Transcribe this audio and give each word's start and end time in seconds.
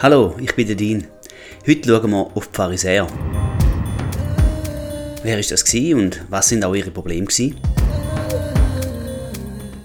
Hallo, 0.00 0.36
ich 0.40 0.54
bin 0.54 0.64
der 0.64 0.76
Dean. 0.76 1.08
Heute 1.66 1.88
schauen 1.88 2.12
wir 2.12 2.30
auf 2.32 2.46
die 2.46 2.54
Pharisäer. 2.54 3.08
Wer 5.24 5.36
war 5.36 5.42
das 5.42 5.74
und 5.74 6.24
was 6.28 6.48
sind 6.48 6.64
auch 6.64 6.72
ihre 6.76 6.92
Probleme? 6.92 7.26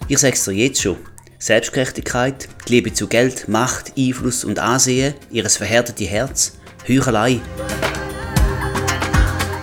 Ich 0.08 0.20
sage 0.20 0.36
es 0.36 0.46
dir 0.46 0.52
jetzt 0.52 0.84
schon. 0.84 0.98
Selbstgerechtigkeit, 1.40 2.48
die 2.68 2.74
Liebe 2.74 2.94
zu 2.94 3.08
Geld, 3.08 3.48
Macht, 3.48 3.94
Einfluss 3.98 4.44
und 4.44 4.60
Ansehen, 4.60 5.16
ihres 5.32 5.58
verhärtete 5.58 6.06
Herz, 6.06 6.60
Heuchelei 6.88 7.42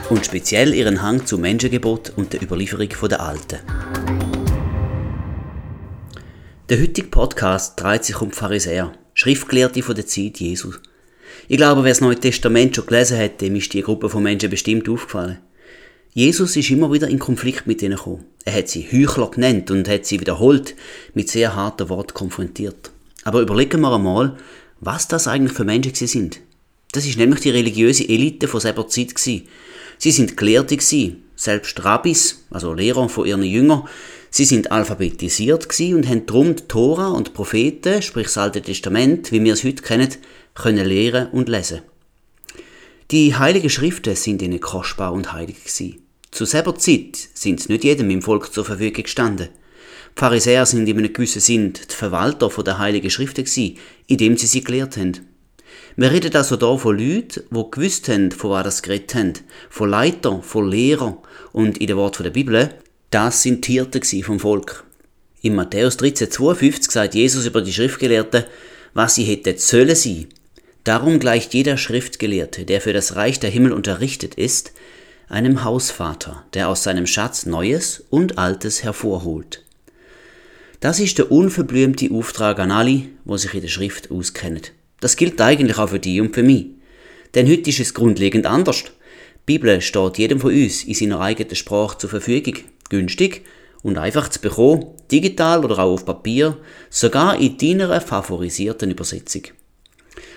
und 0.08 0.26
speziell 0.26 0.74
ihren 0.74 1.00
Hang 1.00 1.24
zum 1.26 1.42
Menschengebot 1.42 2.12
und 2.16 2.32
der 2.32 2.42
Überlieferung 2.42 2.88
der 3.08 3.20
Alten. 3.20 3.60
Der 6.68 6.80
heutige 6.80 7.06
Podcast 7.06 7.80
dreht 7.80 8.04
sich 8.04 8.20
um 8.20 8.30
die 8.30 8.36
Pharisäer, 8.36 8.92
Schriftgelehrte 9.20 9.82
von 9.82 9.94
der 9.94 10.06
Zeit 10.06 10.40
Jesus. 10.40 10.80
Ich 11.46 11.58
glaube, 11.58 11.84
wer 11.84 11.90
das 11.90 12.00
Neue 12.00 12.18
Testament 12.18 12.74
schon 12.74 12.86
gelesen 12.86 13.18
hat, 13.18 13.42
dem 13.42 13.54
ist 13.54 13.70
die 13.74 13.82
Gruppe 13.82 14.08
von 14.08 14.22
Menschen 14.22 14.48
bestimmt 14.48 14.88
aufgefallen. 14.88 15.36
Jesus 16.14 16.56
ist 16.56 16.70
immer 16.70 16.90
wieder 16.90 17.06
in 17.06 17.18
Konflikt 17.18 17.66
mit 17.66 17.82
ihnen 17.82 17.96
gekommen. 17.96 18.24
Er 18.46 18.54
hat 18.54 18.68
sie 18.68 18.88
Heuchler 18.90 19.30
genannt 19.30 19.70
und 19.70 19.90
hat 19.90 20.06
sie 20.06 20.20
wiederholt 20.20 20.74
mit 21.12 21.28
sehr 21.28 21.54
harten 21.54 21.90
Worten 21.90 22.14
konfrontiert. 22.14 22.92
Aber 23.22 23.42
überlegen 23.42 23.82
wir 23.82 23.94
einmal, 23.94 24.38
was 24.80 25.06
das 25.06 25.28
eigentlich 25.28 25.52
für 25.52 25.64
Menschen 25.64 25.94
sind. 25.94 26.40
Das 26.92 27.04
ist 27.04 27.18
nämlich 27.18 27.40
die 27.40 27.50
religiöse 27.50 28.08
Elite 28.08 28.48
von 28.48 28.60
selber 28.60 28.88
Zeit 28.88 29.18
Sie 29.18 29.44
sind 29.98 30.38
Gelehrte 30.38 30.78
selbst 31.36 31.84
Rabbis, 31.84 32.46
also 32.50 32.72
Lehrer 32.72 33.10
von 33.10 33.26
ihren 33.26 33.42
Jüngern, 33.42 33.86
Sie 34.30 34.44
sind 34.44 34.70
alphabetisiert 34.70 35.66
und 35.92 36.08
haben 36.08 36.26
darum 36.26 36.54
die 36.54 36.62
Tora 36.68 37.08
und 37.08 37.28
die 37.28 37.32
Propheten, 37.32 38.00
sprich 38.00 38.28
das 38.28 38.38
Alte 38.38 38.62
Testament, 38.62 39.32
wie 39.32 39.42
wir 39.42 39.54
es 39.54 39.64
heute 39.64 39.82
kennen, 39.82 40.08
können 40.54 40.86
lehren 40.86 41.28
und 41.30 41.48
lesen. 41.48 41.82
Die 43.10 43.34
heiligen 43.34 43.70
Schriften 43.70 44.14
sind 44.14 44.40
ihnen 44.40 44.60
kostbar 44.60 45.12
und 45.12 45.32
heilig 45.32 45.64
gewesen. 45.64 46.02
Zu 46.30 46.44
selber 46.44 46.76
Zeit 46.76 47.16
sind 47.34 47.68
nicht 47.68 47.82
jedem 47.82 48.08
im 48.10 48.22
Volk 48.22 48.52
zur 48.52 48.64
Verfügung 48.64 49.02
gestanden. 49.02 49.48
Die 50.16 50.20
Pharisäer 50.20 50.64
sind 50.64 50.88
in 50.88 50.96
einem 50.96 51.12
gewissen 51.12 51.40
Sinn 51.40 51.72
die 51.72 51.94
Verwalter 51.94 52.48
der 52.62 52.78
heiligen 52.78 53.10
Schriften 53.10 53.44
gewesen, 53.44 53.78
indem 54.06 54.36
sie 54.36 54.46
sie 54.46 54.62
gelehrt 54.62 54.96
haben. 54.96 55.26
Wir 55.96 56.12
reden 56.12 56.34
also 56.36 56.56
hier 56.56 56.78
von 56.78 56.98
Leuten, 56.98 57.42
die 57.50 57.70
gewusst 57.70 58.08
haben, 58.08 58.30
von 58.30 58.50
was 58.50 58.64
das 58.64 58.82
geredet 58.82 59.14
haben. 59.14 59.32
Von 59.68 59.90
Leitern, 59.90 60.42
von 60.42 60.68
Lehrern. 60.68 61.18
Und 61.52 61.78
in 61.78 61.88
den 61.88 61.96
Worten 61.96 62.22
der 62.22 62.30
Bibel, 62.30 62.70
das 63.10 63.42
sind 63.42 63.66
die 63.66 63.72
Hirten 63.72 64.22
vom 64.22 64.38
Volk. 64.38 64.84
In 65.42 65.56
Matthäus 65.56 65.98
13,52 65.98 66.92
sagt 66.92 67.14
Jesus 67.14 67.44
über 67.44 67.60
die 67.60 67.72
Schriftgelehrten, 67.72 68.44
was 68.94 69.16
sie 69.16 69.24
hätten 69.24 69.58
sollen 69.58 69.96
sein. 69.96 70.28
Darum 70.84 71.18
gleicht 71.18 71.52
jeder 71.52 71.76
Schriftgelehrte, 71.76 72.64
der 72.64 72.80
für 72.80 72.92
das 72.92 73.16
Reich 73.16 73.40
der 73.40 73.50
Himmel 73.50 73.72
unterrichtet 73.72 74.36
ist, 74.36 74.72
einem 75.28 75.64
Hausvater, 75.64 76.44
der 76.54 76.68
aus 76.68 76.84
seinem 76.84 77.06
Schatz 77.06 77.46
Neues 77.46 78.04
und 78.10 78.38
Altes 78.38 78.84
hervorholt. 78.84 79.64
Das 80.78 81.00
ist 81.00 81.18
der 81.18 81.32
unverblümte 81.32 82.10
Auftrag 82.12 82.58
an 82.60 82.70
alle, 82.70 83.02
wo 83.24 83.36
sich 83.36 83.52
in 83.54 83.60
der 83.60 83.68
Schrift 83.68 84.10
auskennen. 84.10 84.62
Das 85.00 85.16
gilt 85.16 85.40
eigentlich 85.40 85.78
auch 85.78 85.90
für 85.90 85.98
die 85.98 86.20
und 86.20 86.34
für 86.34 86.42
mich. 86.42 86.66
Denn 87.34 87.48
heute 87.48 87.70
ist 87.70 87.80
es 87.80 87.94
grundlegend 87.94 88.46
anders. 88.46 88.84
Die 88.84 88.90
Bibel 89.46 89.80
steht 89.80 90.18
jedem 90.18 90.40
von 90.40 90.54
uns 90.54 90.84
in 90.84 90.94
seiner 90.94 91.20
eigenen 91.20 91.56
Sprache 91.56 91.98
zur 91.98 92.10
Verfügung 92.10 92.54
günstig 92.90 93.46
und 93.82 93.96
einfach 93.96 94.28
zu 94.28 94.40
bekommen, 94.40 94.84
digital 95.10 95.64
oder 95.64 95.78
auch 95.78 95.94
auf 95.94 96.04
Papier, 96.04 96.58
sogar 96.90 97.38
in 97.40 97.56
deiner 97.56 98.00
favorisierten 98.00 98.90
Übersetzung. 98.90 99.44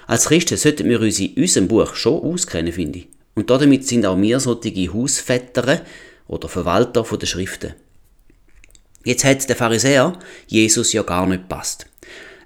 Als 0.07 0.25
Christen 0.25 0.57
sollten 0.57 0.87
wir 0.87 1.01
uns 1.01 1.19
in 1.19 1.33
unserem 1.35 1.67
Buch 1.67 1.95
schon 1.95 2.21
auskennen, 2.21 2.71
finde 2.71 2.99
ich. 2.99 3.07
Und 3.35 3.49
damit 3.49 3.87
sind 3.87 4.05
auch 4.05 4.19
wir 4.19 4.39
solche 4.39 4.93
Hausväter 4.93 5.81
oder 6.27 6.47
Verwalter 6.47 7.03
der 7.03 7.25
Schriften. 7.25 7.73
Jetzt 9.03 9.25
hat 9.25 9.49
der 9.49 9.55
Pharisäer 9.55 10.17
Jesus 10.47 10.93
ja 10.93 11.03
gar 11.03 11.27
nicht 11.27 11.49
passt. 11.49 11.87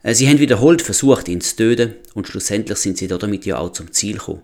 Äh, 0.02 0.16
sie 0.16 0.28
haben 0.28 0.40
wiederholt 0.40 0.82
versucht, 0.82 1.28
ihn 1.28 1.42
zu 1.42 1.56
töten 1.56 1.94
und 2.14 2.28
schlussendlich 2.28 2.78
sind 2.80 2.98
sie 2.98 3.08
damit 3.08 3.46
ja 3.46 3.58
auch 3.58 3.74
zum 3.74 3.92
Ziel 3.92 4.18
gekommen. 4.18 4.42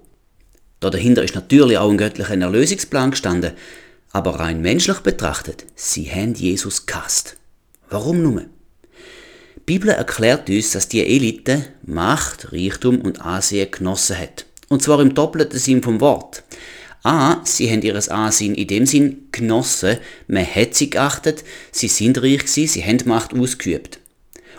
Da 0.79 0.89
dahinter 0.89 1.23
ist 1.23 1.35
natürlich 1.35 1.77
auch 1.77 1.89
ein 1.89 1.97
göttlicher 1.97 2.37
Erlösungsplan 2.37 3.11
gestanden, 3.11 3.53
aber 4.13 4.39
rein 4.39 4.61
menschlich 4.61 4.99
betrachtet, 4.99 5.65
sie 5.75 6.09
haben 6.09 6.35
Jesus 6.35 6.85
gehasst. 6.85 7.35
Warum 7.89 8.21
nun? 8.21 8.45
Die 9.55 9.61
Bibel 9.65 9.89
erklärt 9.89 10.49
uns, 10.49 10.71
dass 10.71 10.87
die 10.87 11.05
Elite 11.05 11.65
Macht, 11.83 12.53
Reichtum 12.53 13.01
und 13.01 13.21
Ansehen 13.21 13.71
genossen 13.71 14.17
hat. 14.17 14.45
Und 14.69 14.83
zwar 14.83 15.01
im 15.01 15.15
doppelten 15.15 15.59
Sinn 15.59 15.81
vom 15.81 15.99
Wort. 15.99 16.43
A, 17.01 17.41
sie 17.43 17.69
haben 17.69 17.81
ihres 17.81 18.07
Ansehen 18.07 18.55
in 18.55 18.67
dem 18.67 18.85
Sinn 18.85 19.27
genossen, 19.31 19.97
man 20.27 20.45
hat 20.45 20.75
sie 20.75 20.89
geachtet, 20.89 21.43
sie 21.71 21.87
sind 21.87 22.21
reich 22.21 22.45
gewesen, 22.45 22.67
sie 22.67 22.83
haben 22.83 22.99
Macht 23.05 23.33
ausgeübt. 23.33 23.99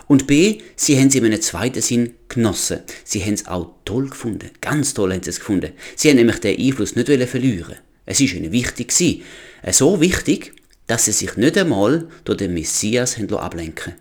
Und 0.07 0.27
B, 0.27 0.59
sie 0.75 0.99
haben 0.99 1.09
sie 1.09 1.19
in 1.19 1.25
einem 1.25 1.41
zweiten 1.41 1.81
Sinn 1.81 2.13
genossen. 2.27 2.81
Sie 3.03 3.23
haben 3.23 3.33
es 3.33 3.47
auch 3.47 3.73
toll 3.85 4.09
gefunden. 4.09 4.51
Ganz 4.61 4.93
toll 4.93 5.11
haben 5.13 5.23
sie 5.23 5.31
es 5.31 5.39
gefunden. 5.39 5.71
Sie 5.95 6.09
haben 6.09 6.17
nämlich 6.17 6.39
den 6.39 6.59
Einfluss 6.59 6.95
nicht 6.95 7.07
verlieren 7.07 7.77
es 8.05 8.19
ist 8.19 8.33
ihnen 8.33 8.51
wichtig 8.51 8.89
gewesen. 8.89 9.23
Äh, 9.61 9.73
so 9.73 10.01
wichtig, 10.01 10.53
dass 10.87 11.05
sie 11.05 11.11
sich 11.11 11.37
nicht 11.37 11.57
einmal 11.57 12.07
durch 12.23 12.37
den 12.37 12.53
Messias 12.53 13.17
ablenken 13.31 13.93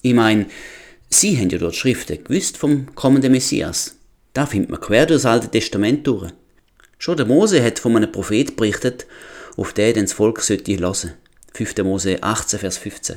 Ich 0.00 0.14
meine, 0.14 0.46
sie 1.10 1.36
haben 1.38 1.50
ja 1.50 1.58
dort 1.58 1.76
Schriften 1.76 2.24
gewusst 2.24 2.56
vom 2.56 2.94
kommenden 2.94 3.32
Messias. 3.32 3.96
Da 4.32 4.46
findet 4.46 4.70
man 4.70 4.80
quer 4.80 5.06
durch 5.06 5.22
das 5.22 5.30
Alte 5.30 5.48
Testament 5.48 6.06
durch. 6.06 6.32
Schon 6.98 7.16
der 7.16 7.26
Mose 7.26 7.62
hat 7.62 7.78
von 7.78 7.96
einem 7.96 8.10
Prophet 8.10 8.56
berichtet, 8.56 9.06
auf 9.56 9.72
den 9.72 9.94
das 9.94 10.12
Volk 10.14 10.40
sollte 10.40 10.78
hören. 10.78 11.12
5. 11.52 11.76
Mose 11.78 12.22
18, 12.22 12.60
Vers 12.60 12.78
15. 12.78 13.16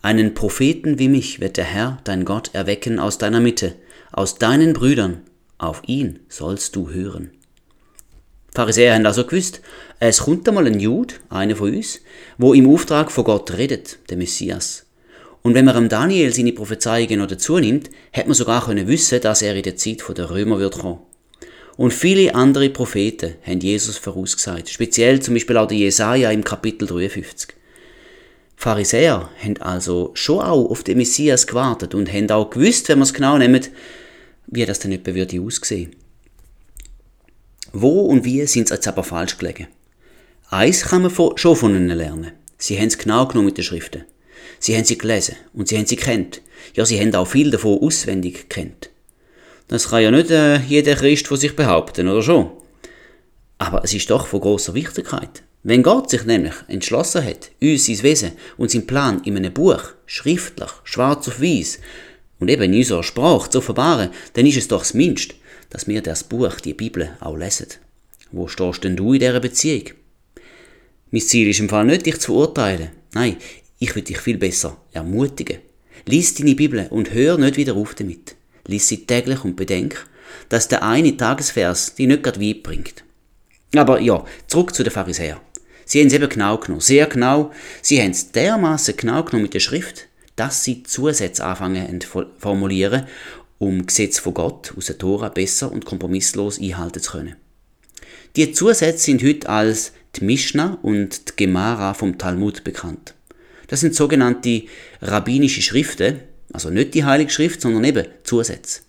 Einen 0.00 0.34
Propheten 0.34 0.98
wie 0.98 1.08
mich 1.08 1.38
wird 1.38 1.56
der 1.56 1.64
Herr, 1.64 1.98
dein 2.02 2.24
Gott, 2.24 2.50
erwecken 2.54 2.98
aus 2.98 3.18
deiner 3.18 3.38
Mitte, 3.38 3.76
aus 4.10 4.34
deinen 4.34 4.72
Brüdern, 4.72 5.22
auf 5.58 5.82
ihn 5.86 6.18
sollst 6.28 6.74
du 6.74 6.90
hören. 6.90 7.30
Pharisäer 8.54 8.94
haben 8.94 9.06
also 9.06 9.24
gewusst, 9.24 9.62
es 9.98 10.18
kommt 10.18 10.46
einmal 10.46 10.66
ein 10.66 10.78
Jude, 10.78 11.14
einer 11.30 11.56
von 11.56 11.74
uns, 11.74 12.00
wo 12.36 12.52
im 12.52 12.68
Auftrag 12.68 13.10
von 13.10 13.24
Gott 13.24 13.56
redet, 13.56 13.98
der 14.10 14.18
Messias. 14.18 14.84
Und 15.42 15.54
wenn 15.54 15.64
man 15.64 15.76
am 15.76 15.88
Daniel 15.88 16.32
seine 16.32 16.52
Prophezeiungen 16.52 17.18
noch 17.18 17.26
dazu 17.26 17.58
nimmt, 17.58 17.90
hätte 18.10 18.28
man 18.28 18.34
sogar 18.34 18.64
können 18.64 18.88
wissen, 18.88 19.20
dass 19.20 19.42
er 19.42 19.56
in 19.56 19.62
der 19.62 19.76
Zeit 19.76 20.02
der 20.16 20.30
Römer 20.30 20.58
wird 20.58 20.78
kommen. 20.78 21.00
Und 21.76 21.94
viele 21.94 22.34
andere 22.34 22.68
Propheten 22.68 23.36
haben 23.44 23.60
Jesus 23.60 23.96
vorausgesagt, 23.96 24.68
speziell 24.68 25.20
zum 25.20 25.34
Beispiel 25.34 25.56
auch 25.56 25.66
der 25.66 25.78
Jesaja 25.78 26.30
im 26.30 26.44
Kapitel 26.44 26.86
53. 26.86 27.48
Die 27.48 27.54
Pharisäer 28.56 29.30
haben 29.42 29.56
also 29.62 30.10
schon 30.14 30.40
auch 30.40 30.70
auf 30.70 30.84
den 30.84 30.98
Messias 30.98 31.46
gewartet 31.46 31.94
und 31.94 32.12
haben 32.12 32.30
auch 32.30 32.50
gewusst, 32.50 32.88
wenn 32.88 32.98
man 32.98 33.06
es 33.06 33.14
genau 33.14 33.38
nimmt, 33.38 33.70
wie 34.46 34.66
das 34.66 34.78
dann 34.78 34.92
etwa 34.92 35.14
würde 35.14 35.40
aussehen. 35.40 35.96
Wo 37.72 38.02
und 38.02 38.24
wie 38.24 38.46
sind 38.46 38.68
sie 38.68 38.74
jetzt 38.74 38.86
aber 38.88 39.02
falsch 39.02 39.38
gelegen? 39.38 39.66
Eins 40.50 40.82
kann 40.82 41.02
man 41.02 41.12
schon 41.36 41.56
von 41.56 41.74
ihnen 41.74 41.88
lernen. 41.88 42.32
Sie 42.58 42.78
haben 42.78 42.88
es 42.88 42.98
genau 42.98 43.26
genommen 43.26 43.46
mit 43.46 43.56
den 43.56 43.64
Schriften. 43.64 44.04
Sie 44.58 44.76
haben 44.76 44.84
sie 44.84 44.98
gelesen 44.98 45.36
und 45.54 45.68
sie 45.68 45.78
haben 45.78 45.86
sie 45.86 45.96
kennt. 45.96 46.42
Ja, 46.74 46.84
sie 46.84 47.00
haben 47.00 47.14
auch 47.14 47.26
viel 47.26 47.50
davon 47.50 47.78
auswendig 47.80 48.48
kennt. 48.48 48.90
Das 49.68 49.88
kann 49.88 50.02
ja 50.02 50.10
nicht 50.10 50.30
äh, 50.30 50.58
jeder 50.58 50.94
Christ 50.94 51.26
von 51.26 51.38
sich 51.38 51.56
behaupten, 51.56 52.08
oder 52.08 52.22
schon? 52.22 52.50
Aber 53.56 53.82
es 53.82 53.94
ist 53.94 54.10
doch 54.10 54.26
von 54.26 54.40
großer 54.40 54.74
Wichtigkeit. 54.74 55.42
Wenn 55.62 55.82
Gott 55.82 56.10
sich 56.10 56.24
nämlich 56.24 56.54
entschlossen 56.68 57.24
hat, 57.24 57.50
uns 57.62 57.86
sein 57.86 58.02
Wesen 58.02 58.32
und 58.58 58.70
sein 58.70 58.86
Plan 58.86 59.22
in 59.24 59.36
einem 59.36 59.52
Buch, 59.52 59.82
schriftlich, 60.06 60.70
schwarz 60.84 61.28
auf 61.28 61.40
weiß 61.40 61.78
und 62.40 62.50
eben 62.50 62.64
in 62.64 62.74
unserer 62.74 63.02
Sprache 63.02 63.48
zu 63.48 63.58
offenbaren, 63.58 64.10
dann 64.34 64.44
ist 64.44 64.58
es 64.58 64.68
doch 64.68 64.80
das 64.80 64.94
Mindeste, 64.94 65.36
dass 65.72 65.88
wir 65.88 66.02
das 66.02 66.24
Buch, 66.24 66.60
die 66.60 66.74
Bibel, 66.74 67.16
auch 67.20 67.36
lesen. 67.36 67.66
Wo 68.30 68.46
stehst 68.46 68.84
denn 68.84 68.94
du 68.94 69.14
in 69.14 69.20
dieser 69.20 69.40
Beziehung? 69.40 69.84
Mein 71.10 71.22
Ziel 71.22 71.48
ist 71.48 71.60
im 71.60 71.68
Fall 71.70 71.86
nicht, 71.86 72.04
dich 72.04 72.20
zu 72.20 72.32
verurteilen. 72.32 72.90
Nein, 73.14 73.36
ich 73.78 73.94
will 73.94 74.02
dich 74.02 74.18
viel 74.18 74.36
besser 74.36 74.76
ermutigen. 74.92 75.58
Lies 76.04 76.34
deine 76.34 76.54
Bibel 76.54 76.86
und 76.90 77.14
hör 77.14 77.38
nicht 77.38 77.56
wieder 77.56 77.74
auf 77.74 77.94
damit. 77.94 78.36
Lies 78.66 78.86
sie 78.86 79.06
täglich 79.06 79.44
und 79.44 79.56
bedenk, 79.56 80.06
dass 80.50 80.68
der 80.68 80.82
eine 80.82 81.16
Tagesvers 81.16 81.94
dich 81.94 82.06
nicht 82.06 82.22
gerade 82.22 82.40
weit 82.40 82.62
bringt. 82.62 83.04
Aber 83.74 83.98
ja, 83.98 84.24
zurück 84.48 84.74
zu 84.74 84.82
den 84.82 84.92
Pharisäern. 84.92 85.40
Sie 85.86 86.00
haben 86.00 86.08
es 86.08 86.12
eben 86.12 86.28
genau 86.28 86.58
genommen, 86.58 86.80
sehr 86.82 87.06
genau. 87.06 87.50
Sie 87.80 88.00
haben 88.00 88.10
es 88.10 88.30
dermaßen 88.30 88.96
genau 88.96 89.22
genommen 89.22 89.44
mit 89.44 89.54
der 89.54 89.60
Schrift, 89.60 90.08
dass 90.36 90.64
sie 90.64 90.82
Zusätze 90.82 91.44
anfangen 91.44 92.00
zu 92.00 92.26
formulieren 92.38 93.06
um 93.62 93.86
Gesetz 93.86 94.18
von 94.18 94.34
Gott 94.34 94.74
aus 94.76 94.86
der 94.86 94.98
Tora 94.98 95.28
besser 95.28 95.70
und 95.70 95.84
kompromisslos 95.84 96.60
einhalten 96.60 97.00
zu 97.00 97.12
können. 97.12 97.36
Die 98.34 98.50
Zusätze 98.50 99.04
sind 99.04 99.22
heute 99.22 99.48
als 99.48 99.92
die 100.16 100.24
Mishnah 100.24 100.78
und 100.82 101.28
die 101.28 101.44
Gemara 101.44 101.94
vom 101.94 102.18
Talmud 102.18 102.64
bekannt. 102.64 103.14
Das 103.68 103.78
sind 103.78 103.94
sogenannte 103.94 104.64
rabbinische 105.00 105.62
Schriften, 105.62 106.18
also 106.52 106.70
nicht 106.70 106.94
die 106.94 107.04
Heilige 107.04 107.30
Schrift, 107.30 107.60
sondern 107.60 107.84
eben 107.84 108.06
Zusätze. 108.24 108.80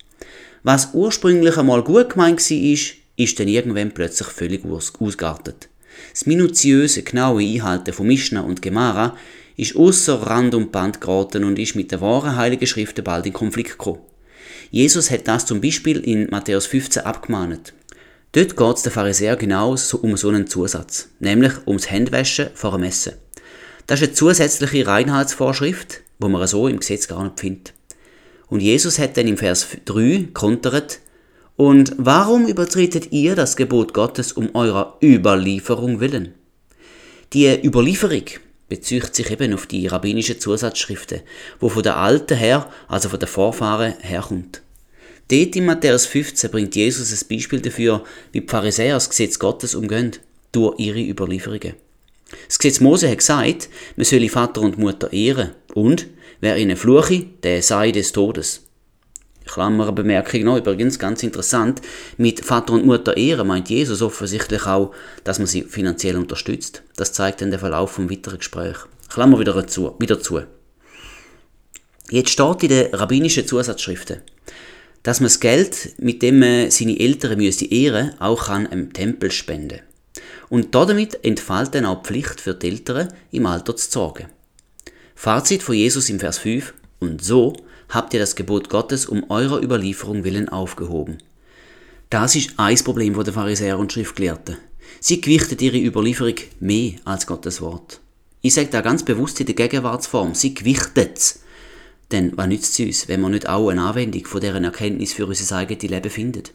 Was 0.63 0.89
ursprünglich 0.93 1.55
einmal 1.55 1.83
gut 1.83 2.09
gemeint 2.09 2.39
war, 2.39 2.97
ist 3.15 3.39
dann 3.39 3.47
irgendwann 3.47 3.93
plötzlich 3.93 4.29
völlig 4.29 4.65
ausgeartet. 4.65 5.69
Das 6.11 6.25
minutiöse, 6.25 7.03
genaue 7.03 7.43
Einhalten 7.43 7.93
von 7.93 8.07
Mishnah 8.07 8.41
und 8.41 8.63
Gemara 8.63 9.15
ist 9.55 9.75
außer 9.75 10.15
Rand 10.15 10.55
und 10.55 10.71
Band 10.71 10.99
geraten 10.99 11.43
und 11.43 11.59
ist 11.59 11.75
mit 11.75 11.91
den 11.91 12.01
wahren 12.01 12.37
Heiligen 12.37 12.65
Schriften 12.65 13.03
bald 13.03 13.27
in 13.27 13.33
Konflikt 13.33 13.71
gekommen. 13.71 13.99
Jesus 14.73 15.11
hat 15.11 15.27
das 15.27 15.45
zum 15.45 15.61
Beispiel 15.61 15.99
in 15.99 16.31
Matthäus 16.31 16.65
15 16.65 17.03
abgemahnt. 17.03 17.75
Dort 18.31 18.57
geht 18.57 18.75
es 18.75 18.81
den 18.81 18.91
Pharisäern 18.91 19.37
genau 19.37 19.75
um 20.01 20.17
so 20.17 20.29
einen 20.29 20.47
Zusatz, 20.47 21.09
nämlich 21.19 21.51
ums 21.67 21.91
Händwaschen 21.91 22.49
vor 22.55 22.71
dem 22.71 22.81
Essen. 22.81 23.13
Das 23.85 24.01
ist 24.01 24.07
eine 24.07 24.15
zusätzliche 24.15 24.87
Reinheitsvorschrift, 24.87 26.01
wo 26.17 26.27
man 26.27 26.47
so 26.47 26.67
im 26.67 26.79
Gesetz 26.79 27.07
gar 27.07 27.23
nicht 27.23 27.39
findet. 27.39 27.75
Und 28.47 28.61
Jesus 28.61 28.97
hat 28.97 29.15
dann 29.15 29.27
im 29.27 29.37
Vers 29.37 29.67
3 29.85 30.29
kontert, 30.33 31.01
und 31.55 31.93
warum 31.99 32.47
übertretet 32.47 33.11
ihr 33.11 33.35
das 33.35 33.55
Gebot 33.55 33.93
Gottes 33.93 34.31
um 34.31 34.55
eurer 34.55 34.97
Überlieferung 35.03 35.99
willen? 35.99 36.33
Die 37.33 37.63
Überlieferung 37.63 38.25
bezieht 38.75 39.13
sich 39.13 39.29
eben 39.29 39.53
auf 39.53 39.67
die 39.67 39.85
rabbinischen 39.85 40.39
Zusatzschriften, 40.39 41.21
wo 41.59 41.69
von 41.69 41.83
der 41.83 41.97
Alten 41.97 42.35
her, 42.35 42.71
also 42.87 43.07
von 43.07 43.19
den 43.19 43.27
Vorfahren, 43.27 43.93
herkommt. 43.99 44.63
Dort 45.29 45.55
in 45.55 45.65
Matthäus 45.65 46.07
15 46.07 46.49
bringt 46.49 46.75
Jesus 46.75 47.11
ein 47.11 47.27
Beispiel 47.29 47.61
dafür, 47.61 48.03
wie 48.31 48.41
die 48.41 48.47
Pharisäer 48.47 48.95
das 48.95 49.09
Gesetz 49.09 49.37
Gottes 49.37 49.75
umgehen, 49.75 50.13
durch 50.51 50.79
ihre 50.79 51.01
Überlieferungen. 51.01 51.73
Das 52.47 52.57
Gesetz 52.57 52.79
Mose 52.79 53.09
hat 53.11 53.19
gesagt, 53.19 53.69
man 53.95 54.05
solle 54.05 54.29
Vater 54.29 54.61
und 54.61 54.79
Mutter 54.79 55.13
ehren 55.13 55.51
und 55.75 56.07
wer 56.41 56.57
ihnen 56.57 56.75
fluche, 56.75 57.27
der 57.43 57.61
sei 57.61 57.91
des 57.91 58.11
Todes. 58.11 58.62
Klammerbemerkung 59.45 60.43
noch, 60.43 60.57
übrigens 60.57 60.99
ganz 60.99 61.23
interessant, 61.23 61.81
mit 62.17 62.43
Vater 62.43 62.73
und 62.73 62.85
Mutter 62.85 63.17
ehren 63.17 63.47
meint 63.47 63.69
Jesus 63.69 64.01
offensichtlich 64.01 64.65
auch, 64.65 64.93
dass 65.23 65.39
man 65.39 65.47
sie 65.47 65.63
finanziell 65.63 66.17
unterstützt. 66.17 66.83
Das 66.95 67.13
zeigt 67.13 67.41
dann 67.41 67.51
der 67.51 67.59
Verlauf 67.59 67.91
vom 67.91 68.09
weiteren 68.09 68.39
Gespräch. 68.39 68.77
Klammer 69.09 69.39
wieder 69.39 69.67
zu. 69.67 69.95
Wieder 69.99 70.19
zu. 70.19 70.41
Jetzt 72.09 72.29
steht 72.29 72.63
in 72.63 72.69
den 72.69 72.93
rabbinischen 72.93 73.47
Zusatzschriften, 73.47 74.21
dass 75.03 75.19
man 75.19 75.27
das 75.27 75.39
Geld, 75.39 75.93
mit 75.97 76.21
dem 76.21 76.39
man 76.39 76.71
seine 76.71 76.99
Eltern 76.99 77.37
müsste 77.37 77.65
ehren, 77.65 78.13
auch 78.19 78.45
kann 78.45 78.67
einem 78.67 78.93
Tempel 78.93 79.31
spenden. 79.31 79.79
Und 80.49 80.75
damit 80.75 81.23
entfällt 81.25 81.73
dann 81.73 81.85
auch 81.85 82.03
die 82.03 82.07
Pflicht 82.07 82.41
für 82.41 82.53
die 82.53 82.69
Eltern, 82.69 83.11
im 83.31 83.45
Alter 83.45 83.75
zu 83.75 83.89
sorgen. 83.89 84.27
Fazit 85.15 85.63
von 85.63 85.75
Jesus 85.75 86.09
im 86.09 86.19
Vers 86.19 86.37
5. 86.39 86.73
Und 86.99 87.23
so 87.23 87.53
habt 87.93 88.13
ihr 88.13 88.19
das 88.19 88.35
Gebot 88.35 88.69
Gottes 88.69 89.05
um 89.05 89.29
eurer 89.29 89.61
Überlieferung 89.61 90.23
willen 90.23 90.49
aufgehoben. 90.49 91.19
Das 92.09 92.35
ist 92.35 92.51
ein 92.57 92.77
Problem 92.77 93.21
der 93.21 93.33
Pharisäer 93.33 93.77
und 93.77 93.93
Schriftgelehrten. 93.93 94.57
Sie 94.99 95.21
gewichten 95.21 95.59
ihre 95.59 95.77
Überlieferung 95.77 96.35
mehr 96.59 96.93
als 97.05 97.27
Gottes 97.27 97.61
Wort. 97.61 97.99
Ich 98.41 98.53
sage 98.53 98.69
da 98.69 98.81
ganz 98.81 99.03
bewusst 99.03 99.39
in 99.39 99.45
der 99.45 99.55
Gegenwartsform, 99.55 100.35
sie 100.35 100.53
gewichten 100.53 101.09
es. 101.13 101.39
Denn 102.11 102.33
was 102.35 102.47
nützt 102.47 102.79
es 102.79 102.85
uns, 102.85 103.07
wenn 103.07 103.21
man 103.21 103.31
nicht 103.31 103.47
auch 103.47 103.69
eine 103.69 103.81
Anwendung 103.81 104.25
von 104.25 104.41
deren 104.41 104.63
Erkenntnis 104.63 105.13
für 105.13 105.25
unser 105.25 105.55
eigenes 105.55 105.83
Leben 105.83 106.09
findet? 106.09 106.51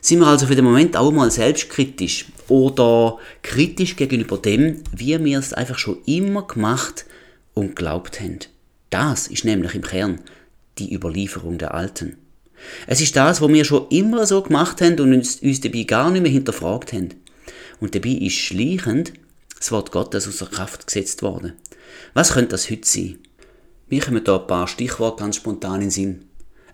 Sind 0.00 0.20
wir 0.20 0.26
also 0.26 0.46
für 0.46 0.56
den 0.56 0.64
Moment 0.64 0.96
auch 0.96 1.12
mal 1.12 1.30
selbstkritisch 1.30 2.26
oder 2.48 3.18
kritisch 3.42 3.96
gegenüber 3.96 4.38
dem, 4.38 4.82
wie 4.94 5.22
wir 5.24 5.38
es 5.38 5.52
einfach 5.52 5.78
schon 5.78 5.98
immer 6.06 6.46
gemacht 6.46 7.06
und 7.54 7.76
geglaubt 7.76 8.20
haben? 8.20 8.40
Das 8.90 9.28
ist 9.28 9.44
nämlich 9.44 9.74
im 9.74 9.82
Kern 9.82 10.20
die 10.78 10.94
Überlieferung 10.94 11.58
der 11.58 11.74
Alten. 11.74 12.16
Es 12.86 13.00
ist 13.00 13.16
das, 13.16 13.40
was 13.40 13.48
wir 13.48 13.64
schon 13.64 13.88
immer 13.88 14.26
so 14.26 14.42
gemacht 14.42 14.80
haben 14.80 14.98
und 15.00 15.12
uns, 15.12 15.36
uns 15.36 15.60
dabei 15.60 15.82
gar 15.82 16.10
nicht 16.10 16.22
mehr 16.22 16.32
hinterfragt 16.32 16.92
haben. 16.92 17.14
Und 17.80 17.94
dabei 17.94 18.10
ist 18.10 18.34
schleichend 18.34 19.12
das 19.58 19.72
Wort 19.72 19.92
Gottes 19.92 20.28
außer 20.28 20.46
Kraft 20.46 20.86
gesetzt 20.86 21.22
worden. 21.22 21.54
Was 22.12 22.32
könnte 22.32 22.50
das 22.50 22.70
heute 22.70 22.86
sein? 22.86 23.18
Mir 23.88 24.00
kommen 24.00 24.24
da 24.24 24.38
ein 24.38 24.46
paar 24.46 24.68
Stichworte 24.68 25.22
ganz 25.22 25.36
spontan 25.36 25.82
in 25.82 25.90
Sinn. 25.90 26.24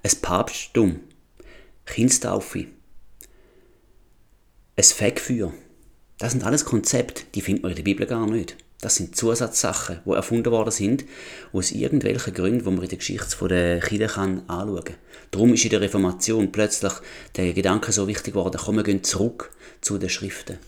Ein 0.03 0.13
Papsttum, 0.23 1.01
Kindstaufe, 1.85 2.67
ein 4.77 4.85
Fegfeuer. 4.85 5.53
Das 6.19 6.33
sind 6.33 6.45
alles 6.45 6.65
Konzepte, 6.65 7.25
die 7.35 7.41
findet 7.41 7.63
man 7.63 7.73
in 7.73 7.77
der 7.77 7.83
Bibel 7.83 8.07
gar 8.07 8.27
nicht. 8.27 8.57
Das 8.81 8.97
sind 8.97 9.15
Zusatzsachen, 9.15 10.01
die 10.07 10.11
erfunden 10.11 10.51
worden 10.51 10.71
sind, 10.71 11.05
aus 11.53 11.71
irgendwelchen 11.71 12.33
Gründen, 12.33 12.65
die 12.65 12.71
man 12.71 12.83
in 12.83 12.89
der 12.89 12.99
Geschichte 12.99 13.49
der 13.49 13.81
Kirche 13.81 14.07
kann 14.07 14.43
anschauen 14.49 14.85
kann. 14.85 14.97
Darum 15.31 15.53
ist 15.53 15.65
in 15.65 15.71
der 15.71 15.83
Reformation 15.83 16.51
plötzlich 16.51 16.93
der 17.37 17.53
Gedanke 17.53 17.93
so 17.93 18.09
wichtig 18.09 18.35
geworden, 18.35 18.59
komm, 18.63 18.77
wir 18.77 18.83
gehen 18.83 19.05
zurück 19.05 19.51
zu 19.83 19.99
den 19.99 20.09
Schriften. 20.09 20.59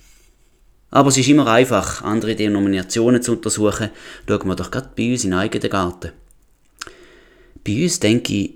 Aber 0.91 1.09
es 1.09 1.17
ist 1.17 1.29
immer 1.29 1.47
einfach, 1.47 2.03
andere 2.03 2.37
Denominationen 2.37 3.23
zu 3.23 3.32
untersuchen. 3.32 3.88
Schauen 4.29 4.47
wir 4.47 4.56
doch 4.56 4.70
gerade 4.70 4.91
bei 4.94 5.11
uns 5.12 5.25
in 5.25 5.32
eigenen 5.32 5.70
Garten. 5.70 6.12
Bei 7.65 7.82
uns 7.82 7.99
denke 7.99 8.35
ich 8.35 8.55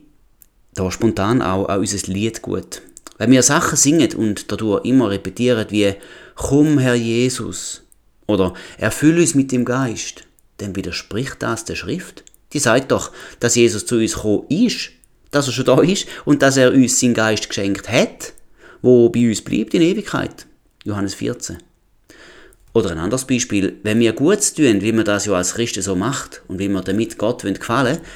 da 0.75 0.91
spontan 0.91 1.41
auch 1.41 1.67
an 1.67 1.81
unser 1.81 2.13
Lied 2.13 2.43
gut. 2.43 2.83
Wenn 3.17 3.31
wir 3.31 3.43
Sachen 3.43 3.79
singen 3.79 4.13
und 4.15 4.53
dadurch 4.53 4.85
immer 4.85 5.09
repetieren 5.09 5.67
wie 5.71 5.95
Komm, 6.35 6.79
Herr 6.79 6.95
Jesus, 6.95 7.86
oder 8.27 8.55
erfülle 8.79 9.21
uns 9.21 9.35
mit 9.35 9.53
dem 9.53 9.65
Geist, 9.65 10.25
dann 10.59 10.77
widerspricht 10.77 11.43
das 11.43 11.65
der 11.65 11.75
Schrift. 11.75 12.25
Die 12.53 12.59
sagt 12.59 12.93
doch, 12.93 13.13
dass 13.41 13.57
Jesus 13.57 13.87
zu 13.87 13.97
uns 13.97 14.15
gekommen 14.15 14.47
ist, 14.49 14.91
dass 15.31 15.47
er 15.47 15.53
schon 15.53 15.65
da 15.65 15.81
ist 15.81 16.07
und 16.25 16.43
dass 16.43 16.57
er 16.57 16.73
uns 16.73 16.99
seinen 17.01 17.15
Geist 17.15 17.49
geschenkt 17.49 17.89
hat, 17.89 18.33
wo 18.83 19.09
bei 19.09 19.29
uns 19.29 19.43
bleibt 19.43 19.75
in 19.75 19.83
Ewigkeit. 19.83 20.47
Johannes 20.85 21.15
14. 21.15 21.59
Oder 22.73 22.91
ein 22.91 22.99
anderes 22.99 23.25
Beispiel, 23.25 23.79
wenn 23.83 24.01
wir 24.01 24.13
Gutes 24.13 24.55
tun, 24.55 24.83
wie 24.83 24.93
man 24.93 25.05
das 25.05 25.27
ja 25.27 25.33
als 25.33 25.55
Christen 25.55 25.83
so 25.83 25.97
macht 25.97 26.43
und 26.47 26.59
wie 26.59 26.69
wir 26.69 26.83
damit 26.83 27.19
Gott 27.19 27.43
gefallen 27.43 27.97
wollen, 27.97 28.07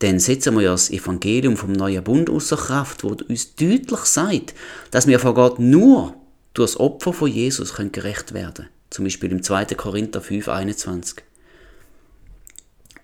dann 0.00 0.18
setzen 0.18 0.54
wir 0.54 0.62
ja 0.62 0.70
das 0.70 0.90
Evangelium 0.90 1.56
vom 1.56 1.72
neuen 1.72 2.02
Bund 2.02 2.30
außer 2.30 2.56
Kraft, 2.56 3.04
wo 3.04 3.08
uns 3.28 3.54
deutlich 3.54 4.00
sagt, 4.00 4.54
dass 4.90 5.06
wir 5.06 5.20
vor 5.20 5.34
Gott 5.34 5.58
nur 5.58 6.14
durch 6.54 6.72
das 6.72 6.80
Opfer 6.80 7.12
von 7.12 7.30
Jesus 7.30 7.74
gerecht 7.74 8.32
werden 8.32 8.54
können. 8.54 8.79
Zum 8.90 9.04
Beispiel 9.04 9.30
im 9.30 9.42
2. 9.42 9.66
Korinther 9.76 10.20
5, 10.20 10.48
21. 10.48 11.22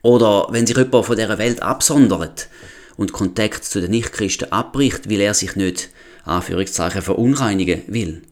Oder 0.02 0.48
wenn 0.50 0.66
sich 0.66 0.76
jemand 0.76 1.06
von 1.06 1.16
dieser 1.16 1.38
Welt 1.38 1.62
absondert 1.62 2.48
und 2.96 3.12
Kontakt 3.12 3.64
zu 3.64 3.80
den 3.80 3.92
Nichtchristen 3.92 4.52
abbricht, 4.52 5.08
weil 5.10 5.20
er 5.20 5.34
sich 5.34 5.56
nicht, 5.56 5.90
Anführungszeichen, 6.24 7.02
verunreinigen 7.02 7.82
will. 7.86 8.22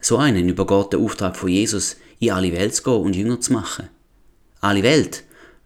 So 0.00 0.16
einen 0.16 0.48
übergeht 0.48 0.92
der 0.92 1.00
Auftrag 1.00 1.36
von 1.36 1.48
Jesus, 1.48 1.96
in 2.18 2.32
alle 2.32 2.52
Welt 2.52 2.74
zu 2.74 2.82
gehen 2.82 3.02
und 3.02 3.16
Jünger 3.16 3.40
zu 3.40 3.52
machen. 3.52 3.88
Alle 4.60 4.82
Welt, 4.82 5.24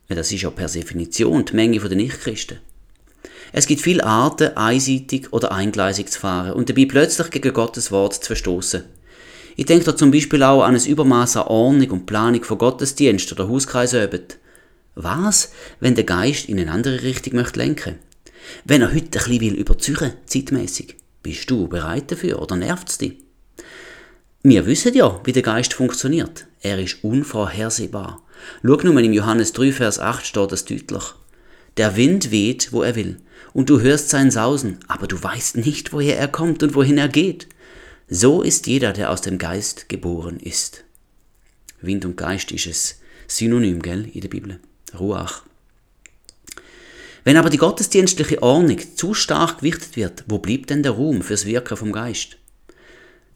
das 0.08 0.30
ist 0.30 0.42
ja 0.42 0.50
per 0.50 0.68
Definition 0.68 1.44
die 1.44 1.54
Menge 1.54 1.78
der 1.78 1.96
Nichtchristen. 1.96 2.58
Es 3.52 3.66
gibt 3.66 3.80
viele 3.80 4.04
Arten, 4.04 4.56
einseitig 4.56 5.32
oder 5.32 5.52
eingleisig 5.52 6.10
zu 6.10 6.20
fahren 6.20 6.52
und 6.52 6.68
dabei 6.68 6.86
plötzlich 6.86 7.30
gegen 7.30 7.52
Gottes 7.52 7.92
Wort 7.92 8.14
zu 8.14 8.26
verstoßen. 8.26 8.84
Ich 9.56 9.66
denke 9.66 9.84
da 9.84 9.96
zum 9.96 10.10
Beispiel 10.10 10.42
auch 10.42 10.62
an 10.62 10.74
ein 10.74 10.84
Übermaß 10.84 11.36
an 11.36 11.46
Ordnung 11.46 11.90
und 11.90 12.06
Planung 12.06 12.42
von 12.42 12.58
Gottesdienst 12.58 13.30
oder 13.32 13.48
Hauskreisüben. 13.48 14.24
Was, 14.96 15.52
wenn 15.80 15.94
der 15.94 16.04
Geist 16.04 16.48
in 16.48 16.58
eine 16.58 16.72
andere 16.72 17.02
Richtung 17.02 17.34
möchte 17.34 17.60
lenken? 17.60 17.96
Wenn 18.64 18.82
er 18.82 18.88
heute 18.88 19.04
ein 19.04 19.10
bisschen 19.10 19.40
will 19.40 19.54
überziehen, 19.54 20.12
zeitmäßig, 20.26 20.96
bist 21.22 21.50
du 21.50 21.68
bereit 21.68 22.10
dafür 22.10 22.42
oder 22.42 22.56
nervt 22.56 22.88
es 22.88 22.98
dich? 22.98 23.14
Wir 24.42 24.66
wissen 24.66 24.94
ja, 24.94 25.20
wie 25.24 25.32
der 25.32 25.42
Geist 25.42 25.72
funktioniert. 25.72 26.46
Er 26.60 26.78
ist 26.78 27.02
unvorhersehbar. 27.02 28.22
Schau 28.62 28.76
nur 28.76 29.00
im 29.00 29.12
Johannes 29.12 29.52
3, 29.52 29.72
Vers 29.72 29.98
8 29.98 30.26
steht 30.26 30.52
das 30.52 30.64
deutlich. 30.64 31.02
Der 31.76 31.96
Wind 31.96 32.30
weht, 32.30 32.72
wo 32.72 32.82
er 32.82 32.94
will, 32.94 33.16
und 33.52 33.70
du 33.70 33.80
hörst 33.80 34.10
sein 34.10 34.30
Sausen, 34.30 34.78
aber 34.86 35.06
du 35.06 35.20
weißt 35.20 35.56
nicht, 35.56 35.92
woher 35.92 36.18
er 36.18 36.28
kommt 36.28 36.62
und 36.62 36.74
wohin 36.74 36.98
er 36.98 37.08
geht. 37.08 37.48
So 38.16 38.42
ist 38.42 38.68
jeder, 38.68 38.92
der 38.92 39.10
aus 39.10 39.22
dem 39.22 39.38
Geist 39.38 39.88
geboren 39.88 40.38
ist. 40.38 40.84
Wind 41.80 42.04
und 42.04 42.16
Geist 42.16 42.52
ist 42.52 42.66
es 42.68 43.00
Synonym, 43.26 43.82
gell, 43.82 44.08
in 44.14 44.20
der 44.20 44.28
Bibel. 44.28 44.60
Ruach. 44.96 45.42
Wenn 47.24 47.36
aber 47.36 47.50
die 47.50 47.56
gottesdienstliche 47.56 48.40
Ordnung 48.40 48.78
zu 48.94 49.14
stark 49.14 49.58
gewichtet 49.58 49.96
wird, 49.96 50.22
wo 50.28 50.38
bleibt 50.38 50.70
denn 50.70 50.84
der 50.84 50.92
Ruhm 50.92 51.22
fürs 51.22 51.44
Wirken 51.44 51.76
vom 51.76 51.90
Geist? 51.90 52.36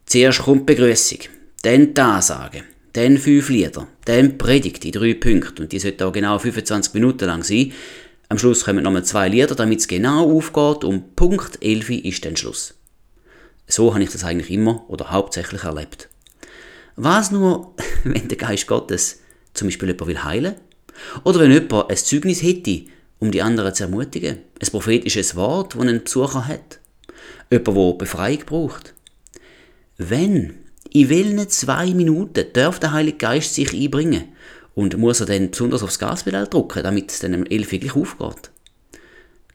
Zuerst 0.06 0.42
kommt 0.42 0.66
Begrüßung, 0.66 1.22
dann 1.62 1.92
die 1.92 2.00
Ansage, 2.00 2.62
dann 2.92 3.18
fünf 3.18 3.48
Lieder, 3.48 3.88
dann 4.04 4.38
Predigt 4.38 4.84
in 4.84 4.92
drei 4.92 5.14
Punkten 5.14 5.62
und 5.62 5.72
die 5.72 5.80
sollte 5.80 6.06
auch 6.06 6.12
genau 6.12 6.38
25 6.38 6.94
Minuten 6.94 7.24
lang 7.24 7.42
sein. 7.42 7.72
Am 8.28 8.38
Schluss 8.38 8.64
kommen 8.64 8.84
nochmal 8.84 9.04
zwei 9.04 9.28
Lieder, 9.28 9.56
damit 9.56 9.80
es 9.80 9.88
genau 9.88 10.30
aufgeht 10.30 10.84
und 10.84 11.16
Punkt 11.16 11.60
11 11.60 11.90
ist 11.90 12.24
dann 12.24 12.36
Schluss. 12.36 12.77
So 13.68 13.92
habe 13.92 14.02
ich 14.02 14.10
das 14.10 14.24
eigentlich 14.24 14.50
immer 14.50 14.88
oder 14.88 15.10
hauptsächlich 15.10 15.62
erlebt. 15.62 16.08
Was 16.96 17.30
nur, 17.30 17.74
wenn 18.04 18.26
der 18.26 18.38
Geist 18.38 18.66
Gottes 18.66 19.20
zum 19.54 19.68
Beispiel 19.68 19.88
jemand 19.88 20.08
will 20.08 20.24
heilen? 20.24 20.54
Oder 21.22 21.40
wenn 21.40 21.52
jemand 21.52 21.90
ein 21.90 21.96
Zeugnis 21.96 22.42
hätte, 22.42 22.84
um 23.20 23.30
die 23.30 23.42
anderen 23.42 23.74
zu 23.74 23.84
ermutigen? 23.84 24.38
Ein 24.60 24.68
prophetisches 24.70 25.36
Wort, 25.36 25.74
das 25.74 25.86
ein 25.86 26.02
Besucher 26.02 26.48
hat? 26.48 26.80
Jemand, 27.50 27.76
der 27.76 27.98
Befreiung 27.98 28.42
braucht. 28.46 28.94
Wenn 29.98 30.54
in 30.90 31.10
welchen 31.10 31.48
zwei 31.48 31.92
Minuten 31.92 32.46
darf 32.54 32.80
der 32.80 32.92
Heilige 32.92 33.18
Geist 33.18 33.54
sich 33.54 33.74
einbringen 33.74 34.24
und 34.74 34.96
muss 34.96 35.20
er 35.20 35.26
dann 35.26 35.50
besonders 35.50 35.82
aufs 35.82 35.98
Gaspedal 35.98 36.46
drücken, 36.46 36.82
damit 36.82 37.10
es 37.10 37.18
dann 37.18 37.34
um 37.34 37.44
11 37.44 37.72
wirklich 37.72 37.94
aufgeht? 37.94 38.50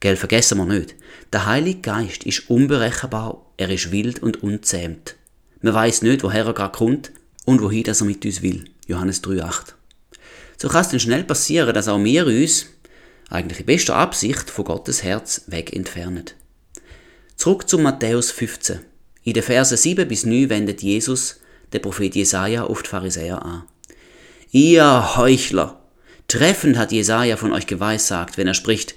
Gell, 0.04 0.18
vergessen 0.18 0.58
wir 0.58 0.66
nicht. 0.66 0.96
Der 1.32 1.46
Heilige 1.46 1.80
Geist 1.80 2.26
ist 2.26 2.50
unberechenbar, 2.50 3.46
er 3.56 3.70
ist 3.70 3.90
wild 3.90 4.22
und 4.22 4.44
unzähmt. 4.44 5.16
Man 5.62 5.74
weiß 5.74 6.02
nicht, 6.02 6.24
woher 6.24 6.46
er 6.46 6.54
gerade 6.54 6.78
kommt 6.78 7.14
und 7.46 7.62
wohin 7.62 7.86
er 7.86 8.04
mit 8.04 8.26
uns 8.26 8.42
will. 8.42 8.66
Johannes 8.86 9.24
3,8. 9.24 9.76
So 10.58 10.68
kann 10.68 10.82
es 10.82 10.90
dann 10.90 11.00
schnell 11.00 11.24
passieren, 11.24 11.74
dass 11.74 11.88
auch 11.88 12.04
wir 12.04 12.28
uns, 12.28 12.66
eigentlich 13.30 13.62
in 13.62 13.66
bester 13.66 13.96
Absicht, 13.96 14.50
von 14.50 14.66
Gottes 14.66 15.04
Herz 15.04 15.44
weg 15.48 15.74
entfernen. 15.74 16.26
Zurück 17.38 17.70
zu 17.70 17.78
Matthäus 17.78 18.30
15. 18.32 18.82
In 19.24 19.32
den 19.32 19.42
Versen 19.44 19.78
7 19.78 20.06
bis 20.06 20.26
9 20.26 20.50
wendet 20.50 20.82
Jesus 20.82 21.40
der 21.72 21.80
Prophet 21.80 22.14
Jesaja 22.14 22.66
auf 22.66 22.84
die 22.84 22.90
Pharisäer 22.90 23.42
an. 23.42 23.64
Ihr 24.52 25.16
Heuchler! 25.16 25.80
Treffend 26.28 26.78
hat 26.78 26.92
Jesaja 26.92 27.38
von 27.38 27.54
euch 27.54 27.68
geweissagt, 27.68 28.38
wenn 28.38 28.48
er 28.48 28.54
spricht, 28.54 28.96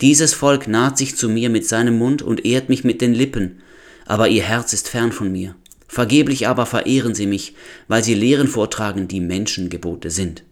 dieses 0.00 0.34
Volk 0.34 0.68
naht 0.68 0.98
sich 0.98 1.16
zu 1.16 1.28
mir 1.28 1.50
mit 1.50 1.66
seinem 1.66 1.98
Mund 1.98 2.22
und 2.22 2.44
ehrt 2.44 2.68
mich 2.68 2.84
mit 2.84 3.00
den 3.00 3.14
Lippen, 3.14 3.60
aber 4.06 4.28
ihr 4.28 4.42
Herz 4.42 4.72
ist 4.72 4.88
fern 4.88 5.12
von 5.12 5.30
mir. 5.30 5.54
Vergeblich 5.88 6.46
aber 6.46 6.66
verehren 6.66 7.14
sie 7.14 7.26
mich, 7.26 7.54
weil 7.88 8.04
sie 8.04 8.14
Lehren 8.14 8.48
vortragen, 8.48 9.08
die 9.08 9.20
Menschengebote 9.20 10.10
sind. 10.10 10.44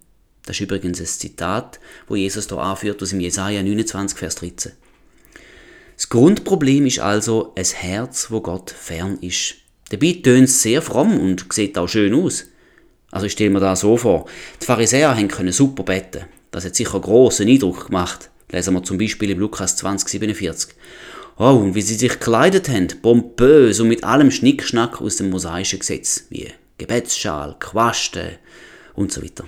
Das 0.47 0.57
ist 0.57 0.63
übrigens 0.63 1.01
ein 1.01 1.07
Zitat, 1.07 1.81
wo 2.09 2.17
Jesus 2.17 2.47
da 2.47 2.57
anführt 2.57 3.03
aus 3.03 3.11
dem 3.11 3.21
Jesaja 3.21 3.63
29, 3.63 4.19
Vers 4.19 4.37
13. 4.37 4.73
Das 5.97 6.09
Grundproblem 6.09 6.87
ist 6.87 7.01
also 7.01 7.53
ein 7.57 7.65
Herz, 7.65 8.31
wo 8.31 8.41
Gott 8.41 8.71
fern 8.71 9.19
ist. 9.21 9.57
Dabei 9.91 10.21
tönt 10.23 10.49
es 10.49 10.63
sehr 10.63 10.83
fromm 10.83 11.19
und 11.19 11.53
sieht 11.53 11.77
auch 11.79 11.89
schön 11.89 12.15
aus. 12.15 12.47
Also 13.11 13.27
ich 13.27 13.33
stelle 13.33 13.51
mir 13.51 13.61
da 13.61 13.77
so 13.77 13.97
vor, 13.97 14.27
die 14.61 14.67
Pharisäer 14.67 15.15
können 15.29 15.53
super 15.53 15.85
beten. 15.85 16.25
Das 16.51 16.65
hat 16.65 16.75
sicher 16.75 17.01
großen 17.01 17.49
Eindruck 17.49 17.87
gemacht. 17.87 18.31
Lesen 18.51 18.75
wir 18.75 18.83
zum 18.83 18.99
Beispiel 18.99 19.31
im 19.31 19.39
Lukas 19.39 19.77
20, 19.77 20.09
47. 20.09 20.75
Oh, 21.39 21.51
und 21.51 21.75
wie 21.75 21.83
sie 21.83 21.95
sich 21.97 22.13
gekleidet 22.13 22.69
haben, 22.69 22.89
pompös 23.03 23.81
und 23.81 23.89
mit 23.89 24.05
allem 24.05 24.31
Schnickschnack 24.31 25.01
aus 25.03 25.17
dem 25.17 25.31
mosaischen 25.31 25.81
Gesetz, 25.81 26.25
wie 26.31 26.51
Gebetsschal, 26.79 27.57
Quaste 27.59 28.39
und 28.95 29.13
so 29.13 29.23
weiter. 29.23 29.45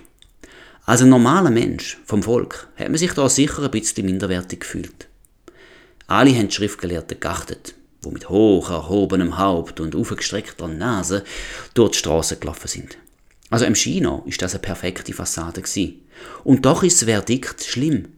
Als 0.85 1.03
ein 1.03 1.11
normaler 1.11 1.51
Mensch 1.51 1.99
vom 2.05 2.23
Volk 2.23 2.69
hat 2.77 2.89
man 2.89 2.99
sich 2.99 3.13
da 3.13 3.29
sicher 3.29 3.63
ein 3.63 3.71
bisschen 3.71 4.07
minderwertig 4.07 4.61
gefühlt. 4.61 5.07
Alle 6.07 6.35
haben 6.35 6.49
die 6.49 6.55
Schriftgelehrten 6.55 7.21
geachtet, 7.21 7.75
wo 8.01 8.11
mit 8.11 8.29
hoch 8.31 8.71
erhobenem 8.71 9.37
Haupt 9.37 9.81
und 9.81 9.95
aufgestreckter 9.95 10.69
Nase 10.69 11.25
durch 11.75 11.93
die 11.93 11.99
Straße 11.99 12.37
gelaufen 12.39 12.69
sind. 12.69 12.97
Also 13.51 13.65
im 13.65 13.75
China 13.75 14.23
ist 14.27 14.41
das 14.43 14.55
eine 14.55 14.63
perfekte 14.63 15.13
Fassade 15.13 15.63
gewesen. 15.63 16.01
Und 16.45 16.67
doch 16.67 16.83
ist 16.83 17.03
das 17.03 17.09
Verdikt 17.09 17.65
schlimm. 17.65 18.09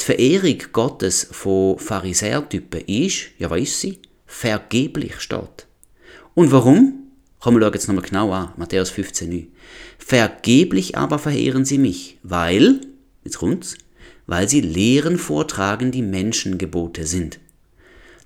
Die 0.00 0.04
Verehrung 0.04 0.58
Gottes 0.72 1.28
von 1.30 1.78
Pharisäertypen 1.78 2.80
ist, 2.86 3.28
ja 3.38 3.50
was 3.50 3.60
ist 3.60 3.80
sie? 3.80 3.98
Vergeblich 4.26 5.20
steht. 5.20 5.66
Und 6.34 6.52
warum? 6.52 7.02
Kommen 7.40 7.60
wir 7.60 7.70
jetzt 7.72 7.86
nochmal 7.86 8.04
genau 8.04 8.32
an, 8.32 8.52
Matthäus 8.56 8.90
15,9. 8.90 9.46
Vergeblich 9.98 10.96
aber 10.96 11.18
verehren 11.18 11.64
sie 11.64 11.78
mich, 11.78 12.18
weil, 12.22 12.80
jetzt 13.24 13.38
kommt's, 13.38 13.76
weil 14.26 14.48
sie 14.48 14.60
Lehren 14.60 15.18
vortragen, 15.18 15.92
die 15.92 16.02
Menschengebote 16.02 17.06
sind. 17.06 17.38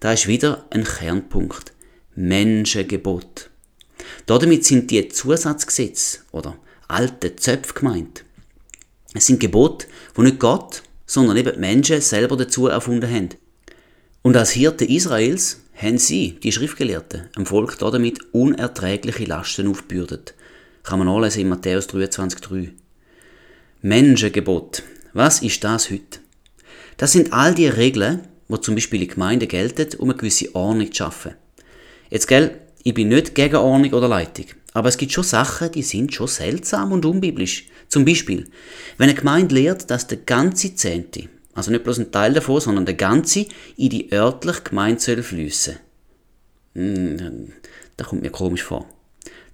Da 0.00 0.12
ist 0.12 0.26
wieder 0.26 0.66
ein 0.70 0.84
Kernpunkt. 0.84 1.74
Menschengebot. 2.14 3.50
Damit 4.26 4.64
sind 4.64 4.90
die 4.90 5.08
Zusatzgesetze 5.08 6.20
oder 6.32 6.56
alte 6.88 7.36
Zöpfe 7.36 7.74
gemeint. 7.74 8.24
Es 9.12 9.26
sind 9.26 9.40
Gebote, 9.40 9.86
wo 10.14 10.22
nicht 10.22 10.38
Gott, 10.38 10.82
sondern 11.10 11.36
eben 11.38 11.54
die 11.54 11.58
Menschen 11.58 12.00
selber 12.00 12.36
dazu 12.36 12.68
erfunden 12.68 13.10
haben. 13.10 13.30
Und 14.22 14.36
als 14.36 14.52
Hirte 14.52 14.84
Israels 14.84 15.60
haben 15.74 15.98
sie, 15.98 16.38
die 16.40 16.52
Schriftgelehrten, 16.52 17.28
am 17.34 17.46
Volk 17.46 17.76
damit 17.78 18.20
unerträgliche 18.32 19.24
Lasten 19.24 19.66
aufgebürdet. 19.66 20.34
Kann 20.84 21.00
man 21.00 21.08
nachlesen 21.08 21.42
in 21.42 21.48
Matthäus 21.48 21.88
23,3. 21.88 22.68
Menschengebot. 23.82 24.84
Was 25.12 25.42
ist 25.42 25.64
das 25.64 25.90
heute? 25.90 26.20
Das 26.96 27.10
sind 27.10 27.32
all 27.32 27.56
die 27.56 27.66
Regeln, 27.66 28.28
die 28.48 28.60
zum 28.60 28.76
Beispiel 28.76 29.02
in 29.02 29.08
Gemeinden 29.08 29.48
gelten, 29.48 29.88
um 29.98 30.10
eine 30.10 30.16
gewisse 30.16 30.54
Ordnung 30.54 30.92
zu 30.92 30.98
schaffen. 30.98 31.34
Jetzt, 32.08 32.28
gell, 32.28 32.56
ich 32.84 32.94
bin 32.94 33.08
nicht 33.08 33.34
gegen 33.34 33.56
Ordnung 33.56 33.92
oder 33.94 34.06
Leitung. 34.06 34.46
Aber 34.72 34.88
es 34.88 34.96
gibt 34.96 35.12
schon 35.12 35.24
Sachen, 35.24 35.72
die 35.72 35.82
sind 35.82 36.14
schon 36.14 36.28
seltsam 36.28 36.92
und 36.92 37.04
unbiblisch. 37.04 37.66
Zum 37.88 38.04
Beispiel, 38.04 38.48
wenn 38.98 39.08
eine 39.08 39.18
Gemeinde 39.18 39.54
lehrt, 39.54 39.90
dass 39.90 40.06
der 40.06 40.18
ganze 40.18 40.74
Zehnte, 40.74 41.28
also 41.54 41.70
nicht 41.70 41.82
bloß 41.82 41.98
ein 41.98 42.12
Teil 42.12 42.32
davon, 42.32 42.60
sondern 42.60 42.86
der 42.86 42.94
ganze, 42.94 43.46
in 43.76 43.90
die 43.90 44.12
örtliche 44.12 44.62
Gemeinde 44.62 45.00
soll 45.00 45.22
fliessen. 45.22 45.76
Hm, 46.74 47.52
das 47.96 48.06
kommt 48.06 48.22
mir 48.22 48.30
komisch 48.30 48.62
vor. 48.62 48.86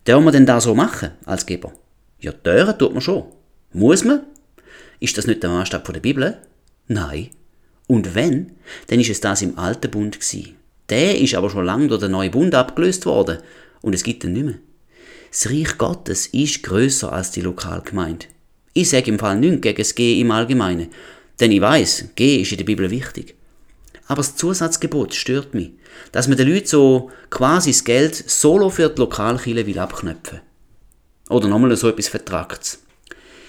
Dürfen 0.07 0.25
wir 0.25 0.33
denn 0.33 0.47
da 0.47 0.61
so 0.61 0.75
machen, 0.75 1.13
als 1.25 1.47
Geber? 1.47 1.73
Ja, 2.21 2.33
dürfen 2.33 2.79
tut 2.79 2.93
man 2.93 3.01
schon. 3.01 3.25
Muss 3.73 4.05
man? 4.05 4.23
Ist 5.01 5.19
das 5.19 5.27
nicht 5.27 5.43
der 5.43 5.51
Maßstab 5.51 5.93
der 5.93 6.01
Bibel? 6.01 6.39
Nein. 6.89 7.31
Und 7.87 8.15
wenn, 8.15 8.53
dann 8.89 9.01
ist 9.01 9.11
es 9.11 9.21
das 9.21 9.43
im 9.43 9.59
alten 9.59 9.91
Bund 9.91 10.21
gewesen. 10.21 10.57
Der 10.89 11.19
ist 11.21 11.35
aber 11.35 11.51
schon 11.51 11.65
lange 11.65 11.89
durch 11.89 12.01
den 12.01 12.13
neuen 12.13 12.31
Bund 12.31 12.55
abgelöst 12.55 13.07
worden 13.07 13.39
und 13.83 13.95
es 13.95 14.03
gibt 14.05 14.25
ihn 14.25 14.33
nicht 14.33 14.45
mehr. 14.45 14.55
Das 15.37 15.51
Reich 15.51 15.77
Gottes 15.77 16.29
ist 16.29 16.63
größer 16.63 17.13
als 17.13 17.31
die 17.31 17.43
Lokalgemeinde. 17.43 18.25
Ich 18.73 18.89
sage 18.89 19.11
im 19.11 19.19
Fall 19.19 19.39
nichts 19.39 19.61
gegen 19.61 19.77
das 19.77 19.95
G 19.95 20.19
im 20.19 20.31
Allgemeinen, 20.31 20.89
denn 21.39 21.53
ich 21.53 21.61
weiß, 21.61 22.07
G 22.15 22.41
ist 22.41 22.53
in 22.53 22.57
der 22.57 22.65
Bibel 22.65 22.91
wichtig. 22.91 23.35
Aber 24.07 24.23
das 24.23 24.35
Zusatzgebot 24.37 25.13
stört 25.13 25.53
mich, 25.53 25.73
dass 26.11 26.27
man 26.27 26.39
den 26.39 26.49
Leuten 26.49 26.69
so 26.69 27.11
quasi 27.29 27.71
das 27.71 27.85
Geld 27.85 28.15
solo 28.15 28.71
für 28.71 28.89
die 28.89 28.99
Lokalkirche 28.99 29.67
will 29.67 29.79
abknöpfen. 29.79 30.41
Oder 31.29 31.49
nochmal 31.49 31.77
so 31.77 31.91
etwas 31.91 32.09
vertragt. 32.09 32.79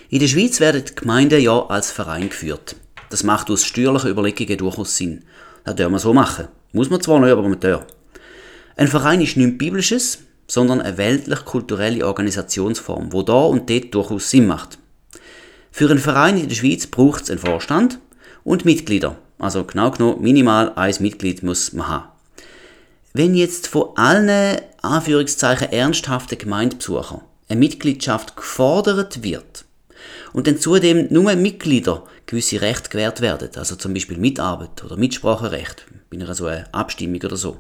In 0.10 0.20
der 0.20 0.28
Schweiz 0.28 0.60
werden 0.60 0.84
die 0.84 0.94
Gemeinden 0.94 1.40
ja 1.40 1.68
als 1.68 1.92
Verein 1.92 2.28
geführt. 2.28 2.76
Das 3.10 3.24
macht 3.24 3.50
aus 3.50 3.64
steuerlichen 3.64 4.10
Überlegungen 4.10 4.58
durchaus 4.58 4.98
Sinn. 4.98 5.24
Das 5.64 5.76
dürfen 5.76 5.94
wir 5.94 6.00
so 6.00 6.14
machen. 6.14 6.50
Muss 6.74 6.90
man 6.90 7.00
zwar 7.00 7.22
nicht, 7.22 7.32
aber 7.32 7.44
man 7.48 7.58
darf. 7.62 7.86
Ein 8.76 8.90
Verein 8.90 9.22
ist 9.22 9.38
nichts 9.38 9.58
Biblisches, 9.58 10.27
sondern 10.48 10.82
eine 10.82 10.98
weltlich-kulturelle 10.98 12.06
Organisationsform, 12.06 13.12
wo 13.12 13.22
da 13.22 13.42
und 13.42 13.70
dort 13.70 13.94
durchaus 13.94 14.30
Sinn 14.30 14.48
macht. 14.48 14.80
Für 15.72 15.90
einen 15.90 16.00
Verein 16.00 16.38
in 16.38 16.48
der 16.48 16.56
Schweiz 16.56 16.88
braucht 16.88 17.24
es 17.24 17.30
einen 17.30 17.40
Vorstand 17.40 18.00
und 18.44 18.66
Mitglieder. 18.66 19.18
Also 19.38 19.64
genau 19.64 19.92
genommen, 19.92 20.22
minimal 20.22 20.74
ein 20.76 20.96
Mitglied 21.00 21.44
muss 21.44 21.74
man 21.74 21.88
haben. 21.88 22.08
Wenn 23.14 23.36
jetzt 23.36 23.68
von 23.68 23.90
allen 23.96 24.58
Anführungszeichen 24.82 25.72
ernsthaften 25.72 26.38
Gemeindebesuchern 26.38 27.22
eine 27.50 27.60
Mitgliedschaft 27.60 28.36
gefordert 28.36 29.24
wird 29.24 29.66
und 30.34 30.48
dann 30.48 30.60
zudem 30.60 31.08
nur 31.12 31.36
Mitglieder 31.36 32.04
gewisse 32.26 32.62
Rechte 32.62 32.90
gewährt 32.90 33.22
werden, 33.22 33.50
also 33.56 33.76
zum 33.76 33.94
Beispiel 33.94 34.18
Mitarbeit 34.18 34.84
oder 34.84 34.98
Mitspracherecht, 34.98 35.86
bei 36.10 36.18
einer 36.18 36.34
so 36.36 36.46
einer 36.46 36.68
Abstimmung 36.74 37.22
oder 37.24 37.38
so, 37.38 37.58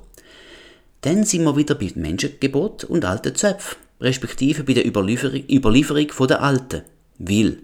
dann 1.01 1.24
sind 1.24 1.44
wir 1.44 1.56
wieder 1.56 1.75
bei 1.75 1.92
Menschengebot 1.96 2.84
und 2.86 3.06
alten 3.06 3.36
Zöpfen, 3.36 3.77
respektive 4.01 4.63
bei 4.63 4.74
der 4.74 4.86
Überlieferung, 4.86 6.27
der 6.27 6.42
Alten. 6.42 6.82
Will. 7.20 7.63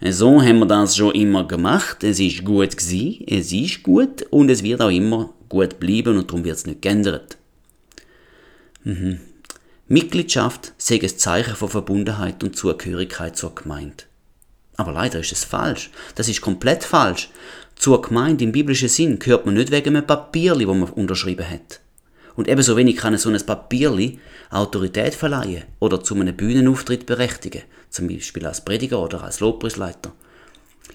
So 0.00 0.40
haben 0.40 0.60
wir 0.60 0.66
das 0.66 0.96
schon 0.96 1.14
immer 1.14 1.46
gemacht, 1.46 2.04
es 2.04 2.20
ist 2.20 2.44
gut 2.44 2.76
gewesen, 2.76 3.24
es 3.26 3.52
ist 3.52 3.82
gut 3.82 4.22
und 4.30 4.48
es 4.48 4.62
wird 4.62 4.80
auch 4.80 4.90
immer 4.90 5.34
gut 5.48 5.80
bleiben 5.80 6.18
und 6.18 6.30
darum 6.30 6.44
wird 6.44 6.56
es 6.56 6.66
nicht 6.66 6.82
geändert. 6.82 7.36
Mhm. 8.84 9.18
Mitgliedschaft 9.88 10.72
sei 10.78 11.00
ein 11.00 11.08
Zeichen 11.08 11.56
von 11.56 11.68
Verbundenheit 11.68 12.44
und 12.44 12.56
Zugehörigkeit 12.56 13.36
zur 13.36 13.54
Gemeinde. 13.54 14.04
Aber 14.76 14.92
leider 14.92 15.18
ist 15.18 15.32
es 15.32 15.44
falsch. 15.44 15.90
Das 16.14 16.28
ist 16.28 16.40
komplett 16.40 16.84
falsch. 16.84 17.30
Zur 17.74 18.02
Gemeinde 18.02 18.44
im 18.44 18.52
biblischen 18.52 18.88
Sinn 18.88 19.18
gehört 19.18 19.46
man 19.46 19.54
nicht 19.54 19.72
wegen 19.72 19.96
einem 19.96 20.06
Papierli, 20.06 20.68
wo 20.68 20.74
man 20.74 20.90
unterschrieben 20.90 21.48
hat. 21.48 21.80
Und 22.38 22.46
ebenso 22.46 22.76
wenig 22.76 22.98
kann 22.98 23.18
so 23.18 23.30
ein 23.30 23.46
Papierli 23.46 24.20
Autorität 24.50 25.16
verleihen 25.16 25.64
oder 25.80 26.04
zu 26.04 26.14
einem 26.14 26.36
Bühnenauftritt 26.36 27.04
berechtigen, 27.04 27.62
zum 27.90 28.06
Beispiel 28.06 28.46
als 28.46 28.64
Prediger 28.64 29.02
oder 29.02 29.24
als 29.24 29.40
Lobpreisleiter. 29.40 30.12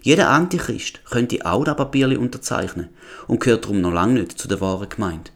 Jeder 0.03 0.29
Antichrist 0.29 1.03
könnte 1.03 1.45
auch 1.45 1.65
das 1.65 1.75
Papierli 1.75 2.15
unterzeichnen 2.15 2.88
und 3.27 3.41
gehört 3.41 3.65
darum 3.65 3.81
noch 3.81 3.91
lange 3.91 4.21
nicht 4.21 4.39
zu 4.39 4.47
der 4.47 4.62
wahren 4.62 4.88
Gemeinde. 4.88 5.31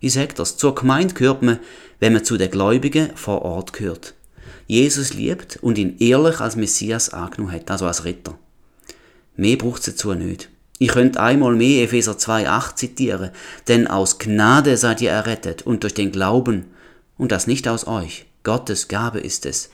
Ich 0.00 0.14
sage 0.14 0.34
das, 0.34 0.56
zur 0.56 0.74
Gemeinde 0.74 1.14
gehört 1.14 1.42
man, 1.42 1.60
wenn 2.00 2.12
man 2.12 2.24
zu 2.24 2.36
den 2.36 2.50
Gläubigen 2.50 3.16
vor 3.16 3.42
Ort 3.42 3.72
gehört. 3.72 4.14
Jesus 4.66 5.14
liebt 5.14 5.58
und 5.62 5.78
ihn 5.78 5.96
ehrlich 6.00 6.40
als 6.40 6.56
Messias 6.56 7.10
angenommen 7.10 7.54
hat, 7.54 7.70
also 7.70 7.86
als 7.86 8.04
Retter. 8.04 8.36
Mehr 9.36 9.58
braucht 9.58 9.86
es 9.86 9.94
dazu 9.94 10.12
nicht. 10.14 10.48
Ich 10.82 10.88
könnte 10.88 11.20
einmal 11.20 11.54
mehr 11.54 11.84
Epheser 11.84 12.14
2,8 12.14 12.74
zitieren, 12.74 13.30
denn 13.68 13.86
aus 13.86 14.18
Gnade 14.18 14.76
seid 14.76 15.00
ihr 15.00 15.12
errettet 15.12 15.62
und 15.62 15.84
durch 15.84 15.94
den 15.94 16.10
Glauben, 16.10 16.64
und 17.16 17.30
das 17.30 17.46
nicht 17.46 17.68
aus 17.68 17.86
euch. 17.86 18.26
Gottes 18.42 18.88
Gabe 18.88 19.20
ist 19.20 19.46
es. 19.46 19.70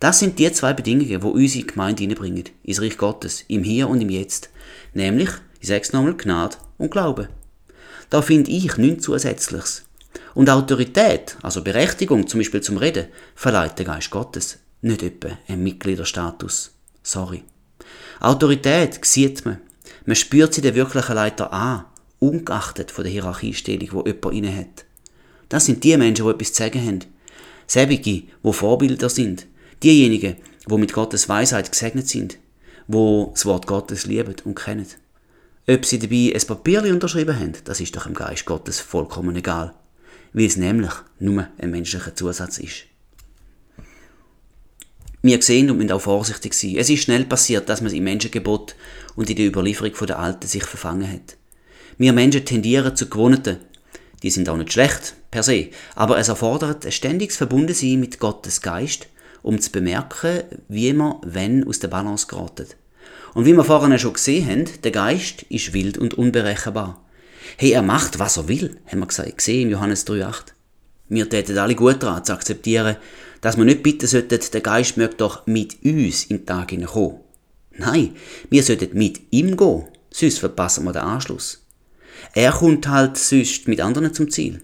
Das 0.00 0.18
sind 0.18 0.38
die 0.38 0.50
zwei 0.52 0.72
Bedingungen, 0.72 1.22
wo 1.22 1.28
unsere 1.28 1.66
Gemeinde 1.66 2.00
hineinbringen, 2.00 2.44
ins 2.62 2.80
Reich 2.80 2.96
Gottes, 2.96 3.44
im 3.48 3.64
Hier 3.64 3.86
und 3.86 4.00
im 4.00 4.08
Jetzt. 4.08 4.48
Nämlich, 4.94 5.28
ich 5.60 5.68
sage 5.68 5.82
es 5.82 5.92
nochmal, 5.92 6.16
Gnade 6.16 6.56
und 6.78 6.90
Glaube. 6.90 7.28
Da 8.08 8.22
finde 8.22 8.50
ich 8.50 8.78
nichts 8.78 9.04
Zusätzliches. 9.04 9.84
Und 10.32 10.48
Autorität, 10.48 11.36
also 11.42 11.62
Berechtigung, 11.62 12.26
zum 12.26 12.40
Beispiel 12.40 12.62
zum 12.62 12.78
Reden, 12.78 13.08
verleiht 13.34 13.78
der 13.78 13.84
Geist 13.84 14.10
Gottes, 14.10 14.56
nicht 14.80 15.02
etwa 15.02 15.36
ein 15.48 15.62
Mitgliederstatus. 15.62 16.70
Sorry. 17.02 17.44
Autorität 18.20 19.04
sieht 19.04 19.44
man. 19.44 19.58
Man 20.04 20.16
spürt 20.16 20.54
sie 20.54 20.60
den 20.60 20.74
wirklichen 20.74 21.14
Leiter 21.14 21.52
an, 21.52 21.84
ungeachtet 22.18 22.90
von 22.90 23.04
der 23.04 23.12
Hierarchiestellung, 23.12 23.88
wo 23.92 24.04
jemand 24.04 24.34
inne 24.34 24.56
hat. 24.56 24.84
Das 25.48 25.66
sind 25.66 25.84
die 25.84 25.96
Menschen, 25.96 26.24
die 26.24 26.30
etwas 26.30 26.52
zu 26.52 26.62
sagen 26.62 26.84
haben. 26.84 27.04
Säbige, 27.66 28.24
wo 28.42 28.52
Vorbilder 28.52 29.08
sind. 29.08 29.46
Diejenigen, 29.82 30.36
wo 30.66 30.78
mit 30.78 30.92
Gottes 30.92 31.28
Weisheit 31.28 31.70
gesegnet 31.70 32.08
sind, 32.08 32.38
wo 32.86 33.30
das 33.32 33.46
Wort 33.46 33.66
Gottes 33.66 34.06
lieben 34.06 34.36
und 34.44 34.54
kennen. 34.54 34.86
Ob 35.68 35.84
sie 35.84 35.98
dabei 35.98 36.32
ein 36.34 36.46
Papier 36.46 36.82
unterschrieben 36.84 37.38
haben, 37.38 37.54
das 37.64 37.80
ist 37.80 37.96
doch 37.96 38.06
im 38.06 38.14
Geist 38.14 38.44
Gottes 38.44 38.78
vollkommen 38.78 39.34
egal, 39.34 39.74
weil 40.32 40.46
es 40.46 40.56
nämlich 40.56 40.92
nur 41.18 41.48
ein 41.58 41.70
menschlicher 41.70 42.14
Zusatz 42.14 42.58
ist. 42.58 42.84
Wir 45.22 45.42
sehen 45.42 45.70
und 45.70 45.78
müssen 45.78 45.90
auch 45.90 46.00
vorsichtig 46.00 46.54
sein. 46.54 46.76
Es 46.76 46.88
ist 46.88 47.02
schnell 47.02 47.24
passiert, 47.24 47.68
dass 47.68 47.80
man 47.80 47.92
im 47.92 48.04
Menschengebot 48.04 48.76
und 49.16 49.30
in 49.30 49.36
der 49.36 49.46
Überlieferung 49.46 49.92
der 50.06 50.18
Alten 50.18 50.46
sich 50.46 50.64
verfangen 50.64 51.10
hat. 51.10 51.36
Wir 51.98 52.12
Menschen 52.12 52.44
tendieren 52.44 52.94
zu 52.94 53.08
Gewohnten. 53.08 53.58
Die 54.22 54.30
sind 54.30 54.48
auch 54.48 54.56
nicht 54.56 54.72
schlecht, 54.72 55.14
per 55.30 55.42
se, 55.42 55.68
aber 55.94 56.18
es 56.18 56.28
erfordert 56.28 56.86
ein 56.86 56.92
ständiges 56.92 57.36
Verbundensein 57.36 58.00
mit 58.00 58.18
Gottes 58.20 58.60
Geist, 58.60 59.08
um 59.42 59.60
zu 59.60 59.70
bemerken, 59.70 60.42
wie 60.68 60.92
man 60.92 61.16
wenn 61.22 61.66
aus 61.66 61.80
der 61.80 61.88
Balance 61.88 62.26
geraten. 62.26 62.66
Und 63.34 63.44
wie 63.44 63.52
wir 63.52 63.64
vorhin 63.64 63.98
schon 63.98 64.14
gesehen 64.14 64.48
haben, 64.48 64.64
der 64.82 64.90
Geist 64.90 65.42
ist 65.44 65.72
wild 65.72 65.98
und 65.98 66.14
unberechenbar. 66.14 67.02
Hey, 67.58 67.72
er 67.72 67.82
macht, 67.82 68.18
was 68.18 68.36
er 68.36 68.48
will, 68.48 68.78
haben 68.86 69.00
wir 69.00 69.06
gesehen 69.06 69.62
im 69.62 69.70
Johannes 69.70 70.06
3,8. 70.06 70.52
Wir 71.08 71.28
täten 71.28 71.58
alle 71.58 71.74
gut 71.74 72.02
daran, 72.02 72.24
zu 72.24 72.32
akzeptieren, 72.32 72.96
dass 73.40 73.56
wir 73.56 73.64
nicht 73.64 73.82
bitten 73.82 74.06
sollten, 74.06 74.40
der 74.52 74.60
Geist 74.60 74.96
möge 74.96 75.14
doch 75.14 75.46
mit 75.46 75.84
uns 75.84 76.24
in 76.24 76.38
den 76.38 76.46
Tag 76.46 76.72
kommen. 76.86 77.20
Nein, 77.78 78.16
wir 78.50 78.62
sollten 78.62 78.96
mit 78.96 79.20
ihm 79.30 79.56
gehen, 79.56 79.84
sonst 80.10 80.38
verpassen 80.38 80.84
wir 80.84 80.92
den 80.92 81.02
Anschluss. 81.02 81.62
Er 82.34 82.52
kommt 82.52 82.88
halt 82.88 83.16
sonst 83.16 83.68
mit 83.68 83.80
anderen 83.80 84.14
zum 84.14 84.30
Ziel. 84.30 84.62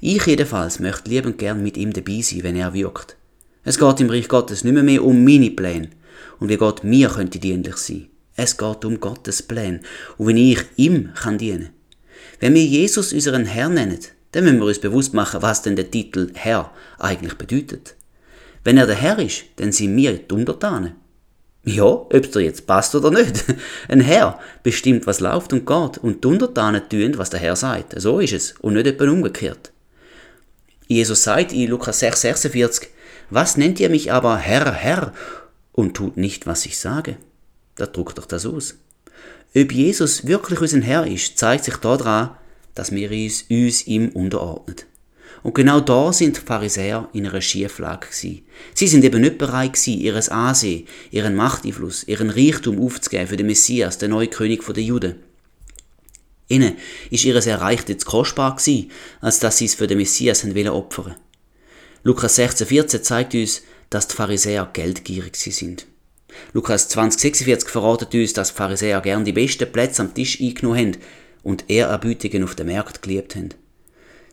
Ich 0.00 0.26
jedenfalls 0.26 0.80
möchte 0.80 1.10
lieb 1.10 1.26
und 1.26 1.38
gern 1.38 1.62
mit 1.62 1.76
ihm 1.76 1.92
dabei 1.92 2.20
sein, 2.20 2.42
wenn 2.42 2.56
er 2.56 2.74
wirkt. 2.74 3.16
Es 3.64 3.78
geht 3.78 4.00
im 4.00 4.10
Reich 4.10 4.28
Gottes 4.28 4.64
nicht 4.64 4.72
mehr, 4.72 4.82
mehr 4.82 5.04
um 5.04 5.24
meine 5.24 5.50
Pläne 5.50 5.90
und 6.38 6.48
wie 6.48 6.56
Gott 6.56 6.84
mir 6.84 7.08
könnte 7.08 7.38
dienlich 7.38 7.76
sein. 7.76 8.08
Es 8.36 8.56
geht 8.56 8.84
um 8.84 9.00
Gottes 9.00 9.42
Pläne 9.42 9.80
und 10.18 10.26
wenn 10.28 10.36
ich 10.36 10.60
ihm 10.76 11.12
kann 11.14 11.38
dienen. 11.38 11.70
Wenn 12.38 12.54
wir 12.54 12.64
Jesus 12.64 13.12
unseren 13.12 13.46
Herr 13.46 13.68
nennen, 13.68 13.98
dann 14.32 14.44
müssen 14.44 14.58
wir 14.58 14.66
uns 14.66 14.78
bewusst 14.78 15.14
machen, 15.14 15.42
was 15.42 15.62
denn 15.62 15.76
der 15.76 15.90
Titel 15.90 16.30
Herr 16.34 16.70
eigentlich 16.98 17.34
bedeutet. 17.34 17.94
Wenn 18.64 18.76
er 18.76 18.86
der 18.86 18.96
Herr 18.96 19.18
ist, 19.18 19.44
dann 19.56 19.72
sind 19.72 19.96
wir 19.96 20.12
die 20.12 20.34
Untertanen. 20.34 20.92
Ja, 21.68 21.84
ob 21.84 22.14
es 22.14 22.30
dir 22.30 22.42
jetzt 22.42 22.64
passt 22.68 22.94
oder 22.94 23.10
nicht. 23.10 23.44
Ein 23.88 24.00
Herr 24.00 24.38
bestimmt, 24.62 25.04
was 25.08 25.18
läuft 25.18 25.52
und 25.52 25.66
geht, 25.66 25.98
und 25.98 26.22
die 26.22 26.28
Untertanen 26.28 26.88
tun, 26.88 27.18
was 27.18 27.30
der 27.30 27.40
Herr 27.40 27.56
sagt. 27.56 28.00
So 28.00 28.20
ist 28.20 28.32
es, 28.32 28.54
und 28.60 28.74
nicht 28.74 28.86
etwa 28.86 29.10
umgekehrt. 29.10 29.72
Jesus 30.86 31.24
sagt 31.24 31.52
in 31.52 31.68
Lukas 31.68 31.98
6, 31.98 32.20
46, 32.20 32.88
Was 33.30 33.56
nennt 33.56 33.80
ihr 33.80 33.90
mich 33.90 34.12
aber 34.12 34.36
Herr, 34.36 34.72
Herr, 34.72 35.12
und 35.72 35.94
tut 35.94 36.16
nicht, 36.16 36.46
was 36.46 36.66
ich 36.66 36.78
sage? 36.78 37.16
Da 37.74 37.86
druckt 37.86 38.18
doch 38.18 38.26
das 38.26 38.46
aus. 38.46 38.76
Ob 39.56 39.72
Jesus 39.72 40.24
wirklich 40.24 40.60
unser 40.60 40.82
Herr 40.82 41.04
ist, 41.04 41.36
zeigt 41.36 41.64
sich 41.64 41.76
daran, 41.78 42.30
dass 42.76 42.92
wir 42.92 43.10
uns, 43.10 43.44
uns 43.50 43.88
ihm 43.88 44.10
unterordnen. 44.10 44.76
Und 45.42 45.54
genau 45.54 45.80
da 45.80 46.12
sind 46.12 46.36
die 46.36 46.40
Pharisäer 46.40 47.08
in 47.12 47.26
einer 47.26 47.40
Schieflage 47.40 48.08
gewesen. 48.08 48.42
Sie 48.74 48.88
sind 48.88 49.04
eben 49.04 49.20
nicht 49.20 49.38
bereit 49.38 49.74
gewesen, 49.74 50.00
ihres 50.00 50.28
Ansehen, 50.28 50.86
ihren 51.10 51.36
Machteinfluss, 51.36 52.04
ihren 52.04 52.30
Reichtum 52.30 52.80
aufzugeben 52.80 53.28
für 53.28 53.36
den 53.36 53.46
Messias, 53.46 53.98
den 53.98 54.10
neuen 54.10 54.30
König 54.30 54.64
der 54.66 54.82
Juden. 54.82 55.16
Ihnen 56.48 56.76
ist 57.10 57.24
ihres 57.24 57.46
Erreichte 57.46 57.96
zu 57.96 58.06
kostbar 58.06 58.56
gewesen, 58.56 58.90
als 59.20 59.40
dass 59.40 59.58
sie 59.58 59.64
es 59.64 59.74
für 59.74 59.86
den 59.86 59.98
Messias 59.98 60.44
haben 60.44 60.68
opfern 60.68 61.16
Lukas 62.04 62.36
16, 62.36 62.68
14 62.68 63.02
zeigt 63.02 63.34
uns, 63.34 63.62
dass 63.90 64.06
die 64.06 64.14
Pharisäer 64.14 64.70
geldgierig 64.72 65.36
sind. 65.36 65.86
Lukas 66.52 66.88
20, 66.88 67.20
46 67.20 67.68
verratet 67.68 68.14
uns, 68.14 68.32
dass 68.32 68.50
die 68.50 68.54
Pharisäer 68.54 69.00
gern 69.00 69.24
die 69.24 69.32
besten 69.32 69.70
Plätze 69.70 70.02
am 70.02 70.14
Tisch 70.14 70.40
eingenommen 70.40 70.78
haben 70.78 70.96
und 71.42 71.64
Ehrerbütungen 71.68 72.44
auf 72.44 72.54
dem 72.54 72.68
Markt 72.68 73.02
geliebt 73.02 73.34
haben. 73.34 73.48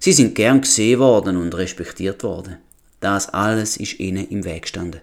Sie 0.04 0.12
sind 0.12 0.36
gern 0.36 0.60
gesehen 0.60 1.00
worden 1.00 1.38
und 1.38 1.56
respektiert 1.56 2.24
worden. 2.24 2.58
Das 3.00 3.30
alles 3.30 3.78
ist 3.78 4.02
ihnen 4.02 4.28
im 4.28 4.44
Weg 4.44 4.64
gestanden. 4.64 5.00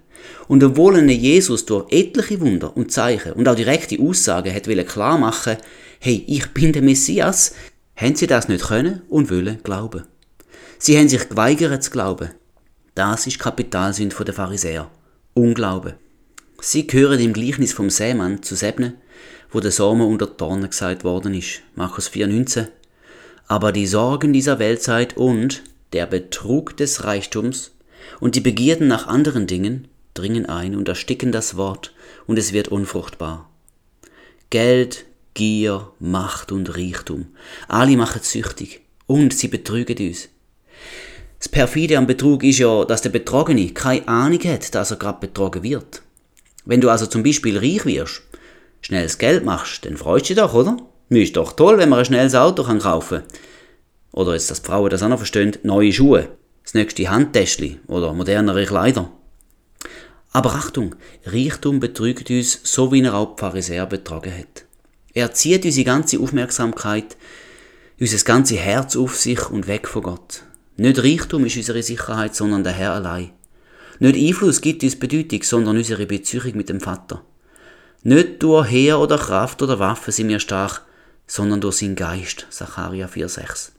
Und 0.47 0.63
obwohl 0.63 0.99
ihnen 0.99 1.09
Jesus 1.09 1.65
durch 1.65 1.91
etliche 1.91 2.39
Wunder 2.39 2.77
und 2.77 2.93
Zeichen 2.93 3.33
und 3.33 3.49
auch 3.49 3.55
direkte 3.55 3.99
Aussagen 3.99 4.55
hat 4.55 4.65
klar 4.87 5.17
machen, 5.17 5.57
hey, 6.01 6.23
ich 6.27 6.49
bin 6.49 6.75
der 6.75 6.83
Messias, 6.83 7.55
haben 7.97 8.15
sie 8.15 8.27
das 8.27 8.49
nicht 8.49 8.67
können 8.67 9.01
und 9.09 9.31
wollen 9.31 9.63
glauben. 9.63 10.05
Sie 10.79 10.99
haben 10.99 11.09
sich 11.09 11.31
geweigert 11.31 11.83
zu 11.83 11.93
glauben. 11.93 12.33
Das 12.95 13.27
ist 13.27 13.39
Kapitalsünd 13.39 14.15
der 14.19 14.35
Pharisäer. 14.35 14.91
Unglauben. 15.33 15.95
Sie 16.61 16.87
gehören 16.87 17.21
im 17.21 17.33
Gleichnis 17.33 17.73
vom 17.73 17.89
Sämann 17.89 18.43
zu 18.43 18.55
Sebne, 18.55 18.97
wo 19.51 19.61
der 19.61 19.71
Samen 19.71 20.07
unter 20.07 20.27
Dornen 20.27 20.69
gesagt 20.69 21.05
worden 21.05 21.33
ist. 21.33 21.63
Markus 21.75 22.11
4,19. 22.11 22.67
Aber 23.51 23.73
die 23.73 23.89
Sorgen 23.89 24.33
dieser 24.33 24.61
Weltzeit 24.61 25.17
und 25.17 25.65
der 25.93 26.07
Betrug 26.07 26.77
des 26.77 27.03
Reichtums 27.03 27.73
und 28.21 28.37
die 28.37 28.41
Begierden 28.41 28.87
nach 28.87 29.09
anderen 29.09 29.49
Dingen 29.49 29.89
dringen 30.15 30.47
ein 30.47 30.77
und 30.77 30.89
ersticken 30.89 31.33
das 31.33 31.57
Wort, 31.57 31.93
und 32.29 32.39
es 32.39 32.53
wird 32.53 32.69
unfruchtbar. 32.69 33.51
Geld, 34.51 35.05
Gier, 35.35 35.91
Macht 35.99 36.53
und 36.53 36.77
Reichtum, 36.77 37.27
alle 37.67 37.97
machen 37.97 38.21
süchtig, 38.23 38.83
und 39.09 39.35
sie 39.35 39.49
betrügen 39.49 39.99
uns. 39.99 40.29
Das 41.41 41.49
Perfide 41.49 41.99
am 41.99 42.07
Betrug 42.07 42.45
ist 42.45 42.61
ja, 42.61 42.85
dass 42.85 43.03
der 43.03 43.11
Betrogene 43.11 43.71
keine 43.71 44.07
Ahnung 44.07 44.45
hat, 44.45 44.77
dass 44.77 44.93
er 44.93 44.97
gerade 44.97 45.27
betrogen 45.27 45.65
wird. 45.65 46.03
Wenn 46.67 46.81
du 46.81 46.89
also 46.89 47.07
zum 47.07 47.25
Beispiel 47.25 47.59
reich 47.59 47.85
wirst, 47.85 48.23
schnelles 48.81 49.19
Geld 49.19 49.45
machst, 49.45 49.87
dann 49.87 49.97
freust 49.97 50.27
du 50.27 50.35
dich 50.35 50.41
doch, 50.41 50.55
oder? 50.55 50.77
Ist 51.19 51.37
doch 51.37 51.53
toll, 51.53 51.77
wenn 51.79 51.89
man 51.89 51.99
ein 51.99 52.05
schnelles 52.05 52.37
Auto 52.37 52.63
kann 52.63 52.79
kaufen 52.79 53.23
Oder 54.13 54.35
jetzt, 54.35 54.49
dass 54.51 54.63
die 54.63 54.67
Frauen 54.69 54.91
das 54.91 55.03
auch 55.03 55.09
noch 55.09 55.19
verstehen, 55.19 55.57
neue 55.65 55.93
Schuhe, 55.93 56.29
das 56.63 56.75
nächste 56.75 57.11
Handtäschchen 57.11 57.81
oder 57.89 58.13
modernere 58.13 58.65
Kleider. 58.65 59.11
Aber 60.31 60.55
Achtung, 60.55 60.95
Reichtum 61.27 61.81
betrügt 61.81 62.31
uns, 62.31 62.61
so 62.63 62.93
wie 62.93 63.03
er 63.03 63.15
auch 63.15 63.35
die 63.35 63.41
Pharisäer 63.41 63.87
betrogen 63.87 64.33
hat. 64.33 64.65
Er 65.13 65.33
zieht 65.33 65.65
unsere 65.65 65.85
ganze 65.85 66.21
Aufmerksamkeit, 66.21 67.17
unser 67.99 68.25
ganze 68.25 68.55
Herz 68.55 68.95
auf 68.95 69.17
sich 69.17 69.51
und 69.51 69.67
weg 69.67 69.89
von 69.89 70.03
Gott. 70.03 70.43
Nicht 70.77 71.03
Reichtum 71.03 71.45
ist 71.45 71.57
unsere 71.57 71.83
Sicherheit, 71.83 72.37
sondern 72.37 72.63
der 72.63 72.73
Herr 72.73 72.93
allein. 72.93 73.33
Nicht 73.99 74.17
Einfluss 74.17 74.61
gibt 74.61 74.85
uns 74.85 74.97
Bedeutung, 74.97 75.43
sondern 75.43 75.77
unsere 75.77 76.07
Beziehung 76.07 76.57
mit 76.57 76.69
dem 76.69 76.81
Vater. 76.81 77.25
Nicht 78.05 78.41
durch 78.45 78.71
Heer 78.71 79.01
oder 79.01 79.19
Kraft 79.19 79.61
oder 79.61 79.81
Waffe 79.81 80.13
sind 80.13 80.29
wir 80.29 80.39
stark, 80.39 80.87
sondern 81.31 81.61
durch 81.61 81.77
seinen 81.77 81.95
Geist. 81.95 82.49
Sacharja 82.51 83.07
4,6. 83.07 83.71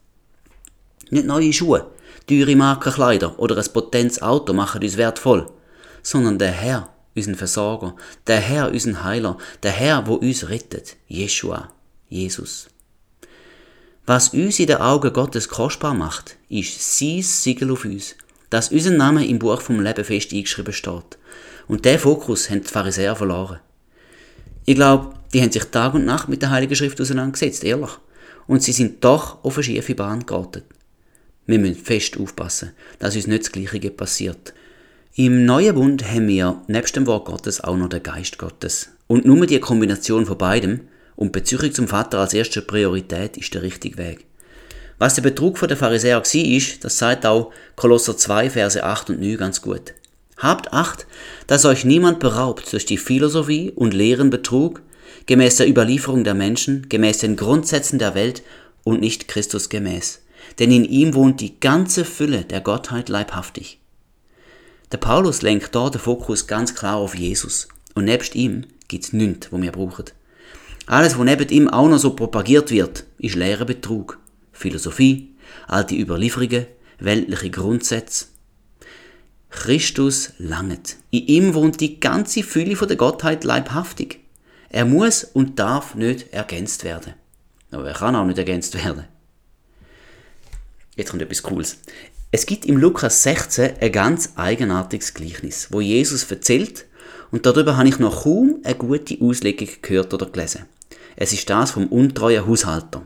Nicht 1.09 1.27
neue 1.27 1.51
Schuhe, 1.51 1.85
teure 2.25 2.55
Markenkleider 2.55 3.37
oder 3.39 3.57
ein 3.57 3.73
potentes 3.73 4.21
Auto 4.21 4.53
machen 4.53 4.81
uns 4.81 4.95
wertvoll, 4.95 5.47
sondern 6.01 6.39
der 6.39 6.51
Herr, 6.51 6.87
unseren 7.13 7.35
Versorger, 7.35 7.97
der 8.25 8.39
Herr, 8.39 8.71
unseren 8.71 9.03
Heiler, 9.03 9.37
der 9.63 9.71
Herr, 9.71 10.07
wo 10.07 10.13
uns 10.13 10.47
rettet, 10.47 10.95
Jeshua, 11.09 11.69
Jesus. 12.07 12.69
Was 14.05 14.29
uns 14.29 14.57
in 14.59 14.67
den 14.67 14.77
Augen 14.77 15.11
Gottes 15.11 15.49
kostbar 15.49 15.93
macht, 15.93 16.37
ist 16.47 16.97
sein 16.97 17.21
Siegel 17.21 17.71
auf 17.71 17.83
uns, 17.83 18.15
dass 18.49 18.71
unser 18.71 18.91
Name 18.91 19.27
im 19.27 19.39
Buch 19.39 19.59
vom 19.59 19.81
Leben 19.81 20.05
fest 20.05 20.31
eingeschrieben 20.31 20.73
steht. 20.73 21.17
Und 21.67 21.83
der 21.83 21.99
Fokus 21.99 22.49
haben 22.49 22.61
die 22.61 22.67
Pharisäer 22.69 23.17
verloren. 23.17 23.59
Ich 24.65 24.75
glaube, 24.75 25.15
die 25.33 25.41
haben 25.41 25.51
sich 25.51 25.65
Tag 25.65 25.93
und 25.93 26.05
Nacht 26.05 26.29
mit 26.29 26.41
der 26.41 26.51
Heiligen 26.51 26.75
Schrift 26.75 26.99
auseinandergesetzt, 26.99 27.63
ehrlich. 27.63 27.91
Und 28.47 28.63
sie 28.63 28.71
sind 28.71 29.03
doch 29.03 29.43
auf 29.43 29.57
eine 29.57 29.63
schiefe 29.63 29.95
Bahn 29.95 30.25
geraten. 30.25 30.63
Wir 31.45 31.59
müssen 31.59 31.75
fest 31.75 32.17
aufpassen, 32.19 32.71
dass 32.99 33.15
uns 33.15 33.27
nicht 33.27 33.43
das 33.43 33.51
Gleiche 33.51 33.91
passiert. 33.91 34.53
Im 35.15 35.45
Neuen 35.45 35.75
Bund 35.75 36.09
haben 36.09 36.27
wir 36.27 36.61
nebst 36.67 36.95
dem 36.95 37.05
Wort 37.07 37.25
Gottes 37.25 37.61
auch 37.61 37.75
noch 37.75 37.89
den 37.89 38.03
Geist 38.03 38.37
Gottes. 38.37 38.89
Und 39.07 39.25
nur 39.25 39.45
die 39.45 39.59
Kombination 39.59 40.25
von 40.25 40.37
beidem 40.37 40.81
und 41.15 41.33
Beziehung 41.33 41.73
zum 41.73 41.87
Vater 41.87 42.19
als 42.19 42.33
erste 42.33 42.61
Priorität 42.61 43.35
ist 43.37 43.53
der 43.53 43.61
richtige 43.61 43.97
Weg. 43.97 44.25
Was 44.99 45.15
der 45.15 45.23
Betrug 45.23 45.59
der 45.59 45.75
Pharisäer 45.75 46.17
war, 46.17 46.35
ist, 46.35 46.85
das 46.85 46.97
sagt 46.97 47.25
auch 47.25 47.51
Kolosser 47.75 48.15
2, 48.15 48.51
Verse 48.51 48.83
8 48.83 49.09
und 49.09 49.19
9 49.19 49.35
ganz 49.35 49.61
gut. 49.61 49.93
Habt 50.37 50.71
Acht, 50.73 51.07
dass 51.47 51.65
euch 51.65 51.85
niemand 51.85 52.19
beraubt 52.19 52.71
durch 52.71 52.85
die 52.85 52.97
Philosophie 52.97 53.71
und 53.75 53.93
Lehren 53.93 54.29
Betrug, 54.29 54.81
gemäß 55.25 55.57
der 55.57 55.69
Überlieferung 55.69 56.23
der 56.23 56.33
Menschen, 56.33 56.87
gemäß 56.89 57.19
den 57.19 57.35
Grundsätzen 57.35 57.99
der 57.99 58.15
Welt 58.15 58.43
und 58.83 59.01
nicht 59.01 59.27
Christus 59.27 59.69
gemäß. 59.69 60.21
Denn 60.59 60.71
in 60.71 60.85
ihm 60.85 61.13
wohnt 61.13 61.39
die 61.41 61.59
ganze 61.59 62.05
Fülle 62.05 62.43
der 62.45 62.61
Gottheit 62.61 63.09
leibhaftig. 63.09 63.79
Der 64.91 64.97
Paulus 64.97 65.41
lenkt 65.41 65.73
dort 65.73 65.95
den 65.95 66.01
Fokus 66.01 66.47
ganz 66.47 66.75
klar 66.75 66.97
auf 66.97 67.15
Jesus. 67.15 67.67
Und 67.93 68.05
nebst 68.05 68.35
ihm 68.35 68.65
gibt's 68.87 69.13
nichts, 69.13 69.51
wo 69.51 69.61
wir 69.61 69.71
brauchen. 69.71 70.05
Alles, 70.85 71.17
was 71.17 71.25
neben 71.25 71.49
ihm 71.49 71.69
auch 71.69 71.87
noch 71.87 71.99
so 71.99 72.15
propagiert 72.15 72.71
wird, 72.71 73.05
ist 73.17 73.35
leerer 73.35 73.65
Betrug. 73.65 74.19
Philosophie, 74.51 75.33
alte 75.67 75.95
Überlieferungen, 75.95 76.65
weltliche 76.99 77.49
Grundsätze. 77.49 78.25
Christus 79.49 80.33
langet. 80.37 80.97
In 81.11 81.27
ihm 81.27 81.53
wohnt 81.53 81.81
die 81.81 81.99
ganze 81.99 82.41
Fülle 82.41 82.75
von 82.75 82.87
der 82.87 82.97
Gottheit 82.97 83.43
leibhaftig. 83.43 84.20
Er 84.73 84.85
muss 84.85 85.25
und 85.25 85.59
darf 85.59 85.95
nicht 85.95 86.31
ergänzt 86.31 86.85
werden. 86.85 87.13
Aber 87.71 87.87
er 87.89 87.93
kann 87.93 88.15
auch 88.15 88.25
nicht 88.25 88.37
ergänzt 88.37 88.73
werden. 88.73 89.05
Jetzt 90.95 91.09
kommt 91.09 91.21
etwas 91.21 91.43
Cooles. 91.43 91.77
Es 92.31 92.45
gibt 92.45 92.65
im 92.65 92.77
Lukas 92.77 93.23
16 93.23 93.71
ein 93.81 93.91
ganz 93.91 94.31
eigenartiges 94.37 95.13
Gleichnis, 95.13 95.67
wo 95.71 95.81
Jesus 95.81 96.23
erzählt, 96.31 96.85
und 97.31 97.45
darüber 97.45 97.75
habe 97.75 97.89
ich 97.89 97.99
noch 97.99 98.23
kaum 98.23 98.61
eine 98.63 98.75
gute 98.75 99.17
Auslegung 99.21 99.67
gehört 99.81 100.13
oder 100.13 100.27
gelesen. 100.27 100.65
Es 101.17 101.33
ist 101.33 101.49
das 101.49 101.71
vom 101.71 101.87
untreuen 101.87 102.47
Haushalter. 102.47 103.05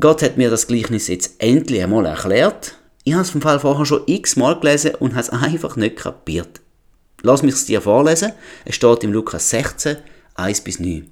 Gott 0.00 0.22
hat 0.22 0.36
mir 0.36 0.50
das 0.50 0.66
Gleichnis 0.66 1.06
jetzt 1.06 1.34
endlich 1.38 1.82
einmal 1.82 2.06
erklärt. 2.06 2.76
Ich 3.04 3.12
habe 3.12 3.22
es 3.22 3.30
vom 3.30 3.40
Fall 3.40 3.60
vorher 3.60 3.86
schon 3.86 4.02
x-mal 4.06 4.58
gelesen 4.58 4.96
und 4.96 5.12
habe 5.12 5.20
es 5.20 5.30
einfach 5.30 5.76
nicht 5.76 5.96
kapiert. 5.96 6.60
Lass 7.22 7.42
mich 7.42 7.54
es 7.54 7.66
dir 7.66 7.80
vorlesen. 7.80 8.32
Es 8.64 8.76
steht 8.76 9.02
im 9.02 9.12
Lukas 9.12 9.50
16, 9.50 9.96
1 10.34 10.60
bis 10.60 10.78
9. 10.78 11.10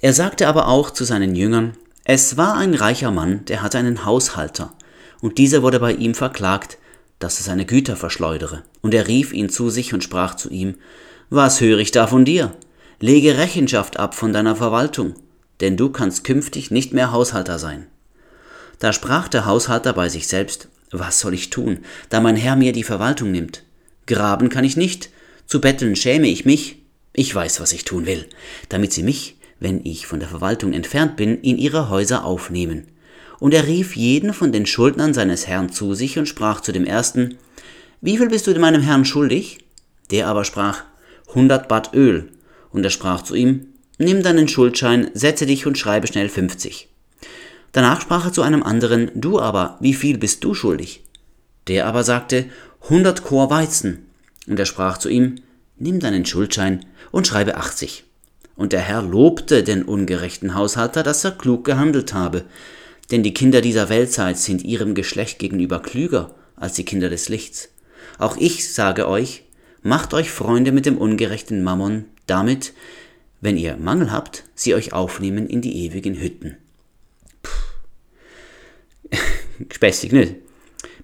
Er 0.00 0.12
sagte 0.12 0.48
aber 0.48 0.68
auch 0.68 0.90
zu 0.90 1.04
seinen 1.04 1.34
Jüngern, 1.34 1.76
es 2.04 2.36
war 2.36 2.56
ein 2.56 2.74
reicher 2.74 3.10
Mann, 3.10 3.44
der 3.46 3.62
hatte 3.62 3.78
einen 3.78 4.04
Haushalter, 4.04 4.72
und 5.20 5.38
dieser 5.38 5.62
wurde 5.62 5.78
bei 5.78 5.92
ihm 5.92 6.14
verklagt, 6.14 6.78
dass 7.18 7.38
er 7.38 7.44
seine 7.44 7.66
Güter 7.66 7.96
verschleudere. 7.96 8.62
Und 8.80 8.94
er 8.94 9.08
rief 9.08 9.32
ihn 9.32 9.48
zu 9.48 9.70
sich 9.70 9.92
und 9.92 10.02
sprach 10.02 10.34
zu 10.34 10.48
ihm, 10.50 10.76
Was 11.28 11.60
höre 11.60 11.78
ich 11.78 11.90
da 11.90 12.06
von 12.06 12.24
dir? 12.24 12.52
Lege 13.00 13.36
Rechenschaft 13.36 13.98
ab 13.98 14.14
von 14.14 14.32
deiner 14.32 14.56
Verwaltung, 14.56 15.14
denn 15.60 15.76
du 15.76 15.90
kannst 15.90 16.24
künftig 16.24 16.70
nicht 16.70 16.92
mehr 16.92 17.12
Haushalter 17.12 17.58
sein. 17.58 17.86
Da 18.78 18.92
sprach 18.92 19.28
der 19.28 19.44
Haushalter 19.44 19.92
bei 19.92 20.08
sich 20.08 20.28
selbst, 20.28 20.68
Was 20.90 21.20
soll 21.20 21.34
ich 21.34 21.50
tun, 21.50 21.80
da 22.08 22.20
mein 22.20 22.36
Herr 22.36 22.56
mir 22.56 22.72
die 22.72 22.84
Verwaltung 22.84 23.30
nimmt? 23.32 23.64
Graben 24.08 24.48
kann 24.48 24.64
ich 24.64 24.76
nicht, 24.76 25.10
zu 25.46 25.60
betteln 25.60 25.94
schäme 25.94 26.26
ich 26.28 26.44
mich, 26.44 26.82
ich 27.12 27.32
weiß, 27.32 27.60
was 27.60 27.72
ich 27.72 27.84
tun 27.84 28.06
will, 28.06 28.26
damit 28.68 28.92
sie 28.92 29.02
mich, 29.02 29.36
wenn 29.60 29.84
ich 29.84 30.06
von 30.06 30.18
der 30.18 30.28
Verwaltung 30.28 30.72
entfernt 30.72 31.16
bin, 31.16 31.40
in 31.40 31.58
ihre 31.58 31.88
Häuser 31.90 32.24
aufnehmen. 32.24 32.88
Und 33.38 33.54
er 33.54 33.66
rief 33.66 33.96
jeden 33.96 34.32
von 34.32 34.50
den 34.50 34.66
Schuldnern 34.66 35.14
seines 35.14 35.46
Herrn 35.46 35.70
zu 35.70 35.94
sich 35.94 36.18
und 36.18 36.26
sprach 36.26 36.60
zu 36.60 36.72
dem 36.72 36.84
ersten, 36.84 37.38
Wie 38.00 38.16
viel 38.18 38.28
bist 38.28 38.46
du 38.46 38.58
meinem 38.58 38.82
Herrn 38.82 39.04
schuldig? 39.04 39.58
Der 40.10 40.26
aber 40.26 40.44
sprach, 40.44 40.84
hundert 41.34 41.68
Bad 41.68 41.94
Öl. 41.94 42.30
Und 42.70 42.84
er 42.84 42.90
sprach 42.90 43.22
zu 43.22 43.34
ihm, 43.34 43.66
Nimm 43.98 44.22
deinen 44.22 44.48
Schuldschein, 44.48 45.10
setze 45.14 45.44
dich 45.44 45.66
und 45.66 45.76
schreibe 45.76 46.06
schnell 46.06 46.28
fünfzig. 46.28 46.88
Danach 47.72 48.00
sprach 48.00 48.26
er 48.26 48.32
zu 48.32 48.42
einem 48.42 48.62
anderen, 48.62 49.10
Du 49.14 49.38
aber, 49.38 49.76
wie 49.80 49.94
viel 49.94 50.18
bist 50.18 50.44
du 50.44 50.54
schuldig? 50.54 51.02
Der 51.66 51.86
aber 51.86 52.02
sagte, 52.02 52.46
hundert 52.82 53.24
Chor 53.24 53.50
Weizen. 53.50 54.06
Und 54.46 54.58
er 54.58 54.66
sprach 54.66 54.98
zu 54.98 55.08
ihm, 55.08 55.36
Nimm 55.80 56.00
deinen 56.00 56.26
Schuldschein 56.26 56.84
und 57.12 57.26
schreibe 57.26 57.56
achtzig. 57.56 58.04
Und 58.56 58.72
der 58.72 58.80
Herr 58.80 59.02
lobte 59.02 59.62
den 59.62 59.84
ungerechten 59.84 60.54
Haushalter, 60.54 61.04
dass 61.04 61.24
er 61.24 61.30
klug 61.30 61.64
gehandelt 61.64 62.12
habe, 62.12 62.44
denn 63.12 63.22
die 63.22 63.32
Kinder 63.32 63.60
dieser 63.60 63.88
Weltzeit 63.88 64.38
sind 64.38 64.64
ihrem 64.64 64.94
Geschlecht 64.94 65.38
gegenüber 65.38 65.80
klüger 65.80 66.34
als 66.56 66.74
die 66.74 66.84
Kinder 66.84 67.08
des 67.08 67.28
Lichts. 67.28 67.68
Auch 68.18 68.36
ich 68.36 68.72
sage 68.72 69.08
euch, 69.08 69.44
macht 69.82 70.12
euch 70.12 70.30
Freunde 70.30 70.72
mit 70.72 70.86
dem 70.86 70.98
ungerechten 70.98 71.62
Mammon, 71.62 72.06
damit, 72.26 72.72
wenn 73.40 73.56
ihr 73.56 73.76
Mangel 73.76 74.10
habt, 74.10 74.44
sie 74.56 74.74
euch 74.74 74.92
aufnehmen 74.92 75.46
in 75.46 75.62
die 75.62 75.84
ewigen 75.84 76.20
Hütten. 76.20 76.56
Gespässig 79.60 80.10
nicht? 80.12 80.34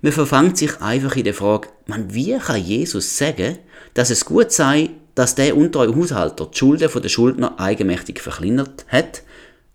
Man 0.04 0.12
verfangt 0.12 0.58
sich 0.58 0.82
einfach 0.82 1.16
in 1.16 1.24
der 1.24 1.32
Frage, 1.32 1.70
man, 1.86 2.12
wie 2.12 2.36
kann 2.36 2.62
Jesus 2.62 3.16
sagen, 3.16 3.56
dass 3.94 4.10
es 4.10 4.26
gut 4.26 4.52
sei, 4.52 4.90
dass 5.14 5.34
der 5.34 5.56
untreue 5.56 5.96
Haushalter 5.96 6.44
die 6.44 6.58
Schulden 6.58 6.90
der 6.92 7.08
Schuldner 7.08 7.58
eigenmächtig 7.58 8.20
verkleinert 8.20 8.84
hat 8.88 9.22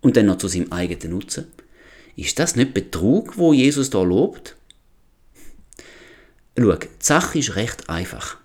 und 0.00 0.16
dann 0.16 0.26
noch 0.26 0.38
zu 0.38 0.46
seinem 0.46 0.70
eigenen 0.70 1.16
Nutzen? 1.16 1.48
Ist 2.14 2.38
das 2.38 2.54
nicht 2.54 2.74
Betrug, 2.74 3.38
wo 3.38 3.52
Jesus 3.52 3.90
da 3.90 4.04
lobt? 4.04 4.54
Schau, 6.56 6.76
die 6.76 6.86
Sache 7.00 7.40
ist 7.40 7.56
recht 7.56 7.90
einfach. 7.90 8.36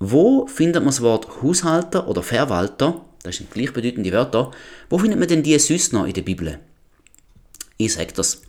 Wo 0.00 0.48
findet 0.48 0.82
man 0.82 0.86
das 0.86 1.00
Wort 1.00 1.28
Haushalter 1.44 2.08
oder 2.08 2.24
Verwalter, 2.24 3.04
das 3.22 3.36
sind 3.36 3.52
gleichbedeutende 3.52 4.10
Wörter, 4.10 4.50
wo 4.88 4.98
findet 4.98 5.20
man 5.20 5.28
denn 5.28 5.44
die 5.44 5.56
sonst 5.60 5.92
noch 5.92 6.06
in 6.06 6.12
der 6.12 6.22
Bibel? 6.22 6.58
Ich 7.76 7.92
sage 7.92 8.14
das. 8.16 8.42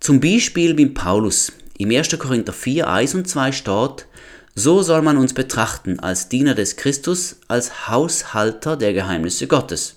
Zum 0.00 0.18
Beispiel 0.18 0.72
beim 0.72 0.94
Paulus. 0.94 1.52
Im 1.78 1.90
1. 1.90 2.18
Korinther 2.18 2.52
4, 2.52 2.88
1 2.88 3.14
und 3.14 3.28
2 3.28 3.52
steht, 3.52 4.06
so 4.54 4.82
soll 4.82 5.02
man 5.02 5.18
uns 5.18 5.34
betrachten 5.34 6.00
als 6.00 6.30
Diener 6.30 6.54
des 6.54 6.76
Christus, 6.76 7.36
als 7.48 7.88
Haushalter 7.88 8.76
der 8.76 8.94
Geheimnisse 8.94 9.46
Gottes. 9.46 9.96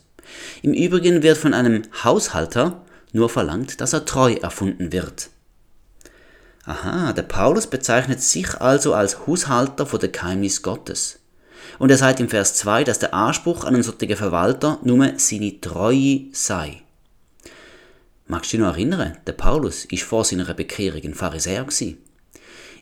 Im 0.62 0.74
Übrigen 0.74 1.24
wird 1.24 1.38
von 1.38 1.54
einem 1.54 1.84
Haushalter 2.04 2.82
nur 3.14 3.30
verlangt, 3.30 3.80
dass 3.80 3.94
er 3.94 4.06
treu 4.06 4.34
erfunden 4.34 4.92
wird. 4.92 5.30
Aha, 6.66 7.14
der 7.14 7.24
Paulus 7.24 7.68
bezeichnet 7.68 8.22
sich 8.22 8.60
also 8.60 8.94
als 8.94 9.26
Haushalter 9.26 9.86
vor 9.86 10.00
der 10.00 10.10
Geheimnis 10.10 10.62
Gottes. 10.62 11.20
Und 11.80 11.90
er 11.90 11.98
sagt 11.98 12.20
im 12.20 12.28
Vers 12.28 12.56
2, 12.56 12.84
dass 12.84 13.00
der 13.00 13.14
Anspruch 13.14 13.64
an 13.64 13.74
einen 13.74 13.84
solchen 13.84 14.16
Verwalter 14.18 14.80
nur 14.84 15.14
seine 15.18 15.62
Treue 15.62 16.26
sei. 16.34 16.82
Magst 18.32 18.54
du 18.54 18.58
dich 18.58 18.64
noch 18.64 18.76
erinnern? 18.76 19.18
Der 19.26 19.32
Paulus 19.32 19.86
ist 19.86 20.04
vor 20.04 20.24
seiner 20.24 20.54
Bekehrung 20.54 21.02
ein 21.04 21.16
Pharisäer. 21.16 21.66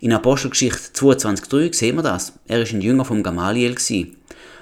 In 0.01 0.11
Apostelgeschichte 0.11 0.91
22,3 0.93 1.73
sehen 1.73 1.95
wir 1.95 2.03
das. 2.03 2.33
Er 2.49 2.63
ist 2.63 2.73
ein 2.73 2.81
Jünger 2.81 3.05
vom 3.05 3.23
Gamaliel. 3.23 3.77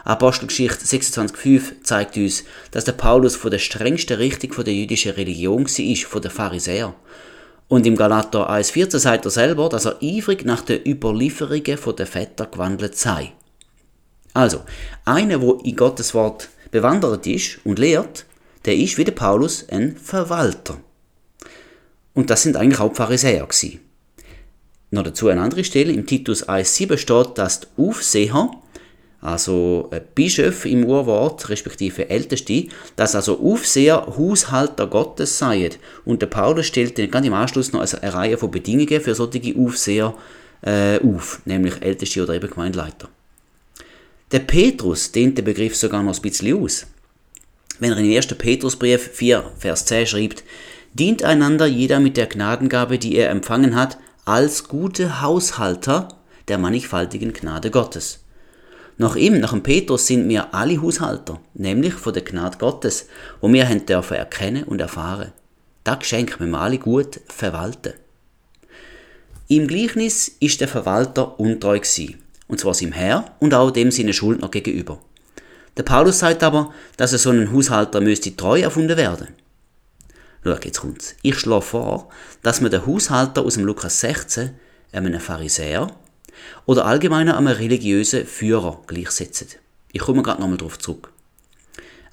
Apostelgeschichte 0.04 0.86
26,5 0.86 1.82
zeigt 1.82 2.18
uns, 2.18 2.44
dass 2.70 2.84
der 2.84 2.92
Paulus 2.92 3.36
von 3.36 3.50
der 3.50 3.58
strengsten 3.58 4.18
Richtung 4.18 4.54
von 4.54 4.64
der 4.64 4.76
jüdischen 4.76 5.14
Religion 5.14 5.66
war, 5.66 6.08
von 6.08 6.22
der 6.22 6.30
Pharisäer. 6.30 6.94
Und 7.68 7.88
im 7.88 7.96
Galater 7.96 8.48
1,14 8.48 9.00
sagt 9.00 9.26
er 9.26 9.32
selber, 9.32 9.70
dass 9.70 9.86
er 9.86 9.98
eifrig 10.04 10.46
nach 10.46 10.62
den 10.62 10.86
Überlieferungen 10.86 11.80
von 11.80 11.96
der 11.96 12.06
Väter 12.06 12.46
gewandelt 12.46 12.96
sei. 12.96 13.34
Also, 14.36 14.62
einer, 15.04 15.42
wo 15.42 15.54
in 15.54 15.76
Gottes 15.76 16.14
Wort 16.14 16.50
bewandert 16.70 17.26
ist 17.26 17.58
und 17.66 17.80
lehrt, 17.80 18.28
der 18.66 18.76
ist 18.76 18.98
wie 18.98 19.04
der 19.04 19.14
Paulus 19.14 19.68
ein 19.70 19.96
Verwalter. 19.98 20.80
Und 22.14 22.30
das 22.30 22.44
sind 22.44 22.58
eigentlich 22.58 22.80
auch 22.80 22.96
Pharisäer 22.96 23.46
gewesen. 23.46 23.80
Noch 24.92 25.04
dazu 25.04 25.28
eine 25.28 25.42
andere 25.42 25.64
Stelle, 25.64 25.92
im 25.92 26.06
Titus 26.06 26.48
1,7 26.48 26.98
steht, 26.98 27.38
dass 27.38 27.62
die 27.62 27.68
Aufseher 27.78 28.52
also 29.26 29.90
Bischof 30.14 30.66
im 30.66 30.86
Urwort, 30.86 31.50
respektive 31.50 32.10
Älteste, 32.10 32.68
dass 32.96 33.16
also 33.16 33.40
Aufseher 33.40 34.06
Haushalter 34.18 34.86
Gottes 34.86 35.40
seien. 35.40 35.72
Und 36.06 36.22
der 36.22 36.28
Paulus 36.28 36.68
stellt 36.68 37.00
dann 37.00 37.10
ganz 37.10 37.26
im 37.26 37.34
Anschluss 37.34 37.74
noch 37.74 37.82
eine 37.82 38.14
Reihe 38.14 38.38
von 38.38 38.52
Bedingungen 38.52 39.02
für 39.02 39.16
solche 39.16 39.56
Aufseher 39.58 40.14
äh, 40.62 41.00
auf, 41.00 41.42
nämlich 41.46 41.82
Älteste 41.82 42.22
oder 42.22 42.36
eben 42.36 42.52
Gemeindeleiter. 42.52 43.10
Der 44.32 44.40
Petrus 44.40 45.12
dehnt 45.12 45.38
den 45.38 45.46
Begriff 45.46 45.76
sogar 45.76 46.04
noch 46.04 46.16
ein 46.16 46.22
bisschen 46.22 46.62
aus. 46.62 46.86
Wenn 47.80 47.92
er 47.92 47.98
in 47.98 48.16
1. 48.16 48.28
Petrusbrief 48.28 49.12
4, 49.14 49.52
Vers 49.58 49.86
10 49.86 50.08
schreibt, 50.08 50.44
dient 50.94 51.24
einander 51.24 51.66
jeder 51.66 52.00
mit 52.00 52.16
der 52.16 52.28
Gnadengabe, 52.28 52.98
die 52.98 53.16
er 53.16 53.30
empfangen 53.30 53.76
hat, 53.76 53.98
als 54.24 54.68
gute 54.68 55.22
Haushalter 55.22 56.08
der 56.48 56.58
mannigfaltigen 56.58 57.34
Gnade 57.34 57.72
Gottes. 57.72 58.20
Nach 58.98 59.18
ihm, 59.18 59.42
nach 59.42 59.52
dem 59.52 59.62
Petrus, 59.62 60.08
sind 60.08 60.30
wir 60.30 60.54
alle 60.54 60.82
Haushalter, 60.82 61.42
nämlich 61.54 61.94
von 61.94 62.14
der 62.14 62.24
Gnade 62.24 62.58
Gottes, 62.58 63.08
wo 63.42 63.52
wir 63.52 63.68
haben 63.68 63.86
dürfen 63.86 64.16
erkennen 64.16 64.64
und 64.64 64.80
erfahren. 64.80 65.34
Das 65.84 66.00
Geschenk 66.00 66.40
müssen 66.40 66.52
wir 66.52 66.62
alle 66.62 66.78
gut 66.78 67.20
verwalten. 67.28 67.94
Im 69.48 69.68
Gleichnis 69.68 70.32
ist 70.40 70.62
der 70.62 70.68
Verwalter 70.68 71.40
untreu 71.40 71.78
gewesen, 71.78 72.24
und 72.48 72.60
zwar 72.60 72.74
seinem 72.74 72.94
Herr 72.94 73.36
und 73.40 73.54
auch 73.54 73.70
dem 73.70 73.92
seinen 73.92 74.14
Schuldner 74.14 74.50
gegenüber. 74.50 75.00
Der 75.78 75.84
Paulus 75.84 76.20
sagt 76.20 76.44
aber, 76.44 76.74
dass 76.98 77.12
so 77.12 77.30
ein 77.30 77.52
Haushalter 77.52 78.02
müsste 78.02 78.36
treu 78.36 78.62
erfunden 78.62 78.98
werden. 78.98 79.28
Schau, 80.44 80.56
jetzt 80.64 80.80
kommt's. 80.80 81.16
Ich 81.22 81.38
schlage 81.40 81.64
vor, 81.64 82.10
dass 82.44 82.62
man 82.62 82.72
den 82.72 82.86
Haushalter 82.86 83.44
aus 83.44 83.56
dem 83.56 83.66
Lukas 83.66 84.00
16 84.00 84.52
einem 84.94 85.20
Pharisäer 85.20 85.88
oder 86.66 86.86
allgemeiner 86.86 87.38
einem 87.38 87.48
religiösen 87.48 88.26
Führer 88.26 88.82
gleichsetzt. 88.88 89.58
Ich 89.92 90.02
komme 90.02 90.24
gerade 90.24 90.42
nochmal 90.42 90.58
darauf 90.58 90.80
zurück. 90.80 91.12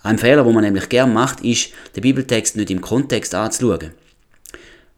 Ein 0.03 0.19
Fehler, 0.19 0.45
wo 0.45 0.53
man 0.53 0.65
nämlich 0.65 0.89
gern 0.89 1.13
macht, 1.13 1.43
ist, 1.43 1.71
den 1.95 2.03
Bibeltext 2.03 2.57
nicht 2.57 2.71
im 2.71 2.81
Kontext 2.81 3.35
anzuschauen. 3.35 3.93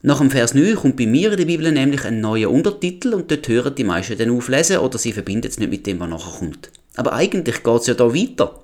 Nach 0.00 0.18
dem 0.18 0.30
Vers 0.30 0.54
9 0.54 0.76
kommt 0.76 0.96
bei 0.96 1.06
mir 1.06 1.32
in 1.32 1.38
der 1.38 1.46
Bibel 1.46 1.70
nämlich 1.72 2.04
ein 2.04 2.20
neuer 2.20 2.50
Untertitel 2.50 3.14
und 3.14 3.30
dort 3.30 3.48
hören 3.48 3.74
die 3.74 3.84
meisten 3.84 4.16
dann 4.18 4.30
auflesen 4.30 4.78
oder 4.78 4.98
sie 4.98 5.12
verbinden 5.12 5.48
es 5.48 5.58
nicht 5.58 5.70
mit 5.70 5.86
dem, 5.86 6.00
was 6.00 6.08
nachher 6.08 6.38
kommt. 6.38 6.70
Aber 6.96 7.12
eigentlich 7.12 7.62
geht 7.62 7.80
es 7.80 7.86
ja 7.86 7.94
da 7.94 8.14
weiter. 8.14 8.60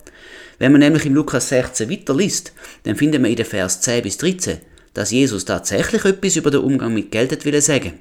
Wenn 0.59 0.73
man 0.73 0.81
nämlich 0.81 1.07
im 1.07 1.15
Lukas 1.15 1.49
16 1.49 1.91
weiter 1.91 2.15
liest, 2.15 2.53
dann 2.85 2.97
findet 2.97 3.21
man 3.21 3.31
in 3.31 3.37
den 3.37 3.47
Vers 3.47 3.81
10 3.81 4.03
bis 4.03 4.19
13, 4.19 4.59
dass 4.95 5.11
Jesus 5.11 5.45
tatsächlich 5.45 6.05
etwas 6.05 6.37
über 6.37 6.51
den 6.51 6.61
Umgang 6.61 6.93
mit 6.93 7.11
Geld 7.11 7.45
will 7.45 7.61
sagen. 7.61 7.99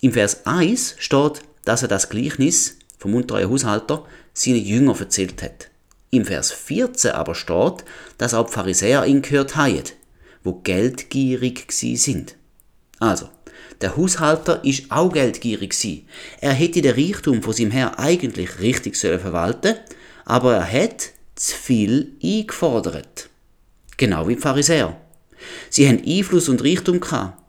Im 0.00 0.12
Vers 0.12 0.46
1 0.46 0.96
steht, 0.98 1.40
dass 1.64 1.82
er 1.82 1.88
das 1.88 2.08
Gleichnis 2.08 2.76
vom 2.98 3.14
untreuen 3.14 3.50
Haushalter 3.50 4.04
seinen 4.34 4.64
Jünger 4.64 4.98
erzählt 5.00 5.42
hat. 5.42 5.70
Im 6.10 6.24
Vers 6.24 6.52
14 6.52 7.12
aber 7.12 7.34
steht, 7.34 7.84
dass 8.18 8.34
auch 8.34 8.46
die 8.46 8.52
Pharisäer 8.52 9.06
ihn 9.06 9.22
gehört 9.22 9.56
haben 9.56 9.82
wo 10.46 10.54
geldgierig 10.54 11.66
gsi 11.66 11.96
sind. 11.96 12.36
Also, 13.00 13.28
der 13.80 13.96
Haushalter 13.96 14.64
ist 14.64 14.90
auch 14.90 15.12
geldgierig 15.12 15.70
gsi. 15.70 16.04
Er 16.40 16.52
hätte 16.52 16.82
den 16.82 16.94
Reichtum 16.94 17.42
von 17.42 17.52
seinem 17.52 17.70
Herr 17.70 17.98
eigentlich 17.98 18.60
richtig 18.60 18.96
sollen 18.96 19.20
verwalten, 19.20 19.76
aber 20.24 20.54
er 20.54 20.72
hat 20.72 21.10
zu 21.34 21.54
viel 21.54 22.12
eingefordert. 22.22 23.28
Genau 23.96 24.28
wie 24.28 24.36
die 24.36 24.40
Pharisäer. 24.40 24.96
Sie 25.70 25.88
haben 25.88 26.02
Einfluss 26.04 26.48
und 26.48 26.62
Reichtum 26.64 27.00
gehabt. 27.00 27.42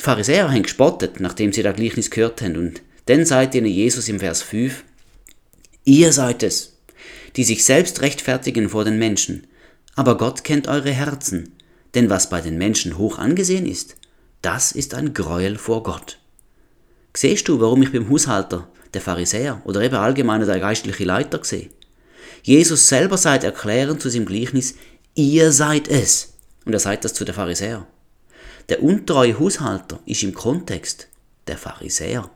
Die 0.00 0.04
Pharisäer 0.04 0.50
haben 0.50 0.62
gespottet, 0.62 1.20
nachdem 1.20 1.52
sie 1.52 1.62
das 1.62 1.76
Gleichnis 1.76 2.10
gehört 2.10 2.40
haben, 2.42 2.56
und 2.56 2.82
dann 3.06 3.24
sagt 3.24 3.54
ihnen 3.54 3.66
Jesus 3.66 4.08
im 4.08 4.20
Vers 4.20 4.42
5, 4.42 4.84
Ihr 5.84 6.12
seid 6.12 6.42
es, 6.42 6.76
die 7.36 7.44
sich 7.44 7.64
selbst 7.64 8.02
rechtfertigen 8.02 8.68
vor 8.68 8.84
den 8.84 8.98
Menschen, 8.98 9.46
aber 9.94 10.16
Gott 10.16 10.44
kennt 10.44 10.68
eure 10.68 10.92
Herzen, 10.92 11.54
denn 11.94 12.10
was 12.10 12.28
bei 12.28 12.40
den 12.40 12.58
Menschen 12.58 12.98
hoch 12.98 13.18
angesehen 13.18 13.66
ist, 13.66 13.96
das 14.42 14.72
ist 14.72 14.94
ein 14.94 15.14
Gräuel 15.14 15.58
vor 15.58 15.82
Gott. 15.82 16.18
Siehst 17.14 17.48
du, 17.48 17.60
warum 17.60 17.82
ich 17.82 17.92
beim 17.92 18.08
Haushalter, 18.08 18.68
der 18.94 19.00
Pharisäer 19.00 19.60
oder 19.64 19.82
eben 19.82 19.96
allgemein 19.96 20.46
der 20.46 20.60
geistliche 20.60 21.04
Leiter 21.04 21.40
sehe? 21.42 21.70
Jesus 22.42 22.88
selber 22.88 23.16
sagt 23.16 23.44
erklärend 23.44 24.00
zu 24.00 24.08
seinem 24.08 24.26
Gleichnis, 24.26 24.76
ihr 25.14 25.50
seid 25.50 25.88
es. 25.88 26.34
Und 26.64 26.72
er 26.72 26.78
sagt 26.78 27.04
das 27.04 27.14
zu 27.14 27.24
den 27.24 27.34
Pharisäern. 27.34 27.86
Der 28.68 28.82
untreue 28.82 29.38
Haushalter 29.38 29.98
ist 30.06 30.22
im 30.22 30.34
Kontext 30.34 31.08
der 31.46 31.58
Pharisäer. 31.58 32.30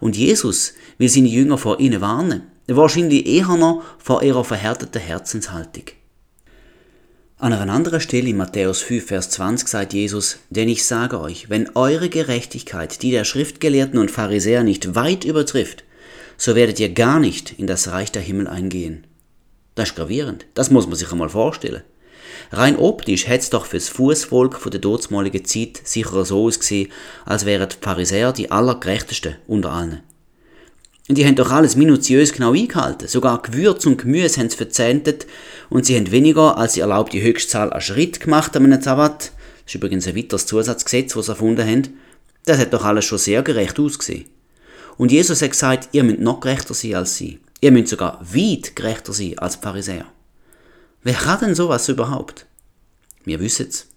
Und 0.00 0.16
Jesus 0.16 0.74
will 0.98 1.08
seine 1.08 1.28
Jünger 1.28 1.56
vor 1.56 1.80
ihnen 1.80 2.00
warnen, 2.00 2.42
wahrscheinlich 2.66 3.26
eher 3.26 3.56
noch 3.56 3.82
vor 3.98 4.22
ihrer 4.22 4.44
verhärteten 4.44 5.00
Herzenshaltung. 5.00 5.84
An 7.42 7.54
einer 7.54 7.72
anderen 7.72 8.02
Stelle 8.02 8.28
in 8.28 8.36
Matthäus 8.36 8.82
5, 8.82 9.06
Vers 9.06 9.30
20 9.30 9.66
sagt 9.66 9.94
Jesus, 9.94 10.40
denn 10.50 10.68
ich 10.68 10.84
sage 10.84 11.18
euch, 11.18 11.48
wenn 11.48 11.74
eure 11.74 12.10
Gerechtigkeit 12.10 13.00
die 13.00 13.12
der 13.12 13.24
Schriftgelehrten 13.24 13.98
und 13.98 14.10
Pharisäer 14.10 14.62
nicht 14.62 14.94
weit 14.94 15.24
übertrifft, 15.24 15.84
so 16.36 16.54
werdet 16.54 16.78
ihr 16.80 16.90
gar 16.90 17.18
nicht 17.18 17.58
in 17.58 17.66
das 17.66 17.88
Reich 17.88 18.12
der 18.12 18.20
Himmel 18.20 18.46
eingehen. 18.46 19.06
Das 19.74 19.88
ist 19.88 19.96
gravierend, 19.96 20.44
das 20.52 20.70
muss 20.70 20.86
man 20.86 20.96
sich 20.96 21.10
einmal 21.12 21.30
vorstellen. 21.30 21.82
Rein 22.52 22.76
optisch 22.76 23.26
hätte 23.26 23.44
es 23.44 23.48
doch 23.48 23.64
fürs 23.64 23.88
Fußvolk 23.88 24.58
von 24.58 24.70
der 24.70 24.82
dortmaligen 24.82 25.46
Zeit 25.46 25.80
sicher 25.82 26.26
so 26.26 26.44
ausgesehen, 26.44 26.92
als 27.24 27.46
wären 27.46 27.70
die 27.70 27.76
Pharisäer 27.80 28.34
die 28.34 28.50
allergerechtesten 28.50 29.36
unter 29.46 29.72
allen. 29.72 30.02
Und 31.10 31.16
die 31.16 31.26
haben 31.26 31.34
doch 31.34 31.50
alles 31.50 31.74
minutiös 31.74 32.32
genau 32.32 32.52
eingehalten. 32.52 33.08
Sogar 33.08 33.42
Gewürz 33.42 33.84
und 33.84 33.96
Gemüse 33.96 34.38
haben 34.38 34.48
sie 34.48 34.56
verzehntet 34.56 35.26
und 35.68 35.84
sie 35.84 35.96
haben 35.96 36.12
weniger 36.12 36.56
als 36.56 36.74
die 36.74 36.82
erlaubte 36.82 37.20
Höchstzahl 37.20 37.72
an 37.72 37.80
Schritt 37.80 38.20
gemacht 38.20 38.56
an 38.56 38.64
einem 38.64 38.80
Sabbat. 38.80 39.32
Das 39.32 39.32
ist 39.66 39.74
übrigens 39.74 40.06
ein 40.06 40.14
weiteres 40.16 40.46
Zusatzgesetz, 40.46 41.14
das 41.14 41.26
sie 41.26 41.32
erfunden 41.32 41.68
haben. 41.68 41.98
Das 42.44 42.58
hat 42.58 42.72
doch 42.72 42.84
alles 42.84 43.06
schon 43.06 43.18
sehr 43.18 43.42
gerecht 43.42 43.80
ausgesehen. 43.80 44.26
Und 44.98 45.10
Jesus 45.10 45.42
hat 45.42 45.50
gesagt, 45.50 45.88
ihr 45.90 46.04
müsst 46.04 46.20
noch 46.20 46.38
gerechter 46.38 46.74
sein 46.74 46.94
als 46.94 47.16
sie. 47.16 47.40
Ihr 47.60 47.72
müsst 47.72 47.88
sogar 47.88 48.20
weit 48.20 48.76
gerechter 48.76 49.12
sein 49.12 49.36
als 49.36 49.56
Pharisäer. 49.56 50.06
Wer 51.02 51.14
kann 51.14 51.40
denn 51.40 51.56
sowas 51.56 51.88
überhaupt? 51.88 52.46
Wir 53.24 53.40
wissen 53.40 53.66
es. 53.68 53.88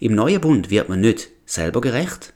Im 0.00 0.16
neuen 0.16 0.40
Bund 0.40 0.70
wird 0.70 0.88
man 0.88 1.02
nicht 1.02 1.28
selber 1.46 1.80
gerecht, 1.80 2.34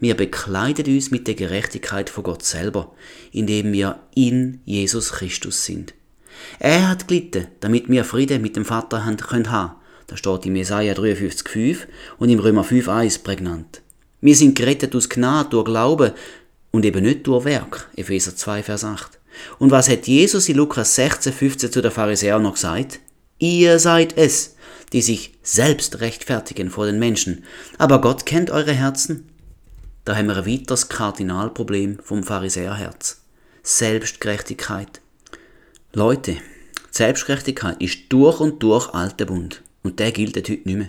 wir 0.00 0.16
bekleiden 0.16 0.86
uns 0.86 1.10
mit 1.10 1.26
der 1.26 1.34
Gerechtigkeit 1.34 2.10
von 2.10 2.24
Gott 2.24 2.44
selber, 2.44 2.92
indem 3.32 3.72
wir 3.72 4.00
in 4.14 4.60
Jesus 4.64 5.12
Christus 5.12 5.64
sind. 5.64 5.94
Er 6.58 6.88
hat 6.88 7.08
gelitten, 7.08 7.48
damit 7.60 7.88
wir 7.88 8.04
Frieden 8.04 8.42
mit 8.42 8.56
dem 8.56 8.64
Vater 8.64 9.04
haben 9.04 9.16
können. 9.16 9.70
Das 10.06 10.18
steht 10.18 10.46
in 10.46 10.56
Jesaja 10.56 10.94
53,5 10.94 11.78
und 12.18 12.28
im 12.28 12.38
Römer 12.38 12.64
5,1 12.64 13.22
prägnant. 13.22 13.82
Wir 14.20 14.36
sind 14.36 14.56
gerettet 14.56 14.94
aus 14.94 15.08
Gnade 15.08 15.50
durch 15.50 15.64
Glauben 15.64 16.12
und 16.70 16.84
eben 16.84 17.04
nicht 17.04 17.26
durch 17.26 17.44
Werk. 17.44 17.88
Epheser 17.96 18.36
2, 18.36 18.62
Vers 18.62 18.84
8. 18.84 19.18
Und 19.58 19.70
was 19.70 19.88
hat 19.88 20.06
Jesus 20.06 20.48
in 20.48 20.56
Lukas 20.56 20.94
16, 20.94 21.32
15 21.32 21.72
zu 21.72 21.80
der 21.80 21.90
Pharisäern 21.90 22.42
noch 22.42 22.54
gesagt? 22.54 23.00
Ihr 23.38 23.78
seid 23.78 24.16
es, 24.16 24.56
die 24.92 25.02
sich 25.02 25.32
selbst 25.42 26.00
rechtfertigen 26.00 26.70
vor 26.70 26.86
den 26.86 26.98
Menschen. 26.98 27.44
Aber 27.78 28.00
Gott 28.00 28.26
kennt 28.26 28.50
eure 28.50 28.72
Herzen 28.72 29.31
da 30.04 30.16
haben 30.16 30.26
wir 30.26 30.36
ein 30.36 30.46
weiteres 30.46 30.88
Kardinalproblem 30.88 31.98
vom 32.02 32.24
Pharisäerherz. 32.24 33.20
Selbstgerechtigkeit. 33.62 35.00
Leute, 35.92 36.38
Selbstgerechtigkeit 36.90 37.80
ist 37.80 38.00
durch 38.08 38.40
und 38.40 38.62
durch 38.62 38.92
alter 38.92 39.26
Bund. 39.26 39.62
Und 39.82 40.00
der 40.00 40.10
gilt 40.12 40.36
heute 40.36 40.52
nicht 40.52 40.66
mehr. 40.66 40.88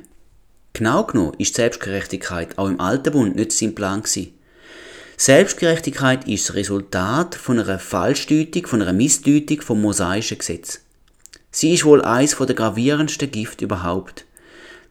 Genau 0.73 1.03
genommen 1.03 1.35
ist 1.37 1.55
Selbstgerechtigkeit 1.55 2.57
auch 2.57 2.67
im 2.67 2.79
alten 2.79 3.11
Bund 3.11 3.35
nicht 3.35 3.51
sein 3.51 3.75
Plan 3.75 4.01
gewesen. 4.01 4.33
Selbstgerechtigkeit 5.17 6.27
ist 6.27 6.49
das 6.49 6.55
Resultat 6.55 7.35
von 7.35 7.59
einer 7.59 7.77
Falschdeutung, 7.77 8.65
von 8.65 8.81
einer 8.81 8.93
Missdeutung 8.93 9.61
vom 9.61 9.81
mosaischen 9.81 10.39
Gesetz. 10.39 10.79
Sie 11.51 11.73
ist 11.73 11.85
wohl 11.85 12.01
eins 12.01 12.35
der 12.35 12.55
gravierendsten 12.55 13.29
Gift 13.29 13.61
überhaupt. 13.61 14.25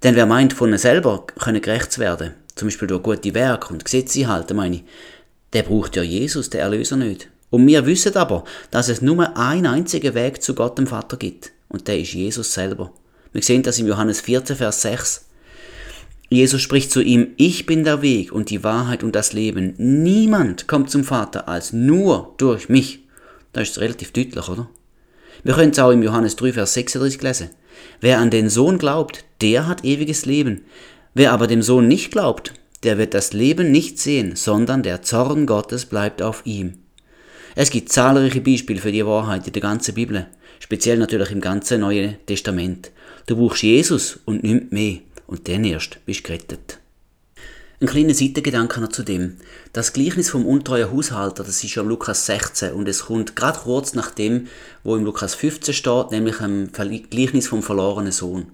Denn 0.04 0.14
wer 0.14 0.26
meint, 0.26 0.52
von 0.52 0.76
selber 0.78 1.26
können 1.38 1.60
gerecht 1.60 1.98
werden, 1.98 2.34
zum 2.54 2.68
Beispiel 2.68 2.88
durch 2.88 3.02
gute 3.02 3.34
Werke 3.34 3.72
und 3.72 3.84
Gesetze 3.84 4.26
halten, 4.28 4.56
meine 4.56 4.76
ich, 4.76 4.84
der 5.52 5.62
braucht 5.62 5.96
ja 5.96 6.02
Jesus, 6.02 6.50
der 6.50 6.62
Erlöser, 6.62 6.96
nicht. 6.96 7.28
Und 7.50 7.66
wir 7.66 7.84
wissen 7.84 8.16
aber, 8.16 8.44
dass 8.70 8.88
es 8.88 9.02
nur 9.02 9.36
einen 9.36 9.66
einzigen 9.66 10.14
Weg 10.14 10.42
zu 10.42 10.54
Gott 10.54 10.78
dem 10.78 10.86
Vater 10.86 11.18
gibt. 11.18 11.52
Und 11.68 11.86
der 11.88 11.98
ist 11.98 12.14
Jesus 12.14 12.54
selber. 12.54 12.92
Wir 13.32 13.42
sehen 13.42 13.62
das 13.62 13.78
im 13.78 13.86
Johannes 13.86 14.20
14, 14.20 14.56
Vers 14.56 14.82
6. 14.82 15.26
Jesus 16.30 16.62
spricht 16.62 16.90
zu 16.90 17.02
ihm, 17.02 17.34
ich 17.36 17.66
bin 17.66 17.84
der 17.84 18.00
Weg 18.00 18.32
und 18.32 18.48
die 18.48 18.64
Wahrheit 18.64 19.02
und 19.02 19.14
das 19.14 19.34
Leben. 19.34 19.74
Niemand 19.76 20.66
kommt 20.66 20.90
zum 20.90 21.04
Vater 21.04 21.46
als 21.46 21.74
nur 21.74 22.34
durch 22.38 22.70
mich. 22.70 23.00
Das 23.52 23.68
ist 23.68 23.80
relativ 23.80 24.12
deutlich, 24.12 24.48
oder? 24.48 24.70
Wir 25.44 25.54
können 25.54 25.72
es 25.72 25.78
auch 25.78 25.90
im 25.90 26.02
Johannes 26.02 26.36
3, 26.36 26.54
Vers 26.54 26.72
36 26.72 27.20
lesen. 27.20 27.50
Wer 28.00 28.18
an 28.18 28.30
den 28.30 28.48
Sohn 28.48 28.78
glaubt, 28.78 29.24
der 29.42 29.66
hat 29.66 29.84
ewiges 29.84 30.24
Leben. 30.24 30.62
Wer 31.14 31.32
aber 31.32 31.46
dem 31.46 31.60
Sohn 31.60 31.88
nicht 31.88 32.10
glaubt, 32.10 32.54
der 32.84 32.96
wird 32.96 33.12
das 33.12 33.34
Leben 33.34 33.70
nicht 33.70 33.98
sehen, 33.98 34.34
sondern 34.34 34.82
der 34.82 35.02
Zorn 35.02 35.46
Gottes 35.46 35.84
bleibt 35.84 36.22
auf 36.22 36.40
ihm. 36.44 36.78
Es 37.54 37.70
gibt 37.70 37.92
zahlreiche 37.92 38.40
Beispiele 38.40 38.80
für 38.80 38.92
die 38.92 39.04
Wahrheit 39.04 39.46
in 39.46 39.52
der 39.52 39.60
ganzen 39.60 39.94
Bibel, 39.94 40.26
speziell 40.58 40.96
natürlich 40.96 41.30
im 41.30 41.42
ganzen 41.42 41.80
Neuen 41.80 42.16
Testament. 42.26 42.90
Du 43.26 43.36
brauchst 43.36 43.62
Jesus 43.62 44.20
und 44.24 44.42
nimmt 44.42 44.72
mehr, 44.72 45.00
und 45.26 45.48
dann 45.48 45.64
erst 45.64 45.98
bist 46.06 46.20
du 46.20 46.28
gerettet. 46.28 46.78
Ein 47.82 47.88
kleiner 47.88 48.14
Seitengedanke 48.14 48.80
noch 48.80 48.88
zu 48.88 49.02
dem. 49.02 49.36
Das 49.72 49.92
Gleichnis 49.92 50.30
vom 50.30 50.46
untreuen 50.46 50.90
Haushalter, 50.90 51.44
das 51.44 51.62
ist 51.62 51.74
ja 51.74 51.82
Lukas 51.82 52.26
16 52.26 52.72
und 52.72 52.88
es 52.88 53.06
kommt 53.06 53.36
gerade 53.36 53.58
kurz 53.58 53.92
nach 53.94 54.12
dem, 54.12 54.46
wo 54.82 54.96
im 54.96 55.04
Lukas 55.04 55.34
15 55.34 55.74
steht, 55.74 56.10
nämlich 56.10 56.40
im 56.40 56.70
Gleichnis 56.72 57.48
vom 57.48 57.62
verlorenen 57.62 58.12
Sohn. 58.12 58.46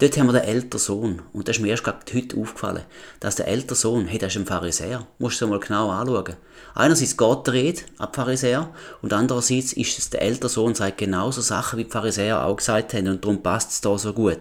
Dort 0.00 0.16
haben 0.16 0.28
wir 0.28 0.32
den 0.32 0.48
älteren 0.48 0.80
Sohn. 0.80 1.22
Und 1.34 1.46
das 1.46 1.56
ist 1.56 1.62
mir 1.62 1.68
erst 1.68 1.84
gerade 1.84 1.98
heute 2.14 2.38
aufgefallen, 2.38 2.84
dass 3.20 3.36
der 3.36 3.48
ältere 3.48 3.76
Sohn, 3.76 4.06
hey, 4.06 4.18
der 4.18 4.28
ist 4.28 4.36
ein 4.36 4.46
Pharisäer. 4.46 5.06
Musst 5.18 5.42
du 5.42 5.46
mal 5.46 5.60
genau 5.60 5.90
anschauen. 5.90 6.36
Einerseits 6.74 7.18
geht 7.18 7.46
der 7.46 7.52
Rede 7.52 7.82
ab 7.98 8.16
Pharisäer 8.16 8.70
und 9.02 9.12
andererseits 9.12 9.74
ist 9.74 9.98
es 9.98 10.08
der 10.08 10.22
ältere 10.22 10.48
Sohn, 10.48 10.74
sagt 10.74 10.96
genauso 10.96 11.42
Sachen, 11.42 11.78
wie 11.78 11.84
die 11.84 11.90
Pharisäer 11.90 12.46
auch 12.46 12.56
gesagt 12.56 12.94
haben 12.94 13.08
und 13.08 13.22
darum 13.22 13.42
passt 13.42 13.72
es 13.72 13.80
da 13.82 13.98
so 13.98 14.14
gut. 14.14 14.40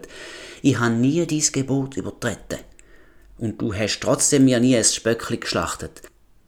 Ich 0.62 0.80
habe 0.80 0.94
nie 0.94 1.26
dein 1.26 1.44
Gebot 1.52 1.98
übertreten. 1.98 2.60
Und 3.38 3.62
du 3.62 3.74
hast 3.74 4.00
trotzdem 4.00 4.46
mir 4.46 4.62
nie 4.62 4.78
ein 4.78 4.84
Spöckli 4.86 5.38
geschlachtet. 5.38 6.04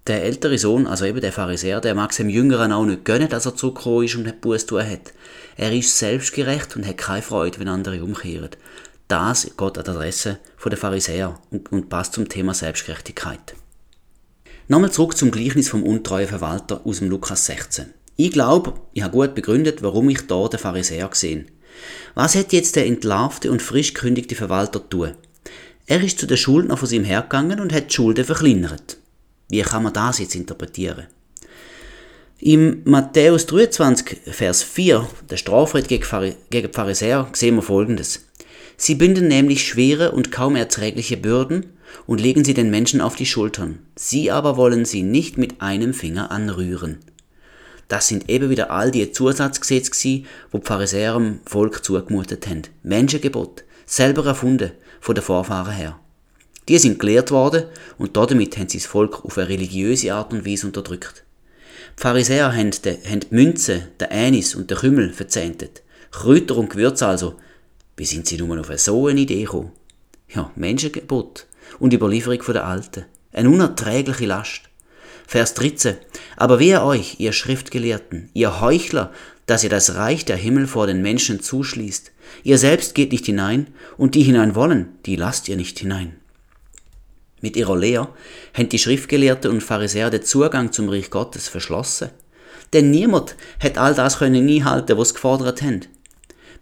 Der 0.08 0.24
ältere 0.24 0.58
Sohn, 0.58 0.88
also 0.88 1.06
eben 1.06 1.22
der 1.22 1.32
Pharisäer, 1.32 1.80
der 1.80 1.96
mag 1.96 2.12
es 2.12 2.18
dem 2.18 2.30
Jüngeren 2.30 2.72
auch 2.72 2.86
nicht 2.86 3.06
gönnen, 3.06 3.30
dass 3.30 3.46
er 3.46 3.56
zurückgekommen 3.56 4.06
ist 4.06 4.16
und 4.16 4.24
nicht 4.24 4.42
Buß 4.42 4.66
tun 4.66 4.86
hat. 4.86 5.14
Er 5.58 5.72
ist 5.74 5.98
selbstgerecht 5.98 6.76
und 6.76 6.88
hat 6.88 6.98
keine 6.98 7.22
Freude, 7.22 7.60
wenn 7.60 7.68
andere 7.68 8.04
umkehren. 8.04 8.50
Das 9.12 9.44
geht 9.44 9.78
an 9.78 9.84
der 9.84 9.90
Adresse 9.90 10.40
der 10.64 10.78
Pharisäer 10.78 11.38
und, 11.50 11.70
und 11.70 11.90
passt 11.90 12.14
zum 12.14 12.30
Thema 12.30 12.54
Selbstgerechtigkeit. 12.54 13.56
Nochmal 14.70 14.90
zurück 14.90 15.18
zum 15.18 15.32
Gleichnis 15.32 15.68
vom 15.68 15.84
untreuen 15.84 16.30
Verwalter 16.30 16.80
aus 16.86 17.00
dem 17.00 17.10
Lukas 17.10 17.46
16. 17.48 17.88
Ich 18.16 18.32
glaube, 18.32 18.76
ich 18.94 19.04
habe 19.04 19.12
gut 19.12 19.36
begründet, 19.36 19.84
warum 19.84 20.08
ich 20.08 20.26
da 20.28 20.48
den 20.48 20.62
Pharisäer 20.62 21.10
gesehen. 21.10 21.52
Was 22.16 22.36
hat 22.36 22.54
jetzt 22.54 22.78
der 22.78 22.86
entlarvte 22.86 23.52
und 23.52 23.62
frisch 23.62 23.94
gekündigte 23.94 24.36
Verwalter 24.36 24.88
tun? 24.88 25.12
Er 25.88 26.02
ist 26.02 26.18
zu 26.18 26.26
den 26.26 26.38
Schuldner 26.38 26.78
von 26.78 26.88
seinem 26.88 27.04
hergegangen 27.04 27.60
und 27.60 27.74
hat 27.74 27.90
die 27.90 27.94
Schulden 27.94 28.24
verkleinert. 28.24 28.96
Wie 29.50 29.62
kann 29.62 29.84
man 29.84 29.92
das 29.92 30.20
jetzt 30.20 30.36
interpretieren? 30.36 31.08
Im 32.40 32.82
Matthäus 32.86 33.46
23, 33.46 34.22
Vers 34.32 34.64
4, 34.64 35.06
der 35.30 35.36
Strafrede 35.38 35.88
gegen 35.90 36.32
die 36.50 36.68
Pharisäer, 36.74 37.28
sehen 37.34 37.56
wir 37.56 37.62
folgendes. 37.62 38.31
Sie 38.84 38.96
binden 38.96 39.28
nämlich 39.28 39.68
schwere 39.68 40.12
und 40.12 40.32
kaum 40.32 40.56
erträgliche 40.56 41.16
Bürden 41.16 41.68
und 42.08 42.20
legen 42.20 42.44
sie 42.44 42.56
den 42.56 42.72
Menschen 42.72 43.00
auf 43.00 43.16
die 43.16 43.28
Schultern. 43.28 43.78
Sie 43.96 44.32
aber 44.32 44.58
wollen 44.58 44.86
sie 44.86 45.04
nicht 45.04 45.38
mit 45.38 45.62
einem 45.62 45.94
Finger 45.94 46.32
anrühren. 46.32 46.98
Das 47.90 48.08
sind 48.08 48.28
eben 48.28 48.50
wieder 48.50 48.72
all 48.72 48.90
die 48.90 49.12
Zusatzgesetze 49.12 50.24
wo 50.50 50.58
die 50.58 50.66
Pharisäer 50.66 51.14
dem 51.14 51.42
Volk 51.46 51.86
zugemutet 51.86 52.48
haben. 52.48 52.64
Menschengebot, 52.82 53.66
selber 53.86 54.26
erfunden, 54.26 54.72
von 55.00 55.14
den 55.14 55.24
Vorfahren 55.24 55.76
her. 55.76 56.00
Die 56.68 56.80
sind 56.80 56.98
gelehrt 56.98 57.30
worden 57.30 57.66
und 58.00 58.18
damit 58.18 58.58
haben 58.58 58.68
sie 58.68 58.80
das 58.80 58.88
Volk 58.88 59.24
auf 59.24 59.38
eine 59.38 59.50
religiöse 59.50 60.12
Art 60.12 60.34
und 60.34 60.44
Weise 60.44 60.66
unterdrückt. 60.66 61.24
Die 62.00 62.02
Pharisäer 62.02 62.52
haben 62.52 62.72
die, 62.72 63.20
Münze, 63.30 63.90
den 64.00 64.10
Anis 64.10 64.56
und 64.56 64.72
den 64.72 64.78
Kümmel 64.80 65.14
verzehntet. 65.14 65.84
Kräuter 66.10 66.58
und 66.58 66.72
Gewürze 66.72 67.06
also. 67.06 67.36
Wie 68.02 68.06
sind 68.08 68.26
sie 68.26 68.38
nur 68.38 68.60
auf 68.60 68.80
so 68.80 69.06
eine 69.06 69.20
Idee 69.20 69.44
gekommen? 69.44 69.74
Ja, 70.28 70.52
Menschengebot 70.56 71.46
und 71.78 71.94
Überlieferung 71.94 72.42
von 72.42 72.56
der 72.56 72.66
Alten. 72.66 73.06
Eine 73.32 73.52
unerträgliche 73.52 74.26
Last. 74.26 74.62
Vers 75.28 75.54
13. 75.54 75.98
Aber 76.36 76.58
wehe 76.58 76.84
euch, 76.84 77.20
ihr 77.20 77.32
Schriftgelehrten, 77.32 78.32
ihr 78.34 78.60
Heuchler, 78.60 79.14
dass 79.46 79.64
ihr 79.64 79.70
das 79.70 79.94
Reich 79.94 80.26
der 80.26 80.36
Himmel 80.36 80.66
vor 80.66 80.88
den 80.88 81.04
Menschen 81.04 81.42
zuschließt. 81.42 82.12
Ihr 82.42 82.58
selbst 82.58 82.96
geht 82.96 83.12
nicht 83.12 83.28
hinein, 83.28 83.68
und 83.98 84.16
die 84.16 84.24
hinein 84.24 84.56
wollen, 84.56 84.98
die 85.06 85.16
lasst 85.16 85.48
ihr 85.48 85.56
nicht 85.56 85.78
hinein. 85.78 86.16
Mit 87.40 87.56
ihrer 87.56 87.78
Lehre 87.78 88.08
haben 88.56 88.70
die 88.70 88.80
Schriftgelehrten 88.80 89.52
und 89.52 89.62
Pharisäer 89.62 90.10
den 90.10 90.24
Zugang 90.24 90.72
zum 90.72 90.90
Reich 90.90 91.12
Gottes 91.12 91.50
verschlossen. 91.50 92.10
Denn 92.74 92.90
niemand 92.90 93.36
hat 93.60 93.78
all 93.78 93.94
das 93.94 94.18
können 94.18 94.50
einhalten, 94.50 94.98
was 94.98 95.10
sie 95.10 95.14
gefordert 95.14 95.62
haben. 95.62 95.82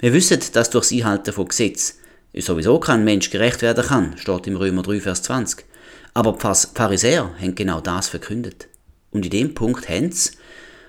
Wir 0.01 0.13
wissen, 0.13 0.39
dass 0.53 0.69
durch 0.69 0.87
das 0.87 0.97
Einhalten 0.97 1.33
von 1.33 1.49
Gesetz 1.49 1.97
sowieso 2.33 2.79
kein 2.79 3.03
Mensch 3.03 3.31
gerecht 3.31 3.61
werden 3.61 3.85
kann, 3.85 4.17
steht 4.17 4.47
im 4.47 4.55
Römer 4.55 4.81
3, 4.81 5.01
Vers 5.01 5.23
20. 5.23 5.65
Aber 6.13 6.37
die 6.41 6.67
Pharisäer 6.73 7.31
haben 7.37 7.53
genau 7.53 7.81
das 7.81 8.07
verkündet. 8.07 8.69
Und 9.11 9.25
in 9.25 9.31
dem 9.31 9.53
Punkt 9.53 9.89
haben 9.89 10.13
sie, 10.13 10.31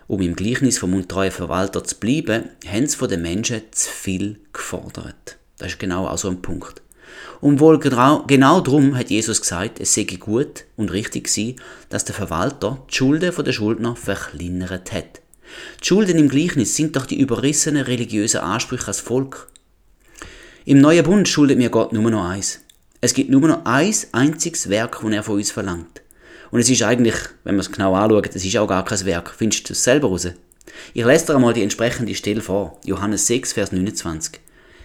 um 0.07 0.21
im 0.21 0.37
Gleichnis 0.37 0.79
vom 0.79 0.95
untreuen 0.95 1.33
Verwalter 1.33 1.83
zu 1.83 1.97
bleiben, 1.97 2.51
haben 2.65 2.87
sie 2.87 2.97
von 2.97 3.09
den 3.09 3.23
Menschen 3.23 3.63
zu 3.73 3.91
viel 3.91 4.39
gefordert. 4.53 5.39
Das 5.59 5.73
ist 5.73 5.81
genau 5.81 6.07
auch 6.07 6.19
so 6.19 6.29
ein 6.29 6.41
Punkt. 6.41 6.81
Und 7.41 7.59
wohl 7.59 7.81
genau, 7.81 8.23
genau 8.29 8.61
darum 8.61 8.97
hat 8.97 9.11
Jesus 9.11 9.41
gesagt, 9.41 9.81
es 9.81 9.93
sei 9.93 10.05
gut 10.05 10.67
und 10.77 10.93
richtig 10.93 11.25
gewesen, 11.25 11.57
dass 11.89 12.05
der 12.05 12.15
Verwalter 12.15 12.87
die 12.89 12.95
Schulden 12.95 13.35
der 13.45 13.53
Schuldner 13.53 13.97
verkleinert 13.97 14.93
hat. 14.93 15.20
Die 15.81 15.87
Schulden 15.87 16.19
im 16.19 16.29
Gleichnis 16.29 16.77
sind 16.77 16.97
doch 16.97 17.07
die 17.07 17.21
überrissenen 17.21 17.85
religiösen 17.85 18.41
Ansprüche 18.41 18.89
als 18.89 19.01
Volk. 19.01 19.49
Im 20.65 20.81
neuen 20.81 21.05
Bund 21.05 21.29
schuldet 21.29 21.59
mir 21.59 21.71
Gott 21.71 21.93
nur 21.93 22.11
noch 22.11 22.29
eins. 22.29 22.61
Es 23.01 23.15
gibt 23.15 23.31
nur 23.31 23.41
noch 23.41 23.65
ein 23.65 23.95
einziges 24.13 24.69
Werk, 24.69 25.01
das 25.03 25.13
er 25.13 25.23
von 25.23 25.37
uns 25.37 25.51
verlangt. 25.51 26.03
Und 26.51 26.61
es 26.61 26.69
ist 26.69 26.83
eigentlich, 26.83 27.15
wenn 27.45 27.55
man 27.55 27.61
es 27.61 27.73
genau 27.73 27.95
anschaut, 27.95 28.35
es 28.35 28.45
ist 28.45 28.57
auch 28.57 28.67
gar 28.67 28.85
kein 28.85 29.05
Werk. 29.07 29.35
Findest 29.37 29.69
du 29.69 29.73
es 29.73 29.85
selber 29.85 30.09
raus? 30.09 30.29
Ich 30.95 31.05
lese 31.05 31.27
dir 31.27 31.37
einmal 31.37 31.55
die 31.55 31.63
entsprechende 31.63 32.15
Stelle 32.15 32.41
vor. 32.41 32.79
Johannes 32.85 33.27
6, 33.27 33.55
Vers 33.55 33.73
29. 33.73 34.41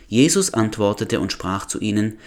Jesus 0.08 0.54
antwortete 0.54 1.20
und 1.20 1.32
sprach 1.32 1.66
zu 1.66 1.80
ihnen, 1.80 2.20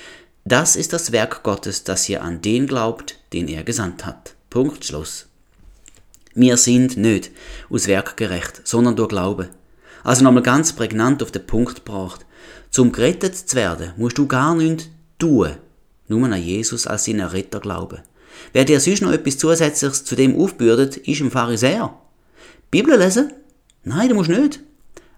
das 0.44 0.76
ist 0.76 0.92
das 0.92 1.12
Werk 1.12 1.42
Gottes, 1.42 1.84
dass 1.84 2.08
ihr 2.08 2.22
an 2.22 2.42
den 2.42 2.66
glaubt, 2.66 3.18
den 3.32 3.48
er 3.48 3.64
gesandt 3.64 4.04
hat. 4.04 4.34
Punkt, 4.50 4.84
Schluss. 4.84 5.27
Wir 6.40 6.56
sind 6.56 6.96
nicht 6.96 7.32
aus 7.68 7.88
Werk 7.88 8.16
gerecht, 8.16 8.60
sondern 8.62 8.94
durch 8.94 9.08
Glaube. 9.08 9.48
Also 10.04 10.22
nochmal 10.22 10.44
ganz 10.44 10.72
prägnant 10.72 11.20
auf 11.20 11.32
den 11.32 11.44
Punkt 11.44 11.84
gebracht. 11.84 12.24
Zum 12.70 12.92
gerettet 12.92 13.34
zu 13.34 13.56
werden, 13.56 13.92
musst 13.96 14.18
du 14.18 14.28
gar 14.28 14.54
nichts 14.54 14.88
tun, 15.18 15.56
nur 16.06 16.24
an 16.26 16.40
Jesus 16.40 16.86
als 16.86 17.06
seinen 17.06 17.26
Retter 17.26 17.58
glauben. 17.58 17.98
Wer 18.52 18.64
dir 18.64 18.78
sonst 18.78 19.02
noch 19.02 19.10
etwas 19.10 19.36
Zusätzliches 19.36 20.04
zu 20.04 20.14
dem 20.14 20.40
aufbürdet, 20.40 20.98
ist 20.98 21.20
ein 21.20 21.32
Pharisäer. 21.32 21.92
Bibel 22.70 22.96
lesen? 22.96 23.32
Nein, 23.82 24.08
du 24.08 24.14
musst 24.14 24.30
nicht. 24.30 24.60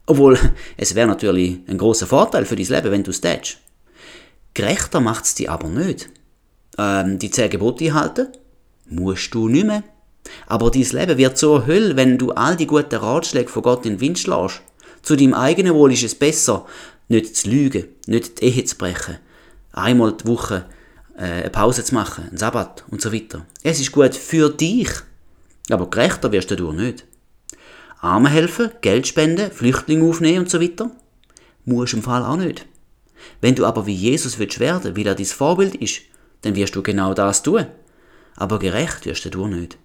Obwohl, 0.07 0.39
es 0.79 0.95
wäre 0.95 1.07
natürlich 1.07 1.59
ein 1.67 1.77
großer 1.77 2.07
Vorteil 2.07 2.47
für 2.47 2.57
dein 2.57 2.65
Leben, 2.65 2.93
wenn 2.93 3.05
du 3.05 3.11
es 3.11 3.21
tätst. 3.21 3.59
Gerechter 4.55 5.01
macht 5.01 5.27
es 5.27 5.35
dich 5.35 5.51
aber 5.51 5.69
nicht. 5.69 6.09
Ähm, 6.79 7.19
die 7.19 7.31
zehn 7.31 7.51
Gebote 7.51 7.85
einhalten? 7.85 8.29
Musst 8.89 9.35
du 9.35 9.49
nicht 9.51 9.67
mehr. 9.67 9.85
Aber 10.47 10.71
dein 10.71 10.83
Leben 10.83 11.19
wird 11.19 11.39
so 11.39 11.67
Hölle, 11.67 11.97
wenn 11.97 12.19
du 12.19 12.33
all 12.33 12.57
die 12.57 12.67
guten 12.67 12.97
Ratschläge 12.97 13.49
von 13.49 13.63
Gott 13.63 13.87
in 13.87 13.95
den 13.95 14.01
Wind 14.01 14.19
schlägst. 14.19 14.63
Zu 15.03 15.17
deinem 15.17 15.35
eigenen 15.35 15.75
Wohl 15.75 15.93
ist 15.93 16.03
es 16.03 16.15
besser, 16.15 16.67
nicht 17.09 17.37
zu 17.37 17.49
lügen, 17.49 17.87
nicht 18.07 18.41
die 18.41 18.47
Ehe 18.47 18.65
zu 18.65 18.77
brechen, 18.77 19.19
einmal 19.73 20.13
die 20.13 20.27
Woche 20.27 20.67
äh, 21.17 21.23
eine 21.23 21.51
Pause 21.51 21.85
zu 21.85 21.95
machen, 21.95 22.29
einen 22.29 22.37
Sabbat 22.37 22.85
und 22.91 23.01
so 23.01 23.13
weiter. 23.13 23.47
Es 23.63 23.81
ist 23.81 23.93
gut 23.93 24.15
für 24.15 24.51
dich, 24.51 24.91
aber 25.71 25.89
gerechter 25.89 26.33
wirst 26.33 26.51
du 26.51 26.73
nicht. 26.73 27.05
Armen 28.01 28.31
helfen, 28.31 28.71
Geld 28.81 29.07
spenden, 29.07 29.51
Flüchtlinge 29.51 30.09
aufnehmen 30.09 30.41
und 30.41 30.51
so 30.51 30.61
weiter? 30.61 30.91
Musst 31.65 31.95
im 31.95 32.03
Fall 32.03 32.25
auch 32.25 32.37
nicht. 32.37 32.67
Wenn 33.41 33.55
du 33.55 33.67
aber 33.67 33.87
wie 33.87 33.95
Jesus 33.95 34.39
willst 34.39 34.61
werden, 34.61 34.97
weil 34.97 35.07
er 35.07 35.15
dein 35.15 35.27
Vorbild 35.27 35.75
ist, 35.75 36.03
dann 36.43 36.57
wirst 36.57 36.75
du 36.77 36.83
genau 36.83 37.13
das 37.13 37.43
tun. 37.43 37.67
Aber 38.37 38.59
gerecht 38.59 39.05
wirst 39.05 39.35
du 39.35 39.47
nicht. 39.47 39.77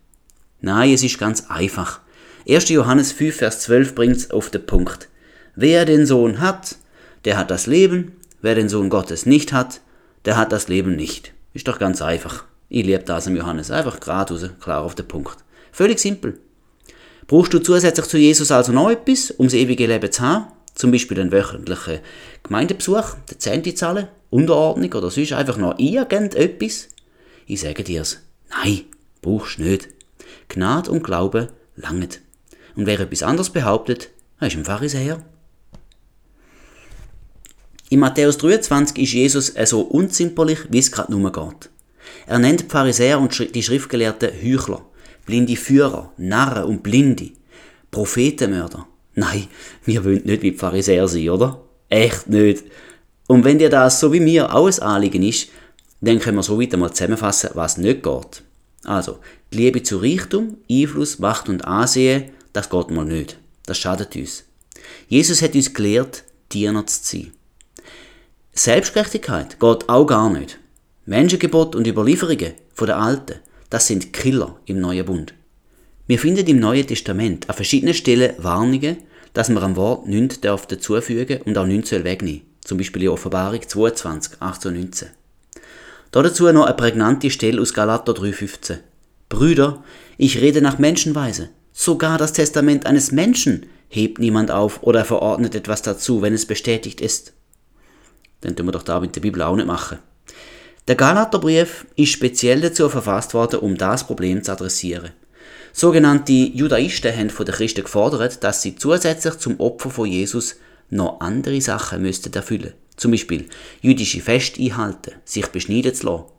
Nein, 0.62 0.94
es 0.94 1.04
ist 1.04 1.18
ganz 1.18 1.50
einfach. 1.50 2.02
1. 2.48 2.70
Johannes 2.70 3.12
5, 3.12 3.36
Vers 3.36 3.62
12 3.62 3.96
bringt 3.96 4.18
es 4.18 4.32
auf 4.32 4.50
den 4.50 4.66
Punkt. 4.66 5.10
Wer 5.56 5.86
den 5.86 6.06
Sohn 6.06 6.40
hat, 6.40 6.78
der 7.26 7.38
hat 7.38 7.52
das 7.52 7.66
Leben. 7.66 8.14
Wer 8.42 8.56
den 8.56 8.70
Sohn 8.70 8.90
Gottes 8.90 9.26
nicht 9.26 9.54
hat, 9.54 9.82
der 10.26 10.38
hat 10.38 10.52
das 10.52 10.68
Leben 10.68 10.96
nicht. 10.96 11.34
Ist 11.54 11.68
doch 11.68 11.80
ganz 11.80 12.02
einfach. 12.02 12.44
Ich 12.70 12.86
liebe 12.86 13.04
das 13.04 13.28
im 13.28 13.36
Johannes. 13.36 13.72
Einfach 13.72 14.00
geradeaus, 14.00 14.50
klar 14.60 14.84
auf 14.84 14.96
den 14.96 15.08
Punkt. 15.08 15.38
Völlig 15.72 16.00
simpel. 16.00 16.40
Brauchst 17.28 17.54
du 17.54 17.60
zusätzlich 17.60 18.06
zu 18.06 18.18
Jesus 18.18 18.52
also 18.52 18.72
noch 18.72 18.92
etwas, 18.92 19.32
um 19.32 19.48
das 19.48 19.56
ewige 19.56 19.88
Leben 19.88 20.12
zu 20.12 20.22
haben? 20.22 20.48
Zum 20.76 20.92
Beispiel 20.92 21.16
den 21.16 21.32
wöchentlichen 21.32 22.00
Gemeindebesuch, 22.44 23.16
den 23.32 23.40
Zehnte 23.40 23.74
zahlen, 23.74 24.08
Unterordnung 24.30 24.94
oder 24.94 25.10
sonst 25.10 25.34
einfach 25.34 25.58
noch 25.58 25.80
irgendetwas? 25.80 26.90
Ich 27.48 27.62
sage 27.62 27.84
dir's. 27.84 28.20
Nein, 28.50 28.82
brauchst 29.22 29.58
du 29.58 29.64
nicht. 29.64 29.95
Gnade 30.50 30.92
und 30.92 31.04
Glaube 31.04 31.50
langet. 31.76 32.22
Und 32.76 32.86
wer 32.86 33.00
etwas 33.00 33.24
anderes 33.24 33.50
behauptet, 33.50 34.10
er 34.40 34.48
ist 34.48 34.56
ein 34.56 34.66
Pharisäer. 34.66 35.22
In 37.90 38.00
Matthäus 38.00 38.38
23 38.40 38.98
ist 38.98 39.14
Jesus 39.14 39.54
so 39.66 39.82
unzimperlich, 39.82 40.60
wie 40.70 40.80
es 40.80 40.92
gerade 40.92 41.12
nur 41.12 41.32
geht. 41.32 41.70
Er 42.28 42.40
nennt 42.40 42.62
die 42.62 42.66
Pharisäer 42.66 43.20
und 43.20 43.56
die 43.56 43.64
Schriftgelehrten 43.64 44.32
Heuchler, 44.44 44.82
blinde 45.26 45.56
Führer, 45.56 46.12
Narren 46.18 46.64
und 46.66 46.84
Blinde, 46.84 47.32
Prophetenmörder. 47.92 48.88
Nein, 49.14 49.48
wir 49.86 50.04
wollen 50.04 50.24
nicht 50.26 50.42
wie 50.42 50.52
die 50.52 50.58
Pharisäer 50.58 51.08
sein, 51.08 51.30
oder? 51.30 51.62
Echt 51.90 52.28
nicht. 52.28 52.66
Und 53.28 53.44
wenn 53.44 53.60
dir 53.60 53.70
das 53.70 54.00
so 54.00 54.12
wie 54.12 54.20
mir 54.20 54.54
ein 54.54 54.80
Anliegen 54.82 55.24
ist, 55.24 55.50
dann 56.02 56.20
können 56.20 56.38
wir 56.38 56.44
so 56.44 56.60
weiter 56.60 56.78
mal 56.78 56.92
zusammenfassen, 56.92 57.52
was 57.54 57.78
nicht 57.78 58.04
geht. 58.04 58.44
Also, 58.84 59.20
die 59.54 59.58
Liebe 59.58 59.84
zu 59.84 59.98
Reichtum, 59.98 60.58
Einfluss, 60.70 61.20
Macht 61.20 61.50
und 61.50 61.66
Ansehen, 61.66 62.32
das 62.54 62.70
geht 62.70 62.90
mal 62.90 63.06
nicht. 63.06 63.38
Das 63.66 63.78
schadet 63.78 64.16
uns. 64.16 64.44
Jesus 65.08 65.42
hat 65.42 65.56
uns 65.56 65.74
gelehrt, 65.74 66.24
Diener 66.52 66.86
zu 66.88 67.00
sein. 67.04 67.32
Selbstgerechtigkeit 68.54 69.60
geht 69.60 69.90
auch 69.90 70.06
gar 70.06 70.30
nicht. 70.30 70.60
Menschengebot 71.06 71.76
und 71.76 71.88
Überlieferungen 71.88 72.54
von 72.74 72.88
der 72.88 72.98
Alten, 72.98 73.40
das 73.70 73.88
sind 73.88 74.14
Killer 74.14 74.58
im 74.66 74.80
Neuen 74.80 75.06
Bund. 75.06 75.34
Wir 76.08 76.20
finden 76.20 76.48
im 76.48 76.60
Neuen 76.60 76.88
Testament 76.88 77.50
an 77.50 77.56
verschiedenen 77.56 77.94
Stellen 77.94 78.34
Warnungen, 78.38 78.98
dass 79.34 79.50
man 79.50 79.64
am 79.64 79.76
Wort 79.76 80.08
nichts 80.08 80.40
dazufügen 80.40 81.42
und 81.44 81.58
auch 81.58 81.66
nichts 81.66 81.92
wegnehmen 81.92 82.42
soll. 82.42 82.56
Zum 82.64 82.78
Beispiel 82.78 83.04
in 83.04 83.10
Offenbarung 83.10 83.62
22, 83.62 84.42
18 84.42 84.72
und 84.72 84.80
19. 84.80 85.10
Dazu 86.12 86.52
noch 86.52 86.66
eine 86.66 86.76
prägnante 86.76 87.30
Stelle 87.30 87.62
aus 87.62 87.74
Galater 87.74 88.14
3,15. 88.14 88.78
Brüder, 89.30 89.84
ich 90.18 90.40
rede 90.40 90.62
nach 90.62 90.80
Menschenweise. 90.80 91.50
Sogar 91.74 92.18
das 92.18 92.34
Testament 92.34 92.86
eines 92.86 93.12
Menschen 93.12 93.66
hebt 93.90 94.20
niemand 94.20 94.52
auf 94.52 94.84
oder 94.84 95.04
verordnet 95.06 95.56
etwas 95.56 95.82
dazu, 95.82 96.22
wenn 96.22 96.34
es 96.34 96.46
bestätigt 96.46 97.02
ist. 97.02 97.34
Dann 98.42 98.56
tun 98.56 98.68
wir 98.68 98.72
doch 98.72 98.84
da 98.84 99.00
mit 99.00 99.16
der 99.16 99.22
Bibel 99.22 99.42
auch 99.42 99.56
nicht 99.56 99.68
machen. 99.68 100.00
Der 100.88 100.96
Galaterbrief 100.96 101.88
ist 101.96 102.12
speziell 102.12 102.62
dazu 102.62 102.90
verfasst 102.90 103.34
worden, 103.34 103.60
um 103.60 103.78
das 103.78 104.06
Problem 104.06 104.44
zu 104.44 104.52
adressieren. 104.52 105.12
Sogenannte 105.74 106.32
Judaisten 106.32 107.16
haben 107.16 107.30
von 107.30 107.46
den 107.46 107.56
Christen 107.56 107.84
gefordert, 107.84 108.44
dass 108.44 108.62
sie 108.62 108.76
zusätzlich 108.76 109.36
zum 109.40 109.60
Opfer 109.60 109.90
von 109.90 110.08
Jesus 110.08 110.58
noch 110.90 111.20
andere 111.20 111.60
Sachen 111.60 112.02
müssten 112.02 112.32
erfüllen. 112.34 112.74
Zum 112.96 113.12
Beispiel 113.12 113.50
jüdische 113.82 114.22
Feste 114.22 114.62
einhalten, 114.62 115.14
sich 115.26 115.48
beschneiden 115.48 115.94
zu 115.94 116.06
lassen. 116.06 116.35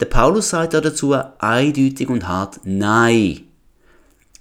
Der 0.00 0.06
Paulus 0.06 0.50
sagt 0.50 0.74
dazu 0.74 1.16
eindeutig 1.38 2.08
und 2.08 2.28
hart 2.28 2.60
Nein. 2.62 3.40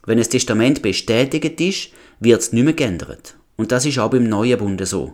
Wenn 0.05 0.20
das 0.20 0.30
Testament 0.30 0.84
bestätigt 0.84 1.60
ist, 1.60 1.89
wird 2.20 2.41
es 2.41 2.53
nicht 2.53 2.64
mehr 2.64 2.74
geändert. 2.74 3.36
Und 3.55 3.72
das 3.72 3.86
ist 3.86 3.97
auch 3.97 4.12
beim 4.12 4.30
Neuen 4.30 4.60
Bund 4.60 4.86
so. 4.88 5.14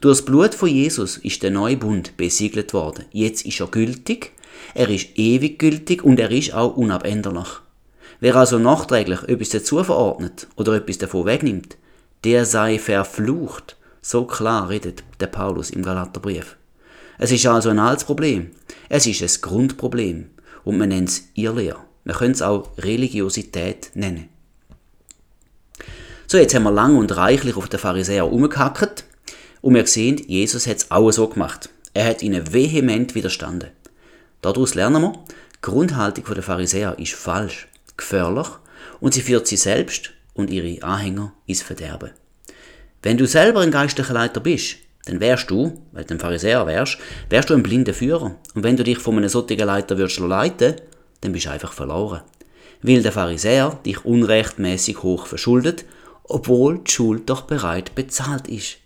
Durch 0.00 0.18
das 0.18 0.24
Blut 0.24 0.54
von 0.54 0.68
Jesus 0.68 1.16
ist 1.18 1.42
der 1.42 1.50
neue 1.50 1.76
Bund 1.76 2.16
besiegelt 2.16 2.72
worden. 2.72 3.06
Jetzt 3.10 3.44
ist 3.44 3.60
er 3.60 3.66
gültig, 3.66 4.32
er 4.74 4.88
ist 4.88 5.08
ewig 5.16 5.58
gültig 5.58 6.04
und 6.04 6.20
er 6.20 6.30
ist 6.30 6.54
auch 6.54 6.76
unabänderlich. 6.76 7.48
Wer 8.20 8.36
also 8.36 8.60
nachträglich 8.60 9.24
etwas 9.24 9.48
dazu 9.48 9.82
verordnet 9.82 10.46
oder 10.54 10.74
etwas 10.74 10.98
davon 10.98 11.26
wegnimmt, 11.26 11.76
der 12.22 12.46
sei 12.46 12.78
verflucht. 12.78 13.76
So 14.00 14.26
klar 14.26 14.68
redet 14.68 15.02
der 15.18 15.26
Paulus 15.26 15.70
im 15.70 15.82
Galaterbrief. 15.82 16.56
Es 17.18 17.30
ist 17.30 17.46
also 17.46 17.70
ein 17.70 17.78
altes 17.78 18.04
Problem. 18.04 18.50
Es 18.94 19.06
ist 19.06 19.22
ein 19.22 19.40
Grundproblem. 19.40 20.28
Und 20.64 20.76
man 20.76 20.90
nennt 20.90 21.08
es 21.08 21.22
Irrlehre. 21.32 21.78
Man 22.04 22.14
könnte 22.14 22.32
es 22.32 22.42
auch 22.42 22.76
Religiosität 22.76 23.90
nennen. 23.94 24.28
So, 26.26 26.36
jetzt 26.36 26.54
haben 26.54 26.64
wir 26.64 26.72
lang 26.72 26.98
und 26.98 27.16
reichlich 27.16 27.56
auf 27.56 27.70
den 27.70 27.80
Pharisäer 27.80 28.30
umgehackt 28.30 29.04
und 29.62 29.74
wir 29.74 29.86
sehen, 29.86 30.18
Jesus 30.26 30.66
hat 30.66 30.76
es 30.76 30.90
auch 30.90 31.10
so 31.10 31.26
gemacht. 31.26 31.70
Er 31.94 32.10
hat 32.10 32.22
ihnen 32.22 32.52
vehement 32.52 33.14
widerstanden. 33.14 33.70
Daraus 34.42 34.74
lernen 34.74 35.00
wir, 35.00 35.24
die 35.56 35.60
Grundhaltung 35.62 36.26
der 36.34 36.42
Pharisäer 36.42 36.98
ist 36.98 37.14
falsch, 37.14 37.68
gefährlich 37.96 38.48
und 39.00 39.14
sie 39.14 39.22
führt 39.22 39.46
sie 39.46 39.56
selbst 39.56 40.10
und 40.34 40.50
ihre 40.50 40.82
Anhänger 40.82 41.32
ins 41.46 41.62
Verderben. 41.62 42.10
Wenn 43.02 43.16
du 43.16 43.26
selber 43.26 43.60
ein 43.60 43.70
geistlicher 43.70 44.12
Leiter 44.12 44.40
bist, 44.40 44.76
dann 45.04 45.20
wärst 45.20 45.50
du, 45.50 45.80
weil 45.92 46.04
du 46.04 46.14
ein 46.14 46.20
Pharisäer 46.20 46.66
wärst, 46.66 46.98
wärst 47.28 47.50
du 47.50 47.54
ein 47.54 47.62
blinder 47.62 47.94
Führer. 47.94 48.36
Und 48.54 48.62
wenn 48.62 48.76
du 48.76 48.84
dich 48.84 48.98
von 48.98 49.16
einem 49.16 49.28
solchen 49.28 49.58
Leiter 49.58 49.98
würdest 49.98 50.20
leiten, 50.20 50.76
dann 51.20 51.32
bist 51.32 51.46
du 51.46 51.50
einfach 51.50 51.72
verloren. 51.72 52.22
Weil 52.82 53.02
der 53.02 53.12
Pharisäer 53.12 53.78
dich 53.84 54.04
unrechtmäßig 54.04 55.02
hoch 55.02 55.26
verschuldet, 55.26 55.84
obwohl 56.24 56.78
die 56.78 56.90
Schuld 56.90 57.28
doch 57.28 57.42
bereit 57.42 57.94
bezahlt 57.94 58.48
ist. 58.48 58.78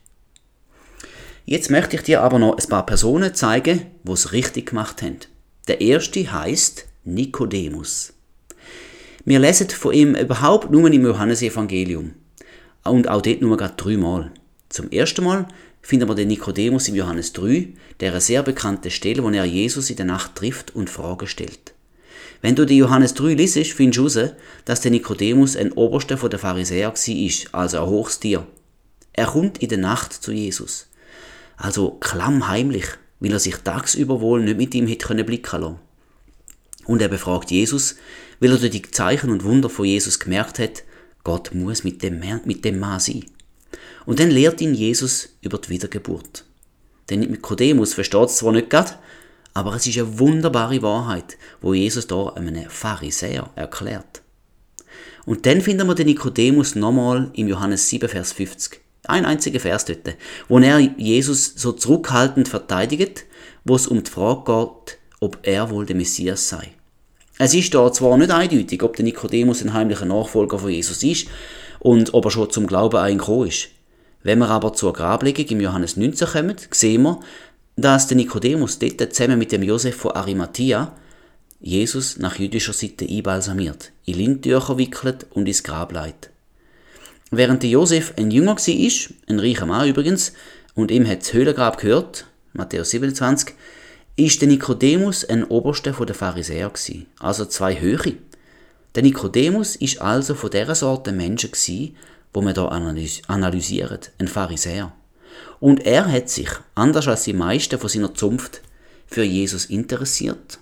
Jetzt 1.45 1.71
möchte 1.71 1.97
ich 1.97 2.03
dir 2.03 2.23
aber 2.23 2.39
noch 2.39 2.59
ein 2.59 2.69
paar 2.69 2.87
Personen 2.87 3.35
zeigen, 3.35 3.87
die 4.03 4.13
es 4.13 4.33
richtig 4.33 4.71
gemacht 4.71 5.03
haben. 5.03 5.21
Der 5.69 5.81
erste 5.81 6.33
heißt 6.33 6.87
Nikodemus. 7.05 8.15
Wir 9.25 9.39
lesen 9.39 9.69
von 9.69 9.93
ihm 9.93 10.15
überhaupt 10.15 10.71
nur 10.71 10.91
im 10.91 11.05
Johannesevangelium. 11.05 12.15
Und 12.85 13.09
auch 13.09 13.23
dort 13.23 13.43
nur 13.43 13.57
gerade 13.57 13.75
dreimal. 13.77 14.31
Zum 14.69 14.91
ersten 14.91 15.25
Mal 15.25 15.47
finden 15.87 16.09
wir 16.09 16.17
den 16.17 16.27
Nikodemus 16.27 16.89
im 16.89 16.97
Johannes 16.97 17.33
3, 17.35 17.69
der 18.01 18.11
eine 18.11 18.21
sehr 18.21 18.43
bekannte 18.43 18.91
Stelle, 18.91 19.23
wo 19.23 19.31
er 19.31 19.45
Jesus 19.45 19.89
in 19.89 19.95
der 19.95 20.07
Nacht 20.07 20.35
trifft 20.35 20.75
und 20.75 20.91
Fragen 20.91 21.29
stellt. 21.29 21.75
Wenn 22.43 22.57
du 22.57 22.67
die 22.67 22.79
Johannes 22.79 23.15
3 23.15 23.35
liest, 23.35 23.73
findest 23.73 24.17
du 24.17 24.21
heraus, 24.21 24.33
dass 24.65 24.81
der 24.81 24.91
Nikodemus 24.91 25.57
ein 25.57 25.71
Oberster 25.73 26.19
von 26.19 26.29
der 26.29 26.41
Pharisäer 26.41 26.93
war, 26.93 27.61
also 27.61 27.79
ein 27.79 27.87
hohes 27.87 28.19
Tier. 28.19 28.45
Er 29.13 29.27
kommt 29.27 29.59
in 29.59 29.69
der 29.69 29.79
Nacht 29.79 30.13
zu 30.13 30.33
Jesus. 30.33 30.89
Also 31.57 31.93
klammheimlich, 31.93 32.87
weil 33.21 33.33
er 33.33 33.39
sich 33.39 33.55
tagsüber 33.55 34.21
wohl 34.21 34.43
nicht 34.43 34.59
mit 34.59 34.75
ihm 34.75 34.89
hätte 34.89 35.23
blicken 35.23 35.61
lassen. 35.61 35.79
Und 36.85 37.01
er 37.01 37.09
befragt 37.09 37.53
Jesus, 37.53 37.95
weil 38.41 38.51
er 38.51 38.59
durch 38.59 38.73
die 38.73 38.83
Zeichen 38.83 39.31
und 39.31 39.45
Wunder 39.45 39.71
von 39.71 39.85
Jesus 39.85 40.19
gemerkt 40.19 40.59
hat, 40.59 40.83
Gott 41.23 41.55
muss 41.55 41.85
mit 41.85 42.03
dem, 42.03 42.21
mit 42.45 42.65
dem 42.65 42.81
Mann 42.81 42.99
sein. 42.99 43.25
Und 44.07 44.21
dann 44.21 44.31
lehrt 44.31 44.61
ihn 44.61 44.75
Jesus 44.75 45.29
über 45.43 45.59
die 45.59 45.69
Wiedergeburt. 45.69 46.45
Denn 47.11 47.21
Nikodemus 47.21 47.95
versteht 47.95 48.29
es 48.29 48.37
zwar 48.37 48.53
nicht 48.53 48.71
gerade, 48.71 48.93
aber 49.53 49.75
es 49.75 49.87
ist 49.87 49.99
eine 49.99 50.19
wunderbare 50.19 50.83
Wahrheit, 50.83 51.37
wo 51.61 51.75
Jesus 51.75 52.07
da 52.07 52.29
einem 52.31 52.69
Pharisäer 52.69 53.51
erklärt. 53.55 54.23
Und 55.25 55.45
dann 55.45 55.61
finden 55.61 55.87
wir 55.89 55.95
den 55.95 56.07
Nikodemus 56.07 56.75
nochmal 56.75 57.31
im 57.35 57.49
Johannes 57.49 57.89
7, 57.89 58.09
Vers 58.09 58.33
50. 58.33 58.81
Ein 59.09 59.25
einziger 59.25 59.61
Vers 59.61 59.85
dort, 59.85 60.17
wo 60.49 60.59
er 60.59 60.79
Jesus 60.79 61.55
so 61.57 61.73
zurückhaltend 61.73 62.49
verteidigt, 62.49 63.25
wo 63.65 63.77
es 63.77 63.87
um 63.87 64.03
die 64.03 64.11
Frage 64.11 64.45
geht, 64.45 64.99
ob 65.21 65.39
er 65.43 65.71
wohl 65.71 65.87
der 65.87 65.97
Messias 65.97 66.49
sei. 66.49 66.73
Es 67.39 67.55
ist 67.55 67.75
da 67.75 67.93
zwar 67.93 68.17
nicht 68.17 68.31
eindeutig, 68.31 68.83
ob 68.83 68.97
der 68.97 69.05
Nikodemus 69.05 69.63
ein 69.63 69.73
heimlicher 69.73 70.07
Nachfolger 70.07 70.59
von 70.59 70.71
Jesus 70.71 71.03
ist 71.03 71.29
und 71.81 72.15
ob 72.15 72.25
er 72.25 72.31
schon 72.31 72.51
zum 72.51 72.67
Glauben 72.67 72.97
eingekommen 72.97 73.49
ist. 73.49 73.69
Wenn 74.27 74.41
wir 74.41 74.49
aber 74.49 74.73
zur 74.73 74.93
Grablegung 74.93 75.47
im 75.47 75.61
Johannes 75.61 75.97
19 75.97 76.27
kommen, 76.27 76.57
sehen 76.73 77.03
wir, 77.05 77.21
dass 77.77 78.09
der 78.09 78.17
Nikodemus 78.17 78.81
dort 78.81 79.15
zusammen 79.15 79.39
mit 79.39 79.53
dem 79.53 79.63
Josef 79.63 79.95
von 79.95 80.17
Arimathea 80.17 80.97
Jesus 81.61 82.19
nach 82.19 82.37
jüdischer 82.37 82.73
Seite 82.73 83.07
einbalsamiert, 83.09 83.93
in 84.05 84.15
Lindtücher 84.15 84.79
wickelt 84.79 85.29
und 85.31 85.47
ins 85.47 85.63
Grab 85.63 85.93
leitet. 85.93 86.31
Während 87.31 87.63
der 87.63 87.71
Josef 87.71 88.15
ein 88.17 88.33
Jünger 88.33 88.57
war, 88.57 89.15
ein 89.29 89.39
reicher 89.39 89.67
Mann 89.67 89.89
übrigens, 89.89 90.33
und 90.75 90.91
ihm 90.91 91.07
hat 91.07 91.21
das 91.21 91.33
Höhlengrab 91.33 91.79
gehört, 91.79 92.27
Matthäus 92.53 92.91
27, 92.91 93.55
ist 94.17 94.41
der 94.41 94.49
Nikodemus 94.49 95.25
ein 95.25 95.45
Oberster 95.45 95.93
der 96.05 96.17
Pharisäer 96.17 96.71
gewesen, 96.71 97.07
also 97.21 97.45
zwei 97.45 97.79
Höhe. 97.79 98.17
Der 98.97 99.05
Nikodemus 99.05 99.77
ist 99.77 100.01
also 100.01 100.35
von 100.35 100.51
dieser 100.51 100.75
Sorte 100.75 101.13
Menschen 101.13 101.53
gewesen, 101.53 101.95
wo 102.33 102.43
man 102.43 102.55
da 102.55 102.67
analysiert, 102.69 104.13
ein 104.19 104.29
Pharisäer. 104.29 104.93
Und 105.61 105.87
er 105.87 106.11
hat 106.11 106.29
sich, 106.29 106.51
anders 106.75 107.09
als 107.09 107.25
die 107.25 107.33
meisten 107.33 107.79
von 107.79 107.89
seiner 107.89 108.15
Zunft, 108.15 108.63
für 109.07 109.23
Jesus 109.23 109.67
interessiert, 109.67 110.59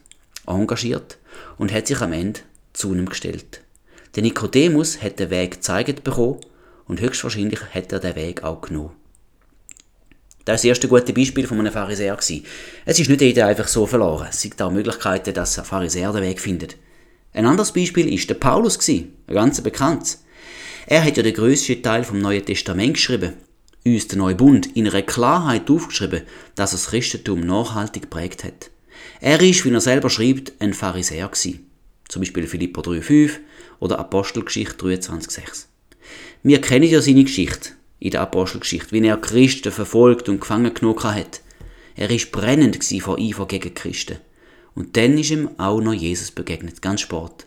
engagiert 0.47 1.19
und 1.59 1.73
hat 1.73 1.87
sich 1.87 2.01
am 2.01 2.13
Ende 2.13 2.41
zu 2.73 2.95
ihm 2.95 3.09
gestellt. 3.09 3.61
Der 4.15 4.23
Nikodemus 4.23 5.03
hat 5.03 5.19
den 5.19 5.31
Weg 5.31 5.53
gezeigt 5.53 6.05
bekommen 6.05 6.41
und 6.87 7.01
höchstwahrscheinlich 7.01 7.61
hat 7.75 7.93
er 7.93 8.01
den 8.01 8.15
Weg 8.15 8.45
auch 8.45 8.61
genommen. 8.61 8.93
Das 10.45 10.57
ist 10.57 10.65
das 10.65 10.69
erste 10.69 10.89
gute 10.89 11.15
Beispiel 11.15 11.47
von 11.47 11.59
einem 11.59 11.73
Pharisäer. 11.73 12.19
Es 12.19 12.31
ist 13.01 13.09
nicht 13.09 13.21
jeder 13.23 13.47
einfach 13.47 13.67
so 13.67 13.87
verloren. 13.87 14.27
Es 14.29 14.43
gibt 14.43 14.61
auch 14.61 14.71
Möglichkeiten, 14.71 15.33
dass 15.33 15.59
ein 15.59 15.65
Pharisäer 15.65 16.13
den 16.13 16.23
Weg 16.23 16.39
findet. 16.39 16.77
Ein 17.33 17.47
anderes 17.47 17.73
Beispiel 17.73 18.13
ist 18.13 18.29
der 18.29 18.35
Paulus, 18.35 18.79
ein 18.87 19.15
ganz 19.27 19.61
bekannt. 19.63 20.19
Er 20.87 21.05
hat 21.05 21.17
ja 21.17 21.23
den 21.23 21.35
grössten 21.35 21.83
Teil 21.83 22.05
vom 22.05 22.19
Neuen 22.19 22.45
Testament 22.45 22.95
geschrieben 22.95 23.35
uns 23.87 24.09
der 24.09 24.19
neue 24.19 24.35
Bund 24.35 24.75
in 24.77 24.89
einer 24.89 25.03
Klarheit 25.03 25.71
aufgeschrieben, 25.71 26.23
dass 26.55 26.73
er 26.73 26.79
das 26.79 26.87
Christentum 26.87 27.41
nachhaltig 27.41 28.11
prägt 28.11 28.45
hat. 28.45 28.71
Er 29.21 29.41
ist, 29.43 29.65
wie 29.65 29.73
er 29.73 29.81
selber 29.81 30.11
schreibt, 30.11 30.53
ein 30.59 30.75
Pharisäer 30.75 31.29
gewesen. 31.29 31.71
Zum 32.09 32.21
Beispiel 32.21 32.47
Philippa 32.47 32.81
3,5 32.81 33.33
oder 33.81 33.99
Apostelgeschichte 33.99 34.87
23,6. 34.87 35.67
Wir 36.43 36.61
kennen 36.61 36.89
ja 36.89 37.01
seine 37.01 37.25
Geschichte 37.25 37.71
in 37.99 38.11
der 38.11 38.23
Apostelgeschichte, 38.23 38.93
wie 38.93 39.07
er 39.07 39.17
Christen 39.17 39.73
verfolgt 39.73 40.29
und 40.29 40.41
gefangen 40.41 40.73
genommen 40.73 41.03
hat. 41.03 41.41
Er 41.97 42.11
ist 42.11 42.33
brennend 42.33 42.83
vor 43.03 43.19
Eifer 43.19 43.47
gegen 43.47 43.75
Christen. 43.75 44.19
Und 44.75 44.97
dann 44.97 45.17
ist 45.19 45.31
ihm 45.31 45.51
auch 45.59 45.81
noch 45.81 45.93
Jesus 45.93 46.31
begegnet, 46.31 46.83
ganz 46.83 47.03
spät. 47.03 47.47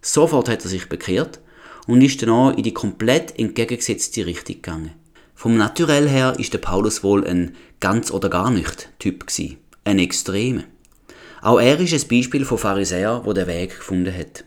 Sofort 0.00 0.48
hat 0.48 0.64
er 0.64 0.70
sich 0.70 0.88
bekehrt 0.88 1.40
und 1.88 2.02
ist 2.02 2.22
dann 2.22 2.30
auch 2.30 2.56
in 2.56 2.62
die 2.62 2.74
komplett 2.74 3.36
entgegengesetzte 3.36 4.26
Richtung 4.26 4.56
gegangen. 4.56 4.92
Vom 5.34 5.56
Naturell 5.56 6.08
her 6.08 6.34
ist 6.38 6.52
der 6.52 6.58
Paulus 6.58 7.02
wohl 7.02 7.26
ein 7.26 7.56
ganz 7.80 8.10
oder 8.10 8.28
gar 8.28 8.50
nicht 8.50 8.90
Typ 8.98 9.26
gsi, 9.26 9.56
ein 9.84 9.98
Extreme. 9.98 10.64
Auch 11.40 11.58
er 11.58 11.80
ist 11.80 11.94
ein 11.94 12.08
Beispiel 12.08 12.44
von 12.44 12.58
Pharisäer, 12.58 13.22
wo 13.24 13.32
der 13.32 13.46
Weg 13.46 13.70
gefunden 13.70 14.14
hat. 14.14 14.44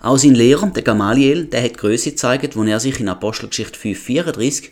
Auch 0.00 0.18
sein 0.18 0.34
Lehrer, 0.34 0.66
der 0.68 0.82
Gamaliel, 0.82 1.46
der 1.46 1.64
hat 1.64 1.78
Größe 1.78 2.10
gezeigt, 2.10 2.54
wo 2.56 2.62
er 2.62 2.78
sich 2.78 3.00
in 3.00 3.08
Apostelgeschichte 3.08 3.78
5,34 3.78 4.70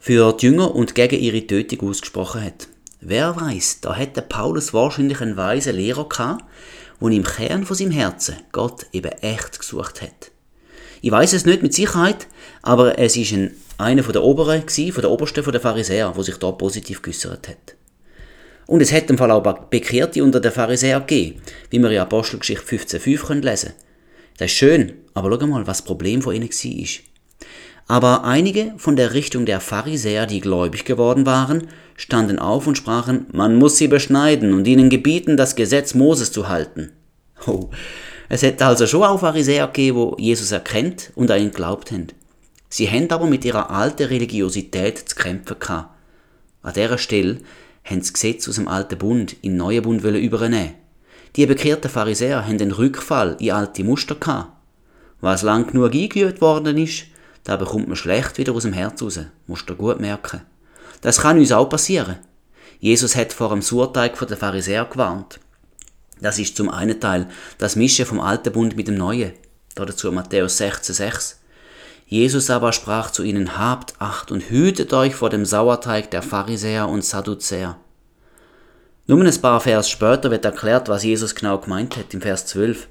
für 0.00 0.32
die 0.32 0.46
Jünger 0.46 0.74
und 0.74 0.96
gegen 0.96 1.20
ihre 1.20 1.46
Tötung 1.46 1.88
ausgesprochen 1.88 2.42
hat. 2.42 2.66
Wer 3.00 3.36
weiß, 3.36 3.82
da 3.82 3.94
hätte 3.94 4.22
Paulus 4.22 4.74
wahrscheinlich 4.74 5.20
einen 5.20 5.36
weisen 5.36 5.76
Lehrer 5.76 6.08
gehabt, 6.08 6.44
der 7.02 7.10
im 7.12 7.24
Kern 7.24 7.64
von 7.64 7.76
seinem 7.76 7.90
Herzen 7.90 8.36
Gott 8.52 8.86
eben 8.92 9.12
echt 9.20 9.58
gesucht 9.58 10.02
hat. 10.02 10.30
Ich 11.00 11.10
weiß 11.10 11.32
es 11.32 11.44
nicht 11.44 11.62
mit 11.62 11.74
Sicherheit, 11.74 12.28
aber 12.62 12.98
es 12.98 13.16
ist 13.16 13.32
ein, 13.32 13.56
einer 13.76 14.04
von 14.04 14.12
der 14.12 14.22
Oberen, 14.22 14.68
von 14.68 15.02
der 15.02 15.10
Obersten 15.10 15.42
von 15.42 15.52
der 15.52 15.60
Pharisäer, 15.60 16.12
wo 16.14 16.22
sich 16.22 16.36
da 16.36 16.52
positiv 16.52 17.02
geäußert 17.02 17.48
hat. 17.48 17.76
Und 18.66 18.80
es 18.80 18.92
hat 18.92 19.10
im 19.10 19.18
Fall 19.18 19.30
auch 19.32 19.42
Bekehrte 19.68 20.22
unter 20.22 20.40
den 20.40 20.52
Pharisäern 20.52 21.04
gegeben, 21.06 21.42
wie 21.70 21.80
wir 21.80 21.90
in 21.90 21.98
Apostelgeschichte 21.98 22.64
15,5 22.64 23.40
lesen 23.40 23.70
können. 23.70 23.82
Das 24.38 24.50
ist 24.50 24.56
schön, 24.56 24.92
aber 25.14 25.36
schau 25.38 25.46
mal, 25.46 25.66
was 25.66 25.78
das 25.78 25.84
Problem 25.84 26.22
von 26.22 26.34
ihnen 26.34 26.48
war. 26.48 27.11
Aber 27.88 28.24
einige 28.24 28.74
von 28.76 28.96
der 28.96 29.12
Richtung 29.12 29.44
der 29.44 29.60
Pharisäer, 29.60 30.26
die 30.26 30.40
gläubig 30.40 30.84
geworden 30.84 31.26
waren, 31.26 31.68
standen 31.96 32.38
auf 32.38 32.66
und 32.66 32.76
sprachen, 32.76 33.26
man 33.32 33.56
muss 33.56 33.76
sie 33.76 33.88
beschneiden 33.88 34.54
und 34.54 34.66
ihnen 34.66 34.90
gebieten, 34.90 35.36
das 35.36 35.56
Gesetz 35.56 35.94
Moses 35.94 36.32
zu 36.32 36.48
halten. 36.48 36.92
Oh, 37.46 37.70
es 38.28 38.42
hätte 38.42 38.64
also 38.64 38.86
schon 38.86 39.02
auch 39.02 39.20
Pharisäer 39.20 39.66
gegeben, 39.66 39.96
wo 39.96 40.16
Jesus 40.18 40.52
erkennt 40.52 41.10
und 41.14 41.30
an 41.30 41.40
ihn 41.40 41.50
glaubt 41.50 41.90
haben. 41.90 42.06
Sie 42.68 42.88
haben 42.88 43.10
aber 43.10 43.26
mit 43.26 43.44
ihrer 43.44 43.70
alten 43.70 44.04
Religiosität 44.04 44.98
zu 44.98 45.16
kämpfen 45.16 45.58
gehabt. 45.58 45.90
An 46.62 46.72
dieser 46.72 46.96
Stelle 46.96 47.38
haben 47.84 47.98
das 47.98 48.12
Gesetz 48.12 48.48
aus 48.48 48.54
dem 48.54 48.68
alten 48.68 48.96
Bund 48.96 49.36
in 49.42 49.52
den 49.52 49.56
neuen 49.58 49.82
Bund 49.82 50.02
übernehmen. 50.02 50.74
Die 51.36 51.46
bekehrten 51.46 51.90
Pharisäer 51.90 52.46
haben 52.46 52.58
den 52.58 52.72
Rückfall 52.72 53.36
in 53.40 53.50
alte 53.50 53.84
Muster 53.84 54.14
gehabt. 54.14 54.52
Was 55.20 55.42
lang 55.42 55.66
genug 55.66 55.92
eingeübt 55.94 56.40
worden 56.40 56.78
ist, 56.78 57.04
da 57.44 57.56
bekommt 57.56 57.88
man 57.88 57.96
schlecht 57.96 58.38
wieder 58.38 58.52
aus 58.52 58.62
dem 58.62 58.72
Herz 58.72 59.02
raus. 59.02 59.20
Musst 59.46 59.68
du 59.68 59.74
gut 59.74 60.00
merken. 60.00 60.42
Das 61.00 61.20
kann 61.20 61.38
uns 61.38 61.52
auch 61.52 61.68
passieren. 61.68 62.18
Jesus 62.78 63.16
hat 63.16 63.32
vor 63.32 63.50
dem 63.50 63.62
Surteig 63.62 64.18
der 64.18 64.36
Pharisäer 64.36 64.84
gewarnt. 64.84 65.40
Das 66.20 66.38
ist 66.38 66.56
zum 66.56 66.68
einen 66.68 67.00
Teil 67.00 67.28
das 67.58 67.76
Mischen 67.76 68.06
vom 68.06 68.20
alten 68.20 68.52
Bund 68.52 68.76
mit 68.76 68.88
dem 68.88 68.96
neuen. 68.96 69.32
Dazu 69.74 70.12
Matthäus 70.12 70.60
16,6. 70.60 71.34
Jesus 72.06 72.50
aber 72.50 72.72
sprach 72.72 73.10
zu 73.10 73.22
ihnen, 73.22 73.58
habt 73.58 73.94
Acht 73.98 74.30
und 74.30 74.50
hütet 74.50 74.92
euch 74.92 75.14
vor 75.14 75.30
dem 75.30 75.44
Sauerteig 75.44 76.10
der 76.10 76.22
Pharisäer 76.22 76.88
und 76.88 77.04
Sadduzäer. 77.04 77.76
Nur 79.06 79.24
ein 79.24 79.40
paar 79.40 79.60
Vers 79.60 79.88
später 79.90 80.30
wird 80.30 80.44
erklärt, 80.44 80.88
was 80.88 81.04
Jesus 81.04 81.34
genau 81.34 81.58
gemeint 81.58 81.96
hat, 81.96 82.14
im 82.14 82.20
Vers 82.20 82.46
12. 82.46 82.86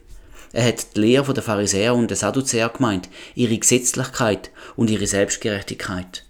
Er 0.54 0.66
hat 0.66 0.96
die 0.96 1.02
Lehre 1.02 1.34
der 1.34 1.44
Pharisäer 1.44 1.96
und 1.96 2.10
der 2.10 2.18
Sadduzäer 2.18 2.70
gemeint, 2.70 3.10
ihre 3.36 3.58
Gesetzlichkeit 3.58 4.52
und 4.76 4.90
ihre 4.90 5.08
Selbstgerechtigkeit. 5.08 6.26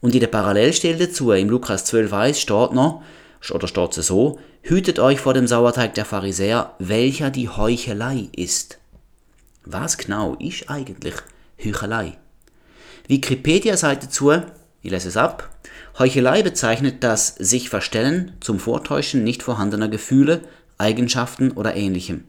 Und 0.00 0.14
in 0.14 0.20
der 0.20 0.28
Parallelstelle 0.28 1.06
dazu, 1.06 1.32
im 1.32 1.50
Lukas 1.50 1.92
12,1 1.92 2.34
steht 2.34 2.72
noch, 2.72 3.02
oder 3.50 3.68
steht 3.68 3.96
es 3.98 4.06
so, 4.06 4.38
hütet 4.62 4.98
euch 4.98 5.20
vor 5.20 5.34
dem 5.34 5.46
Sauerteig 5.46 5.94
der 5.94 6.04
Pharisäer, 6.04 6.74
welcher 6.78 7.30
die 7.30 7.48
Heuchelei 7.48 8.28
ist. 8.34 8.78
Was 9.64 9.98
genau 9.98 10.34
ist 10.34 10.68
eigentlich 10.68 11.14
Heuchelei? 11.62 12.18
Wikipedia 13.06 13.76
sagt 13.76 14.04
dazu, 14.04 14.32
ich 14.82 14.90
lese 14.90 15.08
es 15.08 15.16
ab, 15.16 15.50
Heuchelei 15.98 16.42
bezeichnet 16.42 17.04
das 17.04 17.28
sich 17.28 17.68
Verstellen 17.68 18.32
zum 18.40 18.58
Vortäuschen 18.58 19.22
nicht 19.24 19.42
vorhandener 19.42 19.88
Gefühle, 19.88 20.40
Eigenschaften 20.78 21.52
oder 21.52 21.76
ähnlichem. 21.76 22.24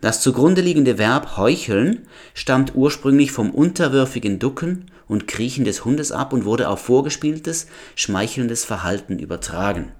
Das 0.00 0.20
zugrunde 0.20 0.60
liegende 0.60 0.98
Verb 0.98 1.36
heucheln 1.36 2.06
stammt 2.34 2.74
ursprünglich 2.74 3.32
vom 3.32 3.50
unterwürfigen 3.50 4.38
Ducken 4.38 4.90
und 5.08 5.26
Kriechen 5.26 5.64
des 5.64 5.84
Hundes 5.84 6.12
ab 6.12 6.32
und 6.32 6.44
wurde 6.44 6.68
auf 6.68 6.80
vorgespieltes, 6.80 7.66
schmeichelndes 7.94 8.64
Verhalten 8.64 9.18
übertragen. 9.18 9.92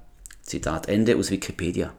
Zitat 0.42 0.88
Ende 0.88 1.16
aus 1.16 1.30
Wikipedia. 1.30 1.92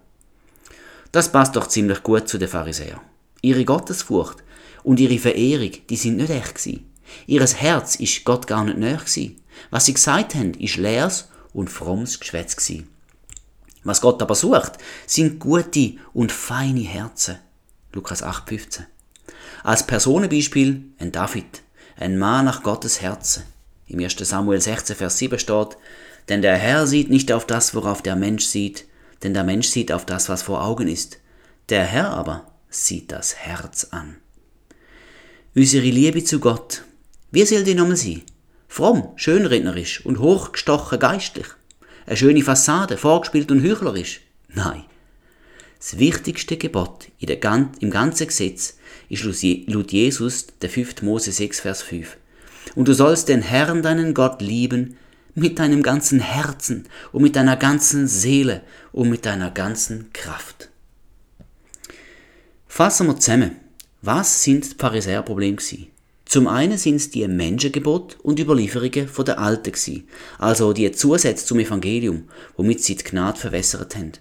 Das 1.11 1.31
passt 1.31 1.55
doch 1.55 1.67
ziemlich 1.67 2.03
gut 2.03 2.27
zu 2.27 2.37
den 2.37 2.47
Pharisäern. 2.47 2.99
Ihre 3.41 3.65
Gottesfurcht 3.65 4.43
und 4.83 4.99
ihre 4.99 5.17
Verehrung, 5.19 5.71
die 5.89 5.95
sind 5.95 6.17
nicht 6.17 6.29
echt 6.29 6.55
gewesen. 6.55 6.85
Ihres 7.25 7.55
Herz 7.55 7.95
ist 7.95 8.25
Gott 8.25 8.47
gar 8.47 8.63
nicht 8.65 8.77
näher 8.77 8.97
gewesen. 8.97 9.41
Was 9.69 9.85
sie 9.85 9.93
gesagt 9.93 10.35
haben, 10.35 10.53
ist 10.53 10.77
leeres 10.77 11.29
und 11.53 11.69
frommes 11.69 12.19
Geschwätz 12.19 12.55
gewesen. 12.55 12.87
Was 13.83 14.01
Gott 14.01 14.21
aber 14.21 14.35
sucht, 14.35 14.73
sind 15.05 15.39
gute 15.39 15.95
und 16.13 16.31
feine 16.31 16.81
Herzen. 16.81 17.39
Lukas 17.93 18.23
8,15. 18.23 18.83
Als 19.63 19.85
Personenbeispiel 19.85 20.83
ein 20.99 21.11
David, 21.11 21.63
ein 21.97 22.17
Mann 22.17 22.45
nach 22.45 22.63
Gottes 22.63 23.01
Herzen. 23.01 23.43
Im 23.87 23.99
1. 23.99 24.15
Samuel 24.17 24.61
16, 24.61 24.95
Vers 24.95 25.17
7 25.17 25.39
steht, 25.39 25.77
denn 26.29 26.41
der 26.41 26.57
Herr 26.57 26.87
sieht 26.87 27.09
nicht 27.09 27.31
auf 27.31 27.45
das, 27.45 27.73
worauf 27.73 28.01
der 28.01 28.15
Mensch 28.15 28.45
sieht, 28.45 28.85
denn 29.23 29.33
der 29.33 29.43
Mensch 29.43 29.67
sieht 29.67 29.91
auf 29.91 30.05
das, 30.05 30.29
was 30.29 30.43
vor 30.43 30.63
Augen 30.63 30.87
ist. 30.87 31.19
Der 31.69 31.83
Herr 31.83 32.09
aber 32.11 32.51
sieht 32.69 33.11
das 33.11 33.35
Herz 33.35 33.87
an. 33.91 34.17
Unsere 35.55 35.85
Liebe 35.87 36.23
zu 36.23 36.39
Gott, 36.39 36.83
wie 37.31 37.45
soll 37.45 37.63
die 37.63 37.75
nochmal 37.75 37.97
sein? 37.97 38.21
Fromm, 38.67 39.13
schönrednerisch 39.15 40.05
und 40.05 40.19
hochgestochen 40.19 40.99
geistlich. 40.99 41.47
Eine 42.05 42.17
schöne 42.17 42.43
Fassade, 42.43 42.97
vorgespielt 42.97 43.51
und 43.51 43.63
heuchlerisch? 43.63 44.21
Nein. 44.49 44.85
Das 45.79 45.99
wichtigste 45.99 46.57
Gebot 46.57 47.07
im 47.19 47.91
ganzen 47.91 48.27
Gesetz 48.27 48.77
ist 49.09 49.23
laut 49.67 49.91
Jesus 49.91 50.47
der 50.61 50.69
5. 50.69 51.03
Mose 51.03 51.31
6, 51.31 51.59
Vers 51.59 51.81
5. 51.83 52.17
Und 52.75 52.87
du 52.87 52.93
sollst 52.93 53.29
den 53.29 53.41
Herrn, 53.41 53.83
deinen 53.83 54.13
Gott, 54.13 54.41
lieben 54.41 54.97
mit 55.35 55.59
deinem 55.59 55.83
ganzen 55.83 56.19
Herzen 56.19 56.85
und 57.11 57.21
mit 57.21 57.35
deiner 57.35 57.57
ganzen 57.57 58.07
Seele 58.07 58.63
und 58.91 59.09
mit 59.09 59.25
deiner 59.25 59.51
ganzen 59.51 60.11
Kraft. 60.13 60.69
Fassen 62.67 63.07
wir 63.07 63.19
zusammen. 63.19 63.51
Was 64.01 64.43
sind 64.43 64.73
die 64.73 64.77
Pharisäerprobleme 64.77 65.57
gewesen? 65.57 65.87
Zum 66.25 66.47
einen 66.47 66.77
sind 66.77 66.95
es 66.95 67.09
die 67.11 67.27
Menschengebot 67.27 68.17
und 68.21 68.39
Überlieferungen 68.39 69.07
von 69.07 69.25
der 69.25 69.39
Alten 69.39 70.03
also 70.39 70.73
die 70.73 70.91
Zusätze 70.91 71.45
zum 71.45 71.59
Evangelium, 71.59 72.25
womit 72.57 72.83
sie 72.83 72.95
die 72.95 73.03
Gnade 73.03 73.39
verwässert 73.39 73.95
haben. 73.95 74.11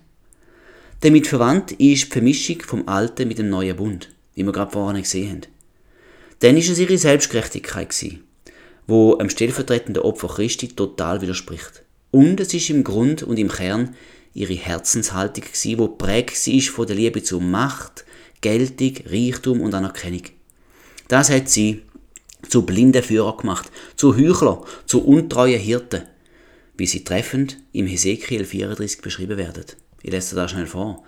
Damit 1.06 1.28
verwandt 1.28 1.70
ist 1.70 2.06
die 2.06 2.10
Vermischung 2.10 2.62
vom 2.62 2.88
Alten 2.88 3.28
mit 3.28 3.38
dem 3.38 3.48
neuen 3.48 3.76
Bund, 3.76 4.10
wie 4.34 4.42
wir 4.42 4.50
gerade 4.50 4.72
vorhin 4.72 5.00
gesehen 5.00 5.30
haben. 5.30 5.40
Dann 6.40 6.56
ist 6.56 6.68
es 6.68 6.80
ihre 6.80 6.98
Selbstgerechtigkeit 6.98 7.90
gewesen, 7.90 8.24
wo 8.88 9.14
einem 9.14 9.30
stellvertretenden 9.30 10.02
Opfer 10.02 10.26
Christi 10.26 10.66
total 10.66 11.20
widerspricht. 11.20 11.84
Und 12.10 12.40
es 12.40 12.52
ist 12.52 12.70
im 12.70 12.82
Grund 12.82 13.22
und 13.22 13.38
im 13.38 13.52
Kern 13.52 13.94
ihre 14.34 14.54
Herzenshaltung 14.54 15.44
gewesen, 15.44 15.78
wo 15.78 15.86
prägt 15.86 16.44
ist 16.48 16.70
von 16.70 16.88
der 16.88 16.96
Liebe 16.96 17.22
zu 17.22 17.38
Macht, 17.38 18.04
Geltung, 18.40 18.94
Reichtum 19.06 19.60
und 19.60 19.74
Anerkennung. 19.74 20.22
Das 21.06 21.30
hat 21.30 21.48
sie 21.48 21.82
zu 22.48 22.62
blinden 22.62 23.04
Führer 23.04 23.36
gemacht, 23.36 23.70
zu 23.94 24.16
Heuchler, 24.16 24.64
zu 24.86 25.04
untreuen 25.04 25.60
Hirten, 25.60 26.02
wie 26.76 26.88
sie 26.88 27.04
treffend 27.04 27.58
im 27.72 27.86
Hesekiel 27.86 28.44
34 28.44 29.02
beschrieben 29.02 29.36
werden. 29.36 29.66
Ich 30.02 30.10
lese 30.10 30.36
da 30.36 30.48
schnell 30.48 30.66
vor. 30.66 31.02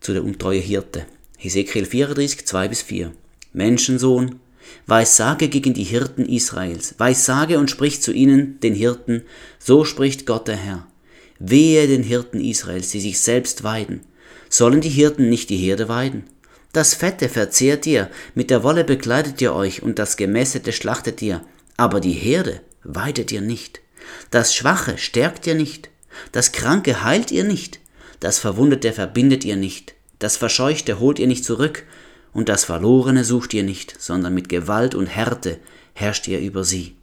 Zu 0.00 0.12
den 0.12 0.22
untreuen 0.22 0.62
Hirten. 0.62 1.02
Hesekiel 1.38 1.86
34, 1.86 2.46
2 2.46 2.68
bis 2.68 2.82
4. 2.82 3.12
Menschensohn, 3.52 4.40
Weissage 4.86 5.48
gegen 5.48 5.74
die 5.74 5.84
Hirten 5.84 6.24
Israels, 6.26 6.94
Weissage 6.98 7.58
und 7.58 7.70
sprich 7.70 8.00
zu 8.00 8.12
ihnen, 8.12 8.60
den 8.60 8.74
Hirten, 8.74 9.22
so 9.58 9.84
spricht 9.84 10.26
Gott 10.26 10.48
der 10.48 10.56
Herr. 10.56 10.86
Wehe 11.38 11.86
den 11.88 12.02
Hirten 12.02 12.40
Israels, 12.40 12.90
die 12.90 13.00
sich 13.00 13.20
selbst 13.20 13.64
weiden. 13.64 14.02
Sollen 14.48 14.80
die 14.80 14.88
Hirten 14.88 15.28
nicht 15.28 15.50
die 15.50 15.56
Herde 15.56 15.88
weiden? 15.88 16.24
Das 16.72 16.94
Fette 16.94 17.28
verzehrt 17.28 17.86
ihr, 17.86 18.10
mit 18.34 18.50
der 18.50 18.62
Wolle 18.62 18.84
bekleidet 18.84 19.40
ihr 19.42 19.54
euch 19.54 19.82
und 19.82 19.98
das 19.98 20.16
Gemässete 20.16 20.72
schlachtet 20.72 21.20
ihr, 21.20 21.44
aber 21.76 22.00
die 22.00 22.12
Herde 22.12 22.60
weidet 22.84 23.32
ihr 23.32 23.42
nicht. 23.42 23.80
Das 24.30 24.54
Schwache 24.54 24.96
stärkt 24.96 25.46
ihr 25.46 25.54
nicht, 25.54 25.90
das 26.32 26.52
Kranke 26.52 27.02
heilt 27.02 27.30
ihr 27.30 27.44
nicht, 27.44 27.80
das 28.22 28.38
Verwundete 28.38 28.92
verbindet 28.92 29.44
ihr 29.44 29.56
nicht, 29.56 29.94
das 30.20 30.36
Verscheuchte 30.36 31.00
holt 31.00 31.18
ihr 31.18 31.26
nicht 31.26 31.44
zurück, 31.44 31.82
und 32.32 32.48
das 32.48 32.62
Verlorene 32.62 33.24
sucht 33.24 33.52
ihr 33.52 33.64
nicht, 33.64 34.00
sondern 34.00 34.32
mit 34.32 34.48
Gewalt 34.48 34.94
und 34.94 35.08
Härte 35.08 35.58
herrscht 35.92 36.28
ihr 36.28 36.38
über 36.38 36.62
sie. 36.62 36.94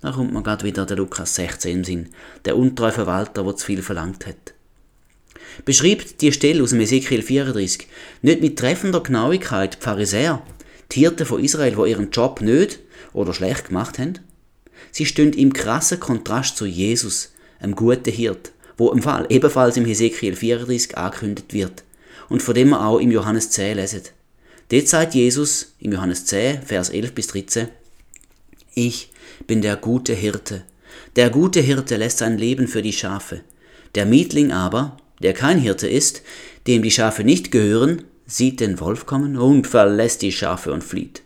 Da 0.00 0.12
kommt 0.12 0.32
man 0.32 0.42
grad 0.42 0.64
wieder 0.64 0.86
der 0.86 0.96
Lukas 0.96 1.34
16 1.34 1.70
im 1.70 1.84
Sinn, 1.84 2.08
der 2.46 2.56
untreue 2.56 2.92
Verwalter, 2.92 3.44
wo 3.44 3.52
zu 3.52 3.66
viel 3.66 3.82
verlangt 3.82 4.26
hat. 4.26 4.54
Beschreibt 5.66 6.22
die 6.22 6.32
Stelle 6.32 6.62
aus 6.62 6.70
dem 6.70 6.80
Ezekiel 6.80 7.20
34 7.20 7.86
nicht 8.22 8.40
mit 8.40 8.58
treffender 8.58 9.02
Genauigkeit 9.02 9.74
die 9.74 9.84
Pharisäer, 9.84 10.42
die 10.92 11.00
Hirten 11.00 11.26
von 11.26 11.44
Israel, 11.44 11.76
wo 11.76 11.84
ihren 11.84 12.10
Job 12.10 12.40
nicht 12.40 12.78
oder 13.12 13.34
schlecht 13.34 13.68
gemacht 13.68 13.98
haben? 13.98 14.18
Sie 14.92 15.04
stehen 15.04 15.34
im 15.34 15.52
krassen 15.52 16.00
Kontrast 16.00 16.56
zu 16.56 16.64
Jesus, 16.64 17.34
einem 17.60 17.74
guten 17.74 18.10
Hirt, 18.10 18.53
wo 18.76 18.90
im 18.90 19.02
Fall 19.02 19.26
ebenfalls 19.28 19.76
im 19.76 19.84
Hesekiel 19.84 20.36
34 20.36 20.96
angekündigt 20.96 21.52
wird 21.52 21.84
und 22.28 22.42
von 22.42 22.54
dem 22.54 22.70
wir 22.70 22.84
auch 22.84 22.98
im 22.98 23.10
Johannes 23.10 23.50
10 23.50 23.76
lesen. 23.76 24.02
Dort 24.70 24.88
sagt 24.88 25.14
Jesus 25.14 25.74
im 25.78 25.92
Johannes 25.92 26.24
10, 26.26 26.62
Vers 26.62 26.90
11 26.90 27.12
bis 27.12 27.26
13, 27.28 27.68
Ich 28.74 29.10
bin 29.46 29.62
der 29.62 29.76
gute 29.76 30.14
Hirte. 30.14 30.64
Der 31.16 31.30
gute 31.30 31.60
Hirte 31.60 31.96
lässt 31.96 32.18
sein 32.18 32.38
Leben 32.38 32.66
für 32.66 32.82
die 32.82 32.92
Schafe. 32.92 33.40
Der 33.94 34.06
Mietling 34.06 34.52
aber, 34.52 34.96
der 35.22 35.34
kein 35.34 35.58
Hirte 35.58 35.88
ist, 35.88 36.22
dem 36.66 36.82
die 36.82 36.90
Schafe 36.90 37.24
nicht 37.24 37.50
gehören, 37.50 38.02
sieht 38.26 38.60
den 38.60 38.80
Wolf 38.80 39.06
kommen 39.06 39.36
und 39.36 39.66
verlässt 39.66 40.22
die 40.22 40.32
Schafe 40.32 40.72
und 40.72 40.82
flieht. 40.82 41.22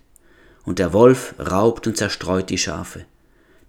Und 0.65 0.79
der 0.79 0.93
Wolf 0.93 1.35
raubt 1.39 1.87
und 1.87 1.97
zerstreut 1.97 2.51
die 2.51 2.59
Schafe. 2.59 3.05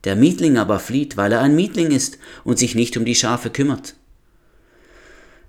Der 0.04 0.16
Mietling 0.16 0.58
aber 0.58 0.80
flieht, 0.80 1.18
weil 1.18 1.32
er 1.32 1.42
ein 1.42 1.56
Mietling 1.56 1.92
ist 1.92 2.18
und 2.44 2.58
sich 2.60 2.76
nicht 2.76 2.96
um 2.98 3.06
die 3.06 3.16
Schafe 3.16 3.50
kümmert. 3.50 3.96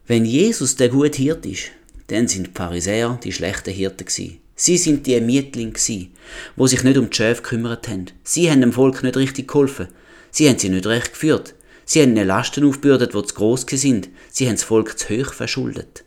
Wenn 0.07 0.24
Jesus 0.24 0.76
der 0.76 0.88
gute 0.88 1.22
Hirt 1.22 1.46
ist, 1.46 1.70
dann 2.09 2.26
sind 2.26 2.48
die 2.48 2.53
Pharisäer 2.53 3.18
die 3.22 3.32
schlechten 3.32 3.72
Hirten 3.72 4.07
gsi. 4.07 4.40
Sie 4.57 4.76
sind 4.76 5.07
die 5.07 5.20
Mietlinge 5.20 5.72
gsi, 5.72 6.11
wo 6.57 6.66
sich 6.66 6.82
nicht 6.82 6.98
um 6.98 7.09
die 7.09 7.16
Schäfe 7.16 7.42
gekümmert 7.42 7.86
haben. 7.88 8.07
Sie 8.24 8.51
haben 8.51 8.61
dem 8.61 8.72
Volk 8.72 9.03
nicht 9.03 9.16
richtig 9.16 9.48
geholfen. 9.48 9.88
Sie 10.32 10.48
haben 10.48 10.59
sie 10.59 10.68
nicht 10.68 10.86
recht 10.86 11.12
geführt. 11.12 11.55
Sie 11.84 12.03
haben 12.03 12.16
ihnen 12.16 12.26
Lasten 12.26 12.64
aufgebürdet, 12.64 13.14
die 13.14 13.22
zu 13.22 13.34
gross 13.34 13.64
sind. 13.68 14.09
Sie 14.30 14.46
haben 14.46 14.57
das 14.57 14.64
Volk 14.64 14.98
zu 14.98 15.09
hoch 15.09 15.32
verschuldet. 15.32 16.05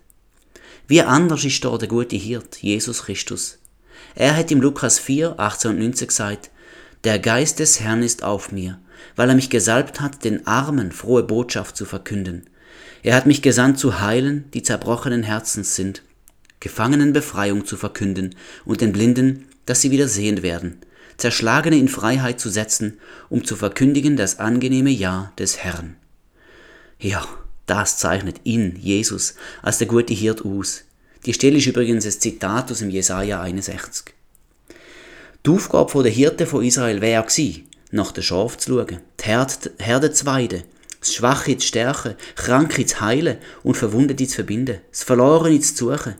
Wie 0.87 1.01
anders 1.01 1.45
ist 1.45 1.63
da 1.63 1.77
der 1.77 1.87
gute 1.87 2.15
Hirt, 2.15 2.57
Jesus 2.61 3.03
Christus. 3.03 3.57
Er 4.15 4.35
hat 4.35 4.51
im 4.51 4.61
Lukas 4.61 4.99
4, 4.99 5.39
18 5.39 5.71
und 5.71 5.79
19 5.79 6.07
gesagt, 6.07 6.51
der 7.03 7.19
Geist 7.19 7.59
des 7.59 7.79
Herrn 7.79 8.01
ist 8.01 8.23
auf 8.23 8.51
mir, 8.51 8.79
weil 9.15 9.29
er 9.29 9.35
mich 9.35 9.49
gesalbt 9.49 9.99
hat, 9.99 10.23
den 10.23 10.47
Armen 10.47 10.91
frohe 10.91 11.23
Botschaft 11.23 11.75
zu 11.75 11.85
verkünden. 11.85 12.49
Er 13.01 13.15
hat 13.15 13.25
mich 13.25 13.41
gesandt 13.41 13.77
zu 13.77 13.99
heilen, 13.99 14.45
die 14.53 14.63
zerbrochenen 14.63 15.23
Herzens 15.23 15.75
sind, 15.75 16.03
Gefangenen 16.61 17.11
Befreiung 17.11 17.65
zu 17.65 17.75
verkünden 17.75 18.35
und 18.63 18.79
den 18.79 18.93
Blinden, 18.93 19.49
dass 19.65 19.81
sie 19.81 19.91
wieder 19.91 20.07
sehend 20.07 20.43
werden, 20.43 20.77
Zerschlagene 21.17 21.75
in 21.77 21.89
Freiheit 21.89 22.39
zu 22.39 22.49
setzen, 22.49 22.99
um 23.27 23.43
zu 23.43 23.57
verkündigen 23.57 24.15
das 24.15 24.39
angenehme 24.39 24.89
Ja 24.89 25.33
des 25.37 25.57
Herrn. 25.57 25.97
Ja, 26.99 27.27
das 27.65 27.97
zeichnet 27.97 28.41
ihn, 28.45 28.77
Jesus, 28.79 29.35
als 29.61 29.77
der 29.77 29.87
gute 29.87 30.13
Hirt 30.13 30.45
aus. 30.45 30.85
Die 31.25 31.33
Stelle 31.33 31.57
ist 31.57 31.67
übrigens 31.67 32.05
ein 32.05 32.11
Zitat 32.11 32.71
aus 32.71 32.79
dem 32.79 32.89
Jesaja 32.89 33.41
61. 33.41 34.13
Die 35.45 35.49
Aufgabe 35.49 36.03
der 36.03 36.11
Hirte 36.13 36.45
von 36.45 36.63
Israel 36.63 37.01
wäre 37.01 37.21
gewesen, 37.23 37.67
nach 37.91 38.13
den 38.13 38.23
Schaf 38.23 38.57
zu 38.57 38.71
schauen, 38.71 39.01
die 39.19 39.83
Herde 39.83 40.13
zu 40.13 40.25
weiden, 40.25 40.63
das 41.01 41.13
Schwache 41.13 41.57
zu 41.57 41.67
stärken, 41.67 42.15
Kranke 42.37 42.85
zu 42.85 43.01
heilen 43.01 43.39
und 43.61 43.75
Verwundete 43.75 44.25
zu 44.25 44.35
verbinden, 44.35 44.77
das 44.89 45.03
Verlorene 45.03 45.59
zu 45.59 45.75
suchen. 45.75 46.15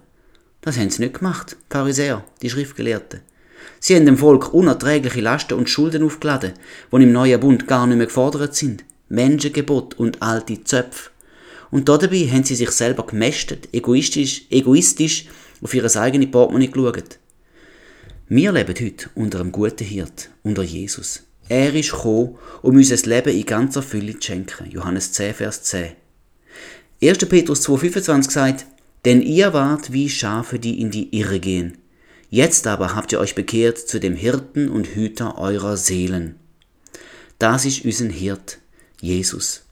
Das 0.60 0.78
haben 0.78 0.90
sie 0.90 1.04
nicht 1.04 1.20
gemacht, 1.20 1.56
die 1.56 1.74
Pharisäer, 1.74 2.26
die 2.42 2.50
Schriftgelehrten. 2.50 3.22
Sie 3.80 3.96
haben 3.96 4.06
dem 4.06 4.18
Volk 4.18 4.54
unerträgliche 4.54 5.22
Lasten 5.22 5.54
und 5.54 5.70
Schulden 5.70 6.04
aufgeladen, 6.04 6.52
die 6.92 7.04
im 7.04 7.14
neuen 7.14 7.40
Bund 7.40 7.66
gar 7.66 7.88
nicht 7.88 7.96
mehr 7.96 8.08
gefordert 8.08 8.56
sind. 8.56 8.84
Menschengebot 9.08 9.94
und 9.94 10.22
alte 10.22 10.66
Zöpfe. 10.66 11.12
Und 11.72 11.88
dabei 11.88 12.28
haben 12.30 12.44
sie 12.44 12.56
sich 12.56 12.72
selber 12.72 13.06
gemästet, 13.06 13.70
egoistisch, 13.72 14.48
egoistisch 14.50 15.28
auf 15.62 15.74
ihr 15.74 15.96
eigenes 15.96 16.30
Portemonnaie 16.30 16.68
geschaut. 16.68 17.20
Wir 18.36 18.52
leben 18.52 18.74
heute 18.74 19.12
unter 19.14 19.42
einem 19.42 19.52
guten 19.52 19.84
Hirt, 19.84 20.32
unter 20.42 20.64
Jesus. 20.64 21.22
Er 21.50 21.72
ist 21.76 21.92
gekommen, 21.92 22.36
um 22.64 22.76
uns 22.76 22.90
das 22.90 23.06
Leben 23.06 23.32
in 23.32 23.46
ganzer 23.46 23.84
Fülle 23.84 24.18
zu 24.18 24.26
schenken. 24.26 24.72
Johannes 24.72 25.12
10, 25.12 25.36
Vers 25.36 25.62
10. 25.62 25.92
1. 27.00 27.18
Petrus 27.30 27.70
2,25 27.70 28.32
sagt, 28.32 28.66
denn 29.06 29.22
ihr 29.22 29.54
wart 29.54 29.94
wie 29.94 30.10
Schafe, 30.10 30.58
die 30.58 30.82
in 30.82 30.90
die 30.90 31.16
Irre 31.16 31.40
gehen. 31.40 31.78
Jetzt 32.32 32.66
aber 32.66 32.96
habt 32.96 33.12
ihr 33.12 33.20
euch 33.20 33.36
bekehrt 33.36 33.78
zu 33.78 34.00
dem 34.00 34.16
Hirten 34.16 34.68
und 34.68 34.88
Hüter 34.88 35.38
eurer 35.38 35.78
Seelen. 35.78 36.38
Das 37.38 37.66
ist 37.66 37.86
unser 37.86 38.10
Hirt, 38.10 38.58
Jesus. 39.00 39.63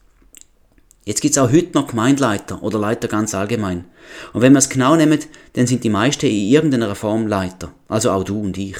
Jetzt 1.04 1.20
gibt's 1.20 1.38
auch 1.38 1.50
heute 1.50 1.72
noch 1.74 1.88
Gemeindeleiter 1.88 2.62
oder 2.62 2.78
Leiter 2.78 3.08
ganz 3.08 3.34
allgemein. 3.34 3.86
Und 4.32 4.40
wenn 4.40 4.52
wir 4.52 4.60
es 4.60 4.68
genau 4.68 4.94
nehmen, 4.94 5.18
dann 5.54 5.66
sind 5.66 5.82
die 5.82 5.90
meisten 5.90 6.26
in 6.26 6.48
irgendeiner 6.48 6.94
Form 6.94 7.26
Leiter. 7.26 7.72
Also 7.88 8.10
auch 8.10 8.22
du 8.22 8.40
und 8.40 8.56
ich. 8.56 8.76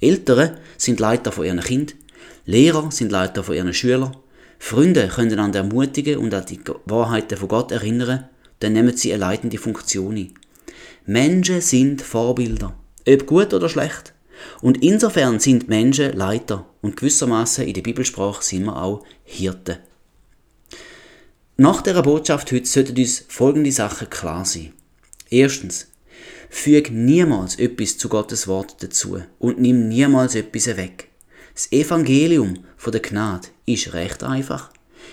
Ältere 0.00 0.58
sind 0.76 1.00
Leiter 1.00 1.32
von 1.32 1.46
ihren 1.46 1.60
Kind, 1.60 1.94
Lehrer 2.44 2.90
sind 2.90 3.10
Leiter 3.10 3.42
von 3.44 3.54
ihren 3.54 3.72
Schülern, 3.72 4.16
Freunde 4.58 5.08
können 5.08 5.38
an 5.38 5.52
der 5.52 5.62
ermutigen 5.62 6.18
und 6.18 6.34
an 6.34 6.44
die 6.44 6.60
Wahrheiten 6.84 7.38
von 7.38 7.48
Gott 7.48 7.72
erinnern, 7.72 8.28
dann 8.60 8.74
nehmen 8.74 8.96
sie 8.96 9.12
eine 9.12 9.20
leitende 9.20 9.58
Funktion 9.58 10.16
ein. 10.16 10.34
Menschen 11.06 11.60
sind 11.60 12.02
Vorbilder, 12.02 12.74
ob 13.08 13.26
gut 13.26 13.54
oder 13.54 13.68
schlecht. 13.68 14.12
Und 14.60 14.82
insofern 14.82 15.40
sind 15.40 15.68
Menschen 15.68 16.12
Leiter 16.12 16.66
und 16.80 16.96
gewissermaßen 16.96 17.66
in 17.66 17.74
der 17.74 17.82
Bibelsprache 17.82 18.42
sind 18.42 18.64
wir 18.64 18.76
auch 18.76 19.04
Hirten. 19.24 19.78
Nach 21.58 21.82
der 21.82 22.00
Botschaft 22.00 22.50
heute 22.50 22.64
sollten 22.64 22.96
uns 22.96 23.24
folgende 23.28 23.70
Sachen 23.72 24.08
klar 24.08 24.46
sein. 24.46 24.72
Erstens, 25.28 25.88
füg 26.48 26.90
niemals 26.90 27.56
etwas 27.56 27.98
zu 27.98 28.08
Gottes 28.08 28.48
Wort 28.48 28.82
dazu 28.82 29.20
und 29.38 29.60
nimm 29.60 29.86
niemals 29.86 30.34
etwas 30.34 30.66
weg. 30.78 31.08
Das 31.52 31.70
Evangelium 31.70 32.64
von 32.78 32.92
der 32.92 33.02
Gnade 33.02 33.48
ist 33.66 33.92
recht 33.92 34.22
einfach. 34.22 34.70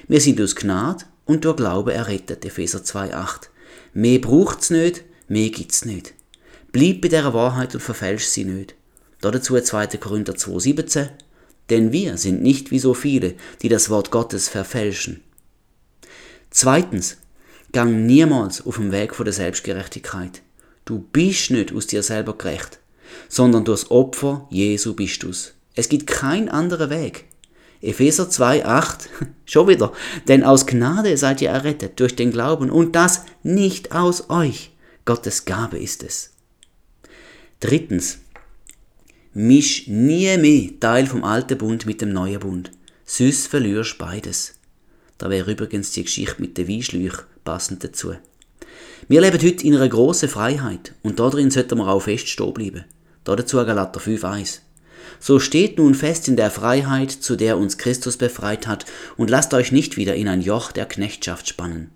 Wir 0.07 0.21
sind 0.21 0.39
aus 0.39 0.55
Gnade 0.55 1.03
und 1.25 1.43
durch 1.43 1.57
Glauben 1.57 1.89
errettet, 1.89 2.45
Epheser 2.45 2.79
2,8. 2.79 3.49
Mehr 3.93 4.19
braucht's 4.19 4.69
nicht, 4.69 5.03
mehr 5.27 5.49
gibt's 5.49 5.83
nicht. 5.83 6.13
Bleib 6.71 7.01
bei 7.01 7.09
dieser 7.09 7.33
Wahrheit 7.33 7.73
und 7.75 7.81
verfälsch 7.81 8.25
sie 8.25 8.45
nicht. 8.45 8.75
Dazu 9.19 9.59
2. 9.59 9.87
Korinther 9.97 10.33
2,17. 10.35 11.09
Denn 11.69 11.91
wir 11.91 12.17
sind 12.17 12.41
nicht 12.41 12.71
wie 12.71 12.79
so 12.79 12.93
viele, 12.93 13.35
die 13.61 13.67
das 13.67 13.89
Wort 13.89 14.09
Gottes 14.09 14.47
verfälschen. 14.47 15.21
Zweitens, 16.51 17.17
gang 17.71 18.05
niemals 18.05 18.65
auf 18.65 18.77
dem 18.77 18.91
Weg 18.91 19.15
von 19.15 19.25
der 19.25 19.33
Selbstgerechtigkeit. 19.33 20.41
Du 20.85 20.99
bist 20.99 21.51
nicht 21.51 21.73
aus 21.73 21.87
dir 21.87 22.01
selber 22.01 22.37
gerecht, 22.37 22.79
sondern 23.27 23.65
durch 23.65 23.81
das 23.81 23.91
Opfer 23.91 24.47
Jesu 24.49 24.95
bist 24.95 25.23
du's. 25.23 25.53
Es 25.75 25.89
gibt 25.89 26.07
keinen 26.07 26.49
anderen 26.49 26.89
Weg. 26.89 27.25
Epheser 27.81 28.25
2,8, 28.25 29.07
schon 29.45 29.67
wieder, 29.67 29.93
denn 30.27 30.43
aus 30.43 30.65
Gnade 30.65 31.15
seid 31.15 31.41
ihr 31.41 31.49
errettet 31.49 31.99
durch 31.99 32.15
den 32.15 32.31
Glauben 32.31 32.69
und 32.69 32.95
das 32.95 33.23
nicht 33.43 33.93
aus 33.93 34.29
euch. 34.29 34.71
Gottes 35.05 35.45
Gabe 35.45 35.77
ist 35.79 36.03
es. 36.03 36.31
Drittens, 37.61 38.19
misch 39.33 39.87
nie 39.87 40.37
mehr 40.37 40.79
Teil 40.79 41.07
vom 41.07 41.23
alten 41.23 41.57
Bund 41.57 41.85
mit 41.85 42.01
dem 42.01 42.11
neuen 42.11 42.39
Bund. 42.39 42.71
Süß 43.05 43.47
verlierst 43.47 43.97
beides. 43.97 44.58
Da 45.19 45.29
wäre 45.29 45.51
übrigens 45.51 45.91
die 45.91 46.03
Geschichte 46.03 46.41
mit 46.41 46.57
den 46.57 46.67
Weinschläuchen 46.67 47.25
passend 47.43 47.83
dazu. 47.83 48.15
Wir 49.07 49.21
leben 49.21 49.41
heute 49.41 49.65
in 49.65 49.75
einer 49.75 49.89
grossen 49.89 50.29
Freiheit 50.29 50.93
und 51.03 51.19
darin 51.19 51.51
sollten 51.51 51.77
wir 51.77 51.87
auch 51.87 51.99
feststehen 51.99 52.53
bleiben. 52.53 52.85
Dazu 53.25 53.57
Galater 53.57 53.99
5,1. 53.99 54.59
So 55.19 55.39
steht 55.39 55.77
nun 55.77 55.93
fest 55.93 56.27
in 56.27 56.37
der 56.37 56.49
Freiheit, 56.49 57.11
zu 57.11 57.35
der 57.35 57.57
uns 57.57 57.77
Christus 57.77 58.17
befreit 58.17 58.65
hat, 58.65 58.85
und 59.17 59.29
lasst 59.29 59.53
euch 59.53 59.71
nicht 59.71 59.97
wieder 59.97 60.15
in 60.15 60.27
ein 60.27 60.41
Joch 60.41 60.71
der 60.71 60.85
Knechtschaft 60.85 61.49
spannen. 61.49 61.91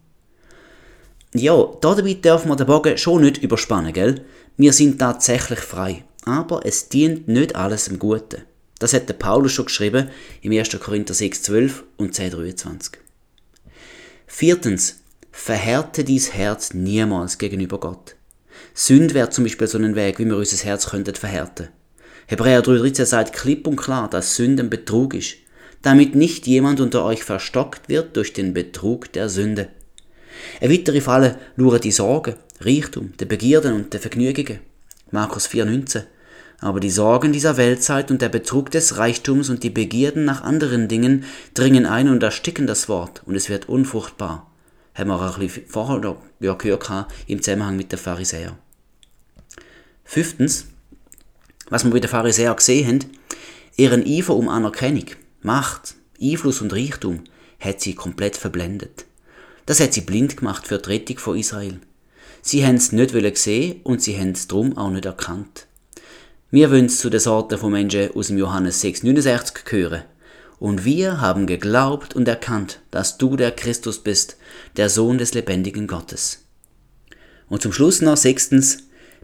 Ja, 1.33 1.65
dabei 1.81 2.13
dürfen 2.15 2.49
wir 2.49 2.55
den 2.57 2.67
Bogen 2.67 2.97
schon 2.97 3.21
nicht 3.21 3.41
überspannen, 3.41 3.93
gell? 3.93 4.25
Wir 4.57 4.73
sind 4.73 4.99
tatsächlich 4.99 5.59
frei, 5.59 6.03
aber 6.25 6.65
es 6.65 6.89
dient 6.89 7.27
nicht 7.27 7.55
alles 7.55 7.87
im 7.87 7.99
Guten. 7.99 8.43
Das 8.79 8.93
hat 8.93 9.07
der 9.07 9.13
Paulus 9.13 9.53
schon 9.53 9.65
geschrieben 9.65 10.09
im 10.41 10.51
1. 10.51 10.77
Korinther 10.79 11.13
6,12 11.13 11.71
und 11.97 12.13
10,23. 12.13 13.02
Viertens, 14.35 15.03
verhärte 15.31 16.03
dies 16.03 16.33
Herz 16.33 16.73
niemals 16.73 17.37
gegenüber 17.37 17.79
Gott. 17.79 18.15
Sünd 18.73 19.13
wäre 19.13 19.29
zum 19.29 19.43
Beispiel 19.43 19.67
so 19.67 19.77
ein 19.77 19.95
Weg, 19.95 20.17
wie 20.17 20.25
wir 20.25 20.37
unser 20.37 20.57
Herz 20.65 20.87
könnten 20.87 21.13
verhärten. 21.13 21.67
Hebräer 22.25 22.63
3,13 22.63 23.05
sagt 23.05 23.33
klipp 23.33 23.67
und 23.67 23.75
klar, 23.75 24.09
dass 24.09 24.35
Sünden 24.35 24.71
Betrug 24.71 25.13
ist, 25.13 25.35
damit 25.83 26.15
nicht 26.15 26.47
jemand 26.47 26.81
unter 26.81 27.05
euch 27.05 27.23
verstockt 27.23 27.89
wird 27.89 28.17
durch 28.17 28.33
den 28.33 28.55
Betrug 28.55 29.13
der 29.13 29.29
Sünde. 29.29 29.69
Eine 30.59 30.73
weitere 30.73 31.01
Falle 31.01 31.37
luren 31.55 31.81
die 31.81 31.91
Sorgen, 31.91 32.33
Reichtum, 32.59 33.13
die 33.19 33.25
Begierden 33.25 33.75
und 33.75 33.93
die 33.93 33.99
Vergnügungen. 33.99 34.61
Markus 35.11 35.47
4,19 35.47 36.05
aber 36.63 36.79
die 36.79 36.89
Sorgen 36.89 37.33
dieser 37.33 37.57
Weltzeit 37.57 38.09
und 38.09 38.21
der 38.21 38.29
Betrug 38.29 38.71
des 38.71 38.97
Reichtums 38.97 39.49
und 39.49 39.63
die 39.63 39.69
Begierden 39.69 40.23
nach 40.23 40.43
anderen 40.43 40.87
Dingen 40.87 41.25
dringen 41.53 41.85
ein 41.85 42.07
und 42.07 42.23
ersticken 42.23 42.67
das 42.67 42.87
Wort 42.87 43.21
und 43.25 43.35
es 43.35 43.49
wird 43.49 43.67
unfruchtbar. 43.67 44.49
Haben 44.95 45.09
wir 45.09 45.15
auch 45.15 45.37
ein 45.37 45.41
bisschen 45.41 45.67
vorher 45.67 45.99
gehört 46.57 47.07
im 47.27 47.41
Zusammenhang 47.41 47.75
mit 47.75 47.91
den 47.91 47.99
Pharisäern. 47.99 48.57
Fünftens, 50.05 50.67
was 51.69 51.83
wir 51.83 51.91
bei 51.91 51.99
den 51.99 52.09
Pharisäern 52.09 52.55
gesehen 52.55 52.87
haben, 52.87 52.99
ihren 53.75 54.05
Eifer 54.05 54.33
um 54.33 54.47
Anerkennung, 54.47 55.07
Macht, 55.41 55.95
Einfluss 56.21 56.61
und 56.61 56.71
Reichtum 56.71 57.25
hat 57.59 57.81
sie 57.81 57.93
komplett 57.93 58.37
verblendet. 58.37 59.05
Das 59.65 59.81
hat 59.81 59.93
sie 59.93 60.01
blind 60.01 60.37
gemacht 60.37 60.65
für 60.65 60.77
die 60.77 60.89
Rettung 60.89 61.17
von 61.17 61.37
Israel. 61.37 61.81
Sie 62.41 62.65
haben 62.65 62.75
es 62.75 62.93
nicht 62.93 63.11
gesehen 63.13 63.81
und 63.83 64.01
sie 64.01 64.17
haben 64.17 64.31
es 64.31 64.47
darum 64.47 64.77
auch 64.77 64.91
nicht 64.91 65.05
erkannt. 65.05 65.67
Wir 66.53 66.69
wollen 66.69 66.87
zu 66.87 67.09
der 67.09 67.19
Sorte 67.19 67.57
von 67.57 67.71
Menschen 67.71 68.11
aus 68.13 68.27
dem 68.27 68.37
Johannes 68.37 68.83
6,69 68.83 69.65
gehören. 69.65 70.03
Und 70.59 70.85
wir 70.85 71.19
haben 71.19 71.47
geglaubt 71.47 72.15
und 72.15 72.27
erkannt, 72.27 72.79
dass 72.91 73.17
du 73.17 73.35
der 73.35 73.49
Christus 73.49 73.97
bist, 73.97 74.37
der 74.77 74.89
Sohn 74.89 75.17
des 75.17 75.33
lebendigen 75.33 75.87
Gottes. 75.87 76.45
Und 77.49 77.63
zum 77.63 77.73
Schluss 77.73 78.01
noch 78.01 78.17
sechstens, 78.17 78.83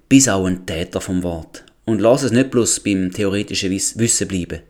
bist 0.10 0.28
auch 0.28 0.48
ein 0.48 0.66
Täter 0.66 1.02
vom 1.02 1.22
Wort. 1.22 1.66
Und 1.86 2.02
lass 2.02 2.24
es 2.24 2.32
nicht 2.32 2.50
bloß 2.50 2.80
beim 2.80 3.12
theoretischen 3.12 3.70
Wissen 3.70 4.28
bleiben. 4.28 4.62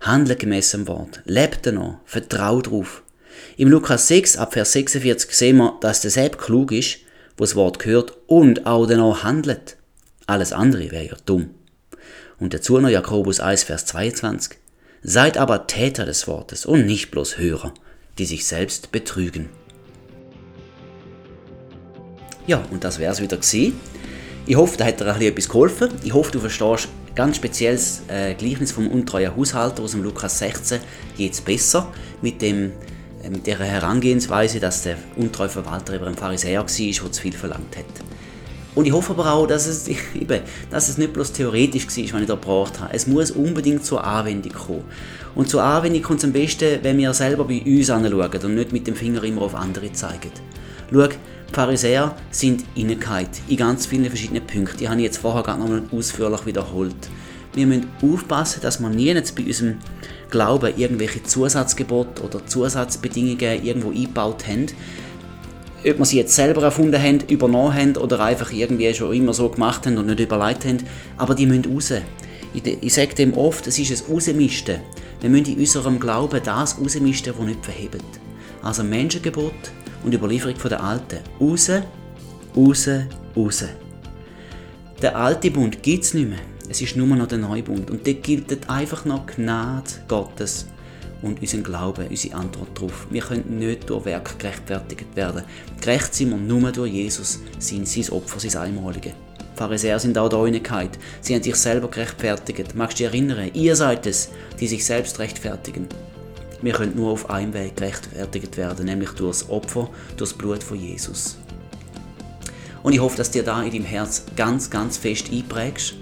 Handle 0.00 0.36
gemäß 0.36 0.70
dem 0.70 0.86
Wort. 0.86 1.22
Leb 1.24 1.60
danach. 1.62 1.96
Vertrau 2.04 2.60
drauf. 2.60 3.02
Im 3.56 3.70
Lukas 3.70 4.06
6, 4.06 4.36
ab 4.36 4.52
Vers 4.52 4.70
46 4.70 5.32
sehen 5.32 5.56
wir, 5.56 5.76
dass 5.80 6.02
der 6.02 6.12
Sepp 6.12 6.38
klug 6.38 6.70
ist, 6.70 6.98
wo 7.36 7.42
das 7.42 7.56
Wort 7.56 7.84
hört 7.84 8.16
und 8.28 8.66
auch 8.66 8.86
danach 8.86 9.24
handelt. 9.24 9.76
Alles 10.28 10.52
andere 10.52 10.92
wäre 10.92 11.06
ja 11.06 11.16
dumm. 11.26 11.56
Und 12.40 12.54
dazu 12.54 12.78
noch 12.78 12.88
Jakobus 12.88 13.40
1, 13.40 13.64
Vers 13.64 13.86
22. 13.86 14.58
Seid 15.02 15.38
aber 15.38 15.66
Täter 15.66 16.04
des 16.04 16.26
Wortes 16.26 16.66
und 16.66 16.86
nicht 16.86 17.10
bloß 17.10 17.38
Hörer, 17.38 17.72
die 18.18 18.26
sich 18.26 18.46
selbst 18.46 18.92
betrügen. 18.92 19.48
Ja, 22.46 22.64
und 22.70 22.84
das 22.84 22.98
wäre 22.98 23.12
es 23.12 23.20
wieder 23.20 23.36
gewesen. 23.36 23.78
Ich 24.46 24.56
hoffe, 24.56 24.76
da 24.78 24.86
hat 24.86 25.00
dir 25.00 25.12
ein 25.12 25.20
etwas 25.20 25.48
geholfen. 25.48 25.90
Ich 26.02 26.14
hoffe, 26.14 26.32
du 26.32 26.40
verstehst 26.40 26.88
ganz 27.14 27.36
spezielles 27.36 28.02
äh, 28.08 28.34
Gleichnis 28.34 28.72
vom 28.72 28.88
untreuen 28.88 29.36
Haushalter 29.36 29.82
aus 29.82 29.90
dem 29.90 30.02
Lukas 30.02 30.38
16 30.38 30.80
jetzt 31.16 31.44
besser 31.44 31.92
mit 32.22 32.40
dem 32.40 32.72
äh, 33.22 33.30
mit 33.30 33.46
der 33.46 33.58
Herangehensweise, 33.58 34.60
dass 34.60 34.84
der 34.84 34.96
untreue 35.16 35.48
Verwalter 35.48 35.96
über 35.96 36.06
ein 36.06 36.14
Pharisäer 36.14 36.60
war, 36.60 36.66
der 36.66 37.12
zu 37.12 37.20
viel 37.20 37.32
verlangt 37.32 37.76
hat. 37.76 37.84
Und 38.78 38.84
ich 38.84 38.92
hoffe 38.92 39.10
aber 39.10 39.32
auch, 39.32 39.44
dass 39.48 39.66
es, 39.66 39.90
dass 40.70 40.88
es 40.88 40.98
nicht 40.98 41.12
bloß 41.12 41.32
theoretisch 41.32 41.82
war, 41.86 41.90
was 41.90 41.96
ich 41.96 42.12
da 42.28 42.34
gebraucht 42.36 42.78
habe. 42.78 42.94
Es 42.94 43.08
muss 43.08 43.32
unbedingt 43.32 43.84
zur 43.84 44.04
Anwendung 44.04 44.52
kommen. 44.52 44.84
Und 45.34 45.48
zur 45.48 45.64
Anwendung 45.64 46.00
kommt 46.00 46.20
es 46.20 46.24
am 46.24 46.32
besten, 46.32 46.78
wenn 46.82 46.96
wir 46.96 47.12
selber 47.12 47.42
bei 47.44 47.60
uns 47.66 47.90
anschauen 47.90 48.30
und 48.44 48.54
nicht 48.54 48.72
mit 48.72 48.86
dem 48.86 48.94
Finger 48.94 49.24
immer 49.24 49.42
auf 49.42 49.56
andere 49.56 49.92
zeigen. 49.92 50.30
Schau, 50.92 51.08
die 51.08 51.16
Pharisäer 51.52 52.14
sind 52.30 52.66
reingehauen 52.76 53.26
in 53.48 53.56
ganz 53.56 53.86
vielen 53.86 54.04
verschiedenen 54.04 54.46
Punkten. 54.46 54.76
Die 54.78 54.88
habe 54.88 54.98
ich 54.98 55.06
jetzt 55.06 55.18
vorher 55.18 55.42
gerade 55.42 55.58
nochmal 55.58 55.82
ausführlich 55.90 56.46
wiederholt. 56.46 57.10
Wir 57.54 57.66
müssen 57.66 57.88
aufpassen, 58.00 58.60
dass 58.62 58.78
wir 58.78 58.90
nie 58.90 59.06
jetzt 59.06 59.34
bei 59.34 59.42
unserem 59.42 59.78
Glauben 60.30 60.72
irgendwelche 60.76 61.24
Zusatzgebote 61.24 62.22
oder 62.22 62.46
Zusatzbedingungen 62.46 63.64
irgendwo 63.64 63.90
eingebaut 63.90 64.46
haben. 64.46 64.66
Ob 65.86 65.98
wir 65.98 66.04
sie 66.04 66.18
jetzt 66.18 66.34
selber 66.34 66.62
erfunden 66.62 67.00
haben, 67.00 67.20
übernommen 67.28 67.74
haben 67.74 67.96
oder 67.96 68.20
einfach 68.20 68.52
irgendwie 68.52 68.92
schon 68.94 69.14
immer 69.14 69.32
so 69.32 69.48
gemacht 69.48 69.86
haben 69.86 69.96
und 69.96 70.06
nicht 70.06 70.20
überlegt 70.20 70.64
haben, 70.64 70.78
aber 71.16 71.34
die 71.34 71.46
müssen 71.46 71.72
raus. 71.72 71.92
Ich, 72.54 72.66
ich 72.66 72.94
sage 72.94 73.14
dem 73.14 73.34
oft, 73.34 73.66
es 73.66 73.78
ist 73.78 73.90
ein 73.90 74.12
Rausmisten. 74.12 74.80
Wir 75.20 75.30
müssen 75.30 75.52
in 75.52 75.58
unserem 75.58 76.00
Glauben 76.00 76.40
das 76.42 76.80
rausmisten, 76.80 77.34
was 77.36 77.46
nicht 77.46 77.64
verhebt. 77.64 78.02
Also 78.62 78.82
Menschengebot, 78.82 79.52
und 80.04 80.14
Überlieferung 80.14 80.54
der 80.68 80.82
Alten. 80.82 81.18
Raus, 81.40 81.70
raus, 82.56 82.88
raus. 83.36 83.64
Der 85.02 85.16
alte 85.16 85.50
Bund 85.50 85.82
gibt 85.82 86.04
es 86.04 86.14
nicht 86.14 86.28
mehr. 86.28 86.38
Es 86.68 86.80
ist 86.80 86.96
nur 86.96 87.06
noch 87.06 87.26
der 87.26 87.38
neue 87.38 87.62
Bund. 87.62 87.90
Und 87.90 88.06
dort 88.06 88.22
gilt 88.22 88.68
einfach 88.68 89.04
noch 89.04 89.26
Gnade 89.26 89.90
Gottes 90.06 90.66
und 91.22 91.40
unseren 91.40 91.62
Glauben, 91.62 92.06
unsere 92.08 92.36
Antwort 92.36 92.68
darauf. 92.74 93.06
Wir 93.10 93.22
können 93.22 93.58
nicht 93.58 93.88
durch 93.90 94.04
Werk 94.04 94.38
gerechtfertigt 94.38 95.06
werden. 95.14 95.42
Gerecht 95.80 96.14
sind 96.14 96.30
wir 96.30 96.36
nur 96.36 96.70
durch 96.72 96.92
Jesus, 96.92 97.40
sein, 97.58 97.84
sein 97.86 98.08
Opfer, 98.10 98.40
sein 98.40 98.62
Einmalige. 98.62 99.12
Die 99.40 99.58
Pharisäer 99.58 99.98
sind 99.98 100.16
auch 100.16 100.28
da 100.28 100.40
reingehauen. 100.40 100.90
Sie 101.20 101.34
haben 101.34 101.42
sich 101.42 101.56
selber 101.56 101.88
gerechtfertigt. 101.88 102.74
Magst 102.74 102.98
du 102.98 103.04
dich 103.04 103.12
erinnern? 103.12 103.50
Ihr 103.54 103.74
seid 103.74 104.06
es, 104.06 104.30
die 104.60 104.68
sich 104.68 104.84
selbst 104.84 105.18
rechtfertigen. 105.18 105.88
Wir 106.62 106.72
können 106.72 106.96
nur 106.96 107.12
auf 107.12 107.30
einem 107.30 107.54
Weg 107.54 107.76
gerechtfertigt 107.76 108.56
werden, 108.56 108.86
nämlich 108.86 109.10
durch 109.10 109.38
das 109.38 109.50
Opfer, 109.50 109.90
durch 110.16 110.30
das 110.30 110.38
Blut 110.38 110.62
von 110.62 110.78
Jesus. 110.78 111.38
Und 112.82 112.92
ich 112.92 113.00
hoffe, 113.00 113.16
dass 113.16 113.30
dir 113.30 113.42
da 113.42 113.62
in 113.62 113.70
deinem 113.70 113.84
Herz 113.84 114.24
ganz, 114.36 114.70
ganz 114.70 114.96
fest 114.96 115.30
einprägst, 115.32 115.94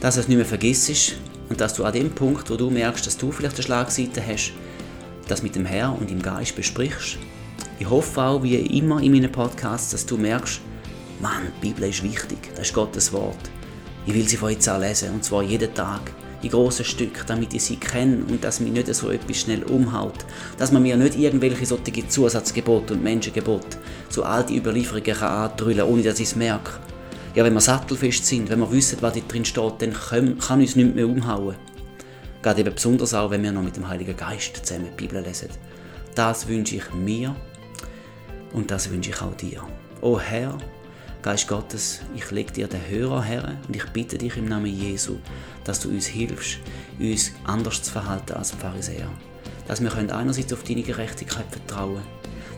dass 0.00 0.14
du 0.14 0.20
es 0.20 0.28
nicht 0.28 0.36
mehr 0.36 0.46
vergisst 0.46 1.14
und 1.48 1.60
dass 1.60 1.74
du 1.74 1.84
an 1.84 1.92
dem 1.92 2.10
Punkt, 2.10 2.50
wo 2.50 2.56
du 2.56 2.70
merkst, 2.70 3.06
dass 3.06 3.16
du 3.16 3.32
vielleicht 3.32 3.56
eine 3.56 3.62
Schlagseite 3.62 4.22
hast, 4.26 4.52
das 5.28 5.42
mit 5.42 5.54
dem 5.54 5.66
Herr 5.66 5.96
und 5.98 6.10
im 6.10 6.22
Geist 6.22 6.56
besprichst. 6.56 7.18
Ich 7.78 7.88
hoffe 7.88 8.22
auch, 8.22 8.42
wie 8.42 8.56
immer 8.56 9.02
in 9.02 9.12
meinen 9.12 9.30
Podcasts, 9.30 9.90
dass 9.90 10.06
du 10.06 10.16
merkst, 10.16 10.60
Mann, 11.20 11.52
die 11.62 11.68
Bibel 11.68 11.88
ist 11.88 12.02
wichtig, 12.02 12.38
das 12.54 12.68
ist 12.68 12.74
Gottes 12.74 13.12
Wort. 13.12 13.50
Ich 14.06 14.14
will 14.14 14.28
sie 14.28 14.36
von 14.36 14.50
jetzt 14.50 14.68
an 14.68 14.80
lesen, 14.80 15.14
und 15.14 15.24
zwar 15.24 15.42
jeden 15.42 15.74
Tag 15.74 16.12
in 16.42 16.50
grossen 16.50 16.84
Stücken, 16.84 17.24
damit 17.26 17.54
ich 17.54 17.64
sie 17.64 17.76
kenne 17.76 18.24
und 18.28 18.44
dass 18.44 18.60
mich 18.60 18.72
nicht 18.72 18.94
so 18.94 19.10
etwas 19.10 19.38
schnell 19.38 19.64
umhaut. 19.64 20.24
Dass 20.58 20.72
man 20.72 20.82
mir 20.82 20.96
nicht 20.96 21.18
irgendwelche 21.18 21.66
solche 21.66 22.06
Zusatzgebote 22.06 22.94
und 22.94 23.02
Menschengebote 23.02 23.78
all 24.22 24.44
die 24.44 24.56
Überlieferungen 24.56 25.14
kann 25.14 25.50
ohne 25.60 26.02
dass 26.02 26.20
ich 26.20 26.28
es 26.28 26.36
merke. 26.36 26.72
Ja, 27.36 27.44
wenn 27.44 27.52
wir 27.52 27.60
sattelfest 27.60 28.24
sind, 28.24 28.48
wenn 28.48 28.60
wir 28.60 28.72
wissen, 28.72 28.96
was 29.02 29.12
da 29.12 29.20
drin 29.20 29.44
steht, 29.44 29.82
dann 29.82 29.92
kann, 29.92 30.38
kann 30.38 30.58
uns 30.58 30.74
nichts 30.74 30.94
mehr 30.94 31.06
umhauen. 31.06 31.54
Gerade 32.40 32.60
eben 32.62 32.74
besonders 32.74 33.12
auch, 33.12 33.30
wenn 33.30 33.42
wir 33.42 33.52
noch 33.52 33.62
mit 33.62 33.76
dem 33.76 33.86
Heiligen 33.86 34.16
Geist 34.16 34.64
zusammen 34.64 34.86
die 34.90 35.02
Bibel 35.02 35.22
lesen. 35.22 35.50
Das 36.14 36.48
wünsche 36.48 36.76
ich 36.76 36.94
mir 36.94 37.36
und 38.54 38.70
das 38.70 38.90
wünsche 38.90 39.10
ich 39.10 39.20
auch 39.20 39.36
dir. 39.36 39.62
O 40.00 40.18
Herr, 40.18 40.56
Geist 41.20 41.46
Gottes, 41.46 42.00
ich 42.14 42.30
lege 42.30 42.52
dir 42.52 42.68
den 42.68 42.80
Hörer 42.88 43.22
her 43.22 43.58
und 43.68 43.76
ich 43.76 43.84
bitte 43.90 44.16
dich 44.16 44.38
im 44.38 44.46
Namen 44.48 44.74
Jesu, 44.74 45.16
dass 45.64 45.80
du 45.80 45.90
uns 45.90 46.06
hilfst, 46.06 46.60
uns 46.98 47.32
anders 47.44 47.82
zu 47.82 47.92
verhalten 47.92 48.32
als 48.32 48.52
Pharisäer. 48.52 49.10
Dass 49.68 49.82
wir 49.82 49.94
einerseits 49.94 50.54
auf 50.54 50.62
deine 50.62 50.82
Gerechtigkeit 50.82 51.46
vertrauen 51.50 52.00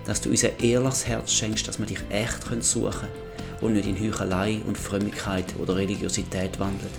dass 0.05 0.23
du 0.23 0.31
uns 0.31 0.43
ein 0.43 0.53
ehrliches 0.63 1.07
Herz 1.07 1.31
schenkst, 1.33 1.69
dass 1.69 1.79
wir 1.79 1.85
dich 1.85 1.99
echt 2.09 2.43
suchen 2.63 2.93
können 2.93 3.28
und 3.61 3.75
nicht 3.75 3.89
in 3.89 3.99
Heuchelei 3.99 4.61
und 4.67 4.79
Frömmigkeit 4.79 5.55
oder 5.59 5.77
Religiosität 5.77 6.59
wandeln. 6.59 6.91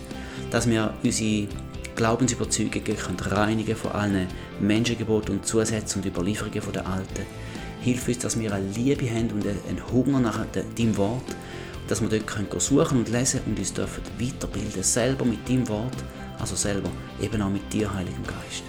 Dass 0.51 0.67
wir 0.69 0.93
unsere 1.03 1.47
Glaubensüberzeugungen 1.95 2.97
reinigen 3.19 3.75
von 3.75 3.91
allen 3.91 4.27
Menschengeboten 4.59 5.35
und 5.35 5.45
Zusätzen 5.45 6.01
und 6.01 6.07
Überlieferungen 6.07 6.71
der 6.73 6.87
Alten. 6.87 7.25
Hilf 7.81 8.07
uns, 8.07 8.19
dass 8.19 8.39
wir 8.39 8.53
eine 8.53 8.67
Liebe 8.69 9.09
haben 9.09 9.31
und 9.31 9.45
einen 9.45 9.91
Hunger 9.91 10.19
nach 10.19 10.45
deinem 10.51 10.97
Wort 10.97 11.35
dass 11.89 12.01
wir 12.01 12.07
dort 12.07 12.61
suchen 12.61 12.99
und 12.99 13.09
lesen 13.09 13.41
und 13.47 13.57
uns 13.57 13.73
dürfen 13.73 14.03
weiterbilden, 14.19 14.83
selber 14.83 15.25
mit 15.25 15.49
deinem 15.49 15.67
Wort, 15.67 15.97
also 16.39 16.55
selber 16.55 16.89
eben 17.19 17.41
auch 17.41 17.49
mit 17.49 17.73
dir, 17.73 17.91
Heiligen 17.91 18.23
Geist. 18.23 18.63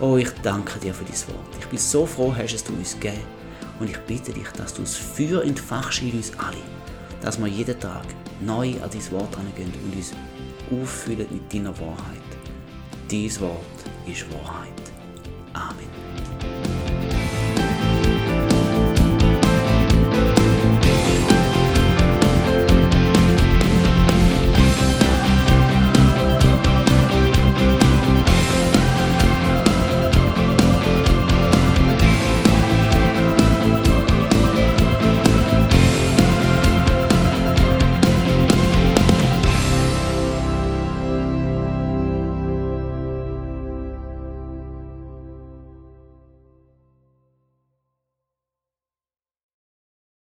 Oh, 0.00 0.16
ich 0.16 0.30
danke 0.42 0.78
dir 0.78 0.94
für 0.94 1.04
dein 1.04 1.34
Wort. 1.34 1.56
Ich 1.58 1.66
bin 1.66 1.78
so 1.78 2.06
froh, 2.06 2.32
hast 2.34 2.54
es 2.54 2.62
du 2.62 2.72
uns 2.72 2.94
gegeben. 2.94 3.20
Und 3.80 3.90
ich 3.90 3.98
bitte 3.98 4.32
dich, 4.32 4.46
dass 4.56 4.74
du 4.74 4.82
es 4.82 4.96
Feuer 4.96 5.42
entfachst 5.42 6.02
in 6.02 6.12
uns 6.12 6.32
alle, 6.38 6.56
dass 7.24 7.38
wir 7.38 7.46
jeden 7.46 7.80
Tag 7.80 8.04
neu 8.40 8.74
an 8.82 8.90
dein 8.92 9.12
Wort 9.12 9.34
herangehen 9.34 9.72
und 9.82 9.96
uns 9.96 10.12
auffüllen 10.70 11.26
mit 11.30 11.52
deiner 11.52 11.76
Wahrheit. 11.80 12.30
Dies 13.10 13.40
Wort 13.40 13.60
ist 14.06 14.26
Wahrheit. 14.30 14.68
Amen. 15.54 16.03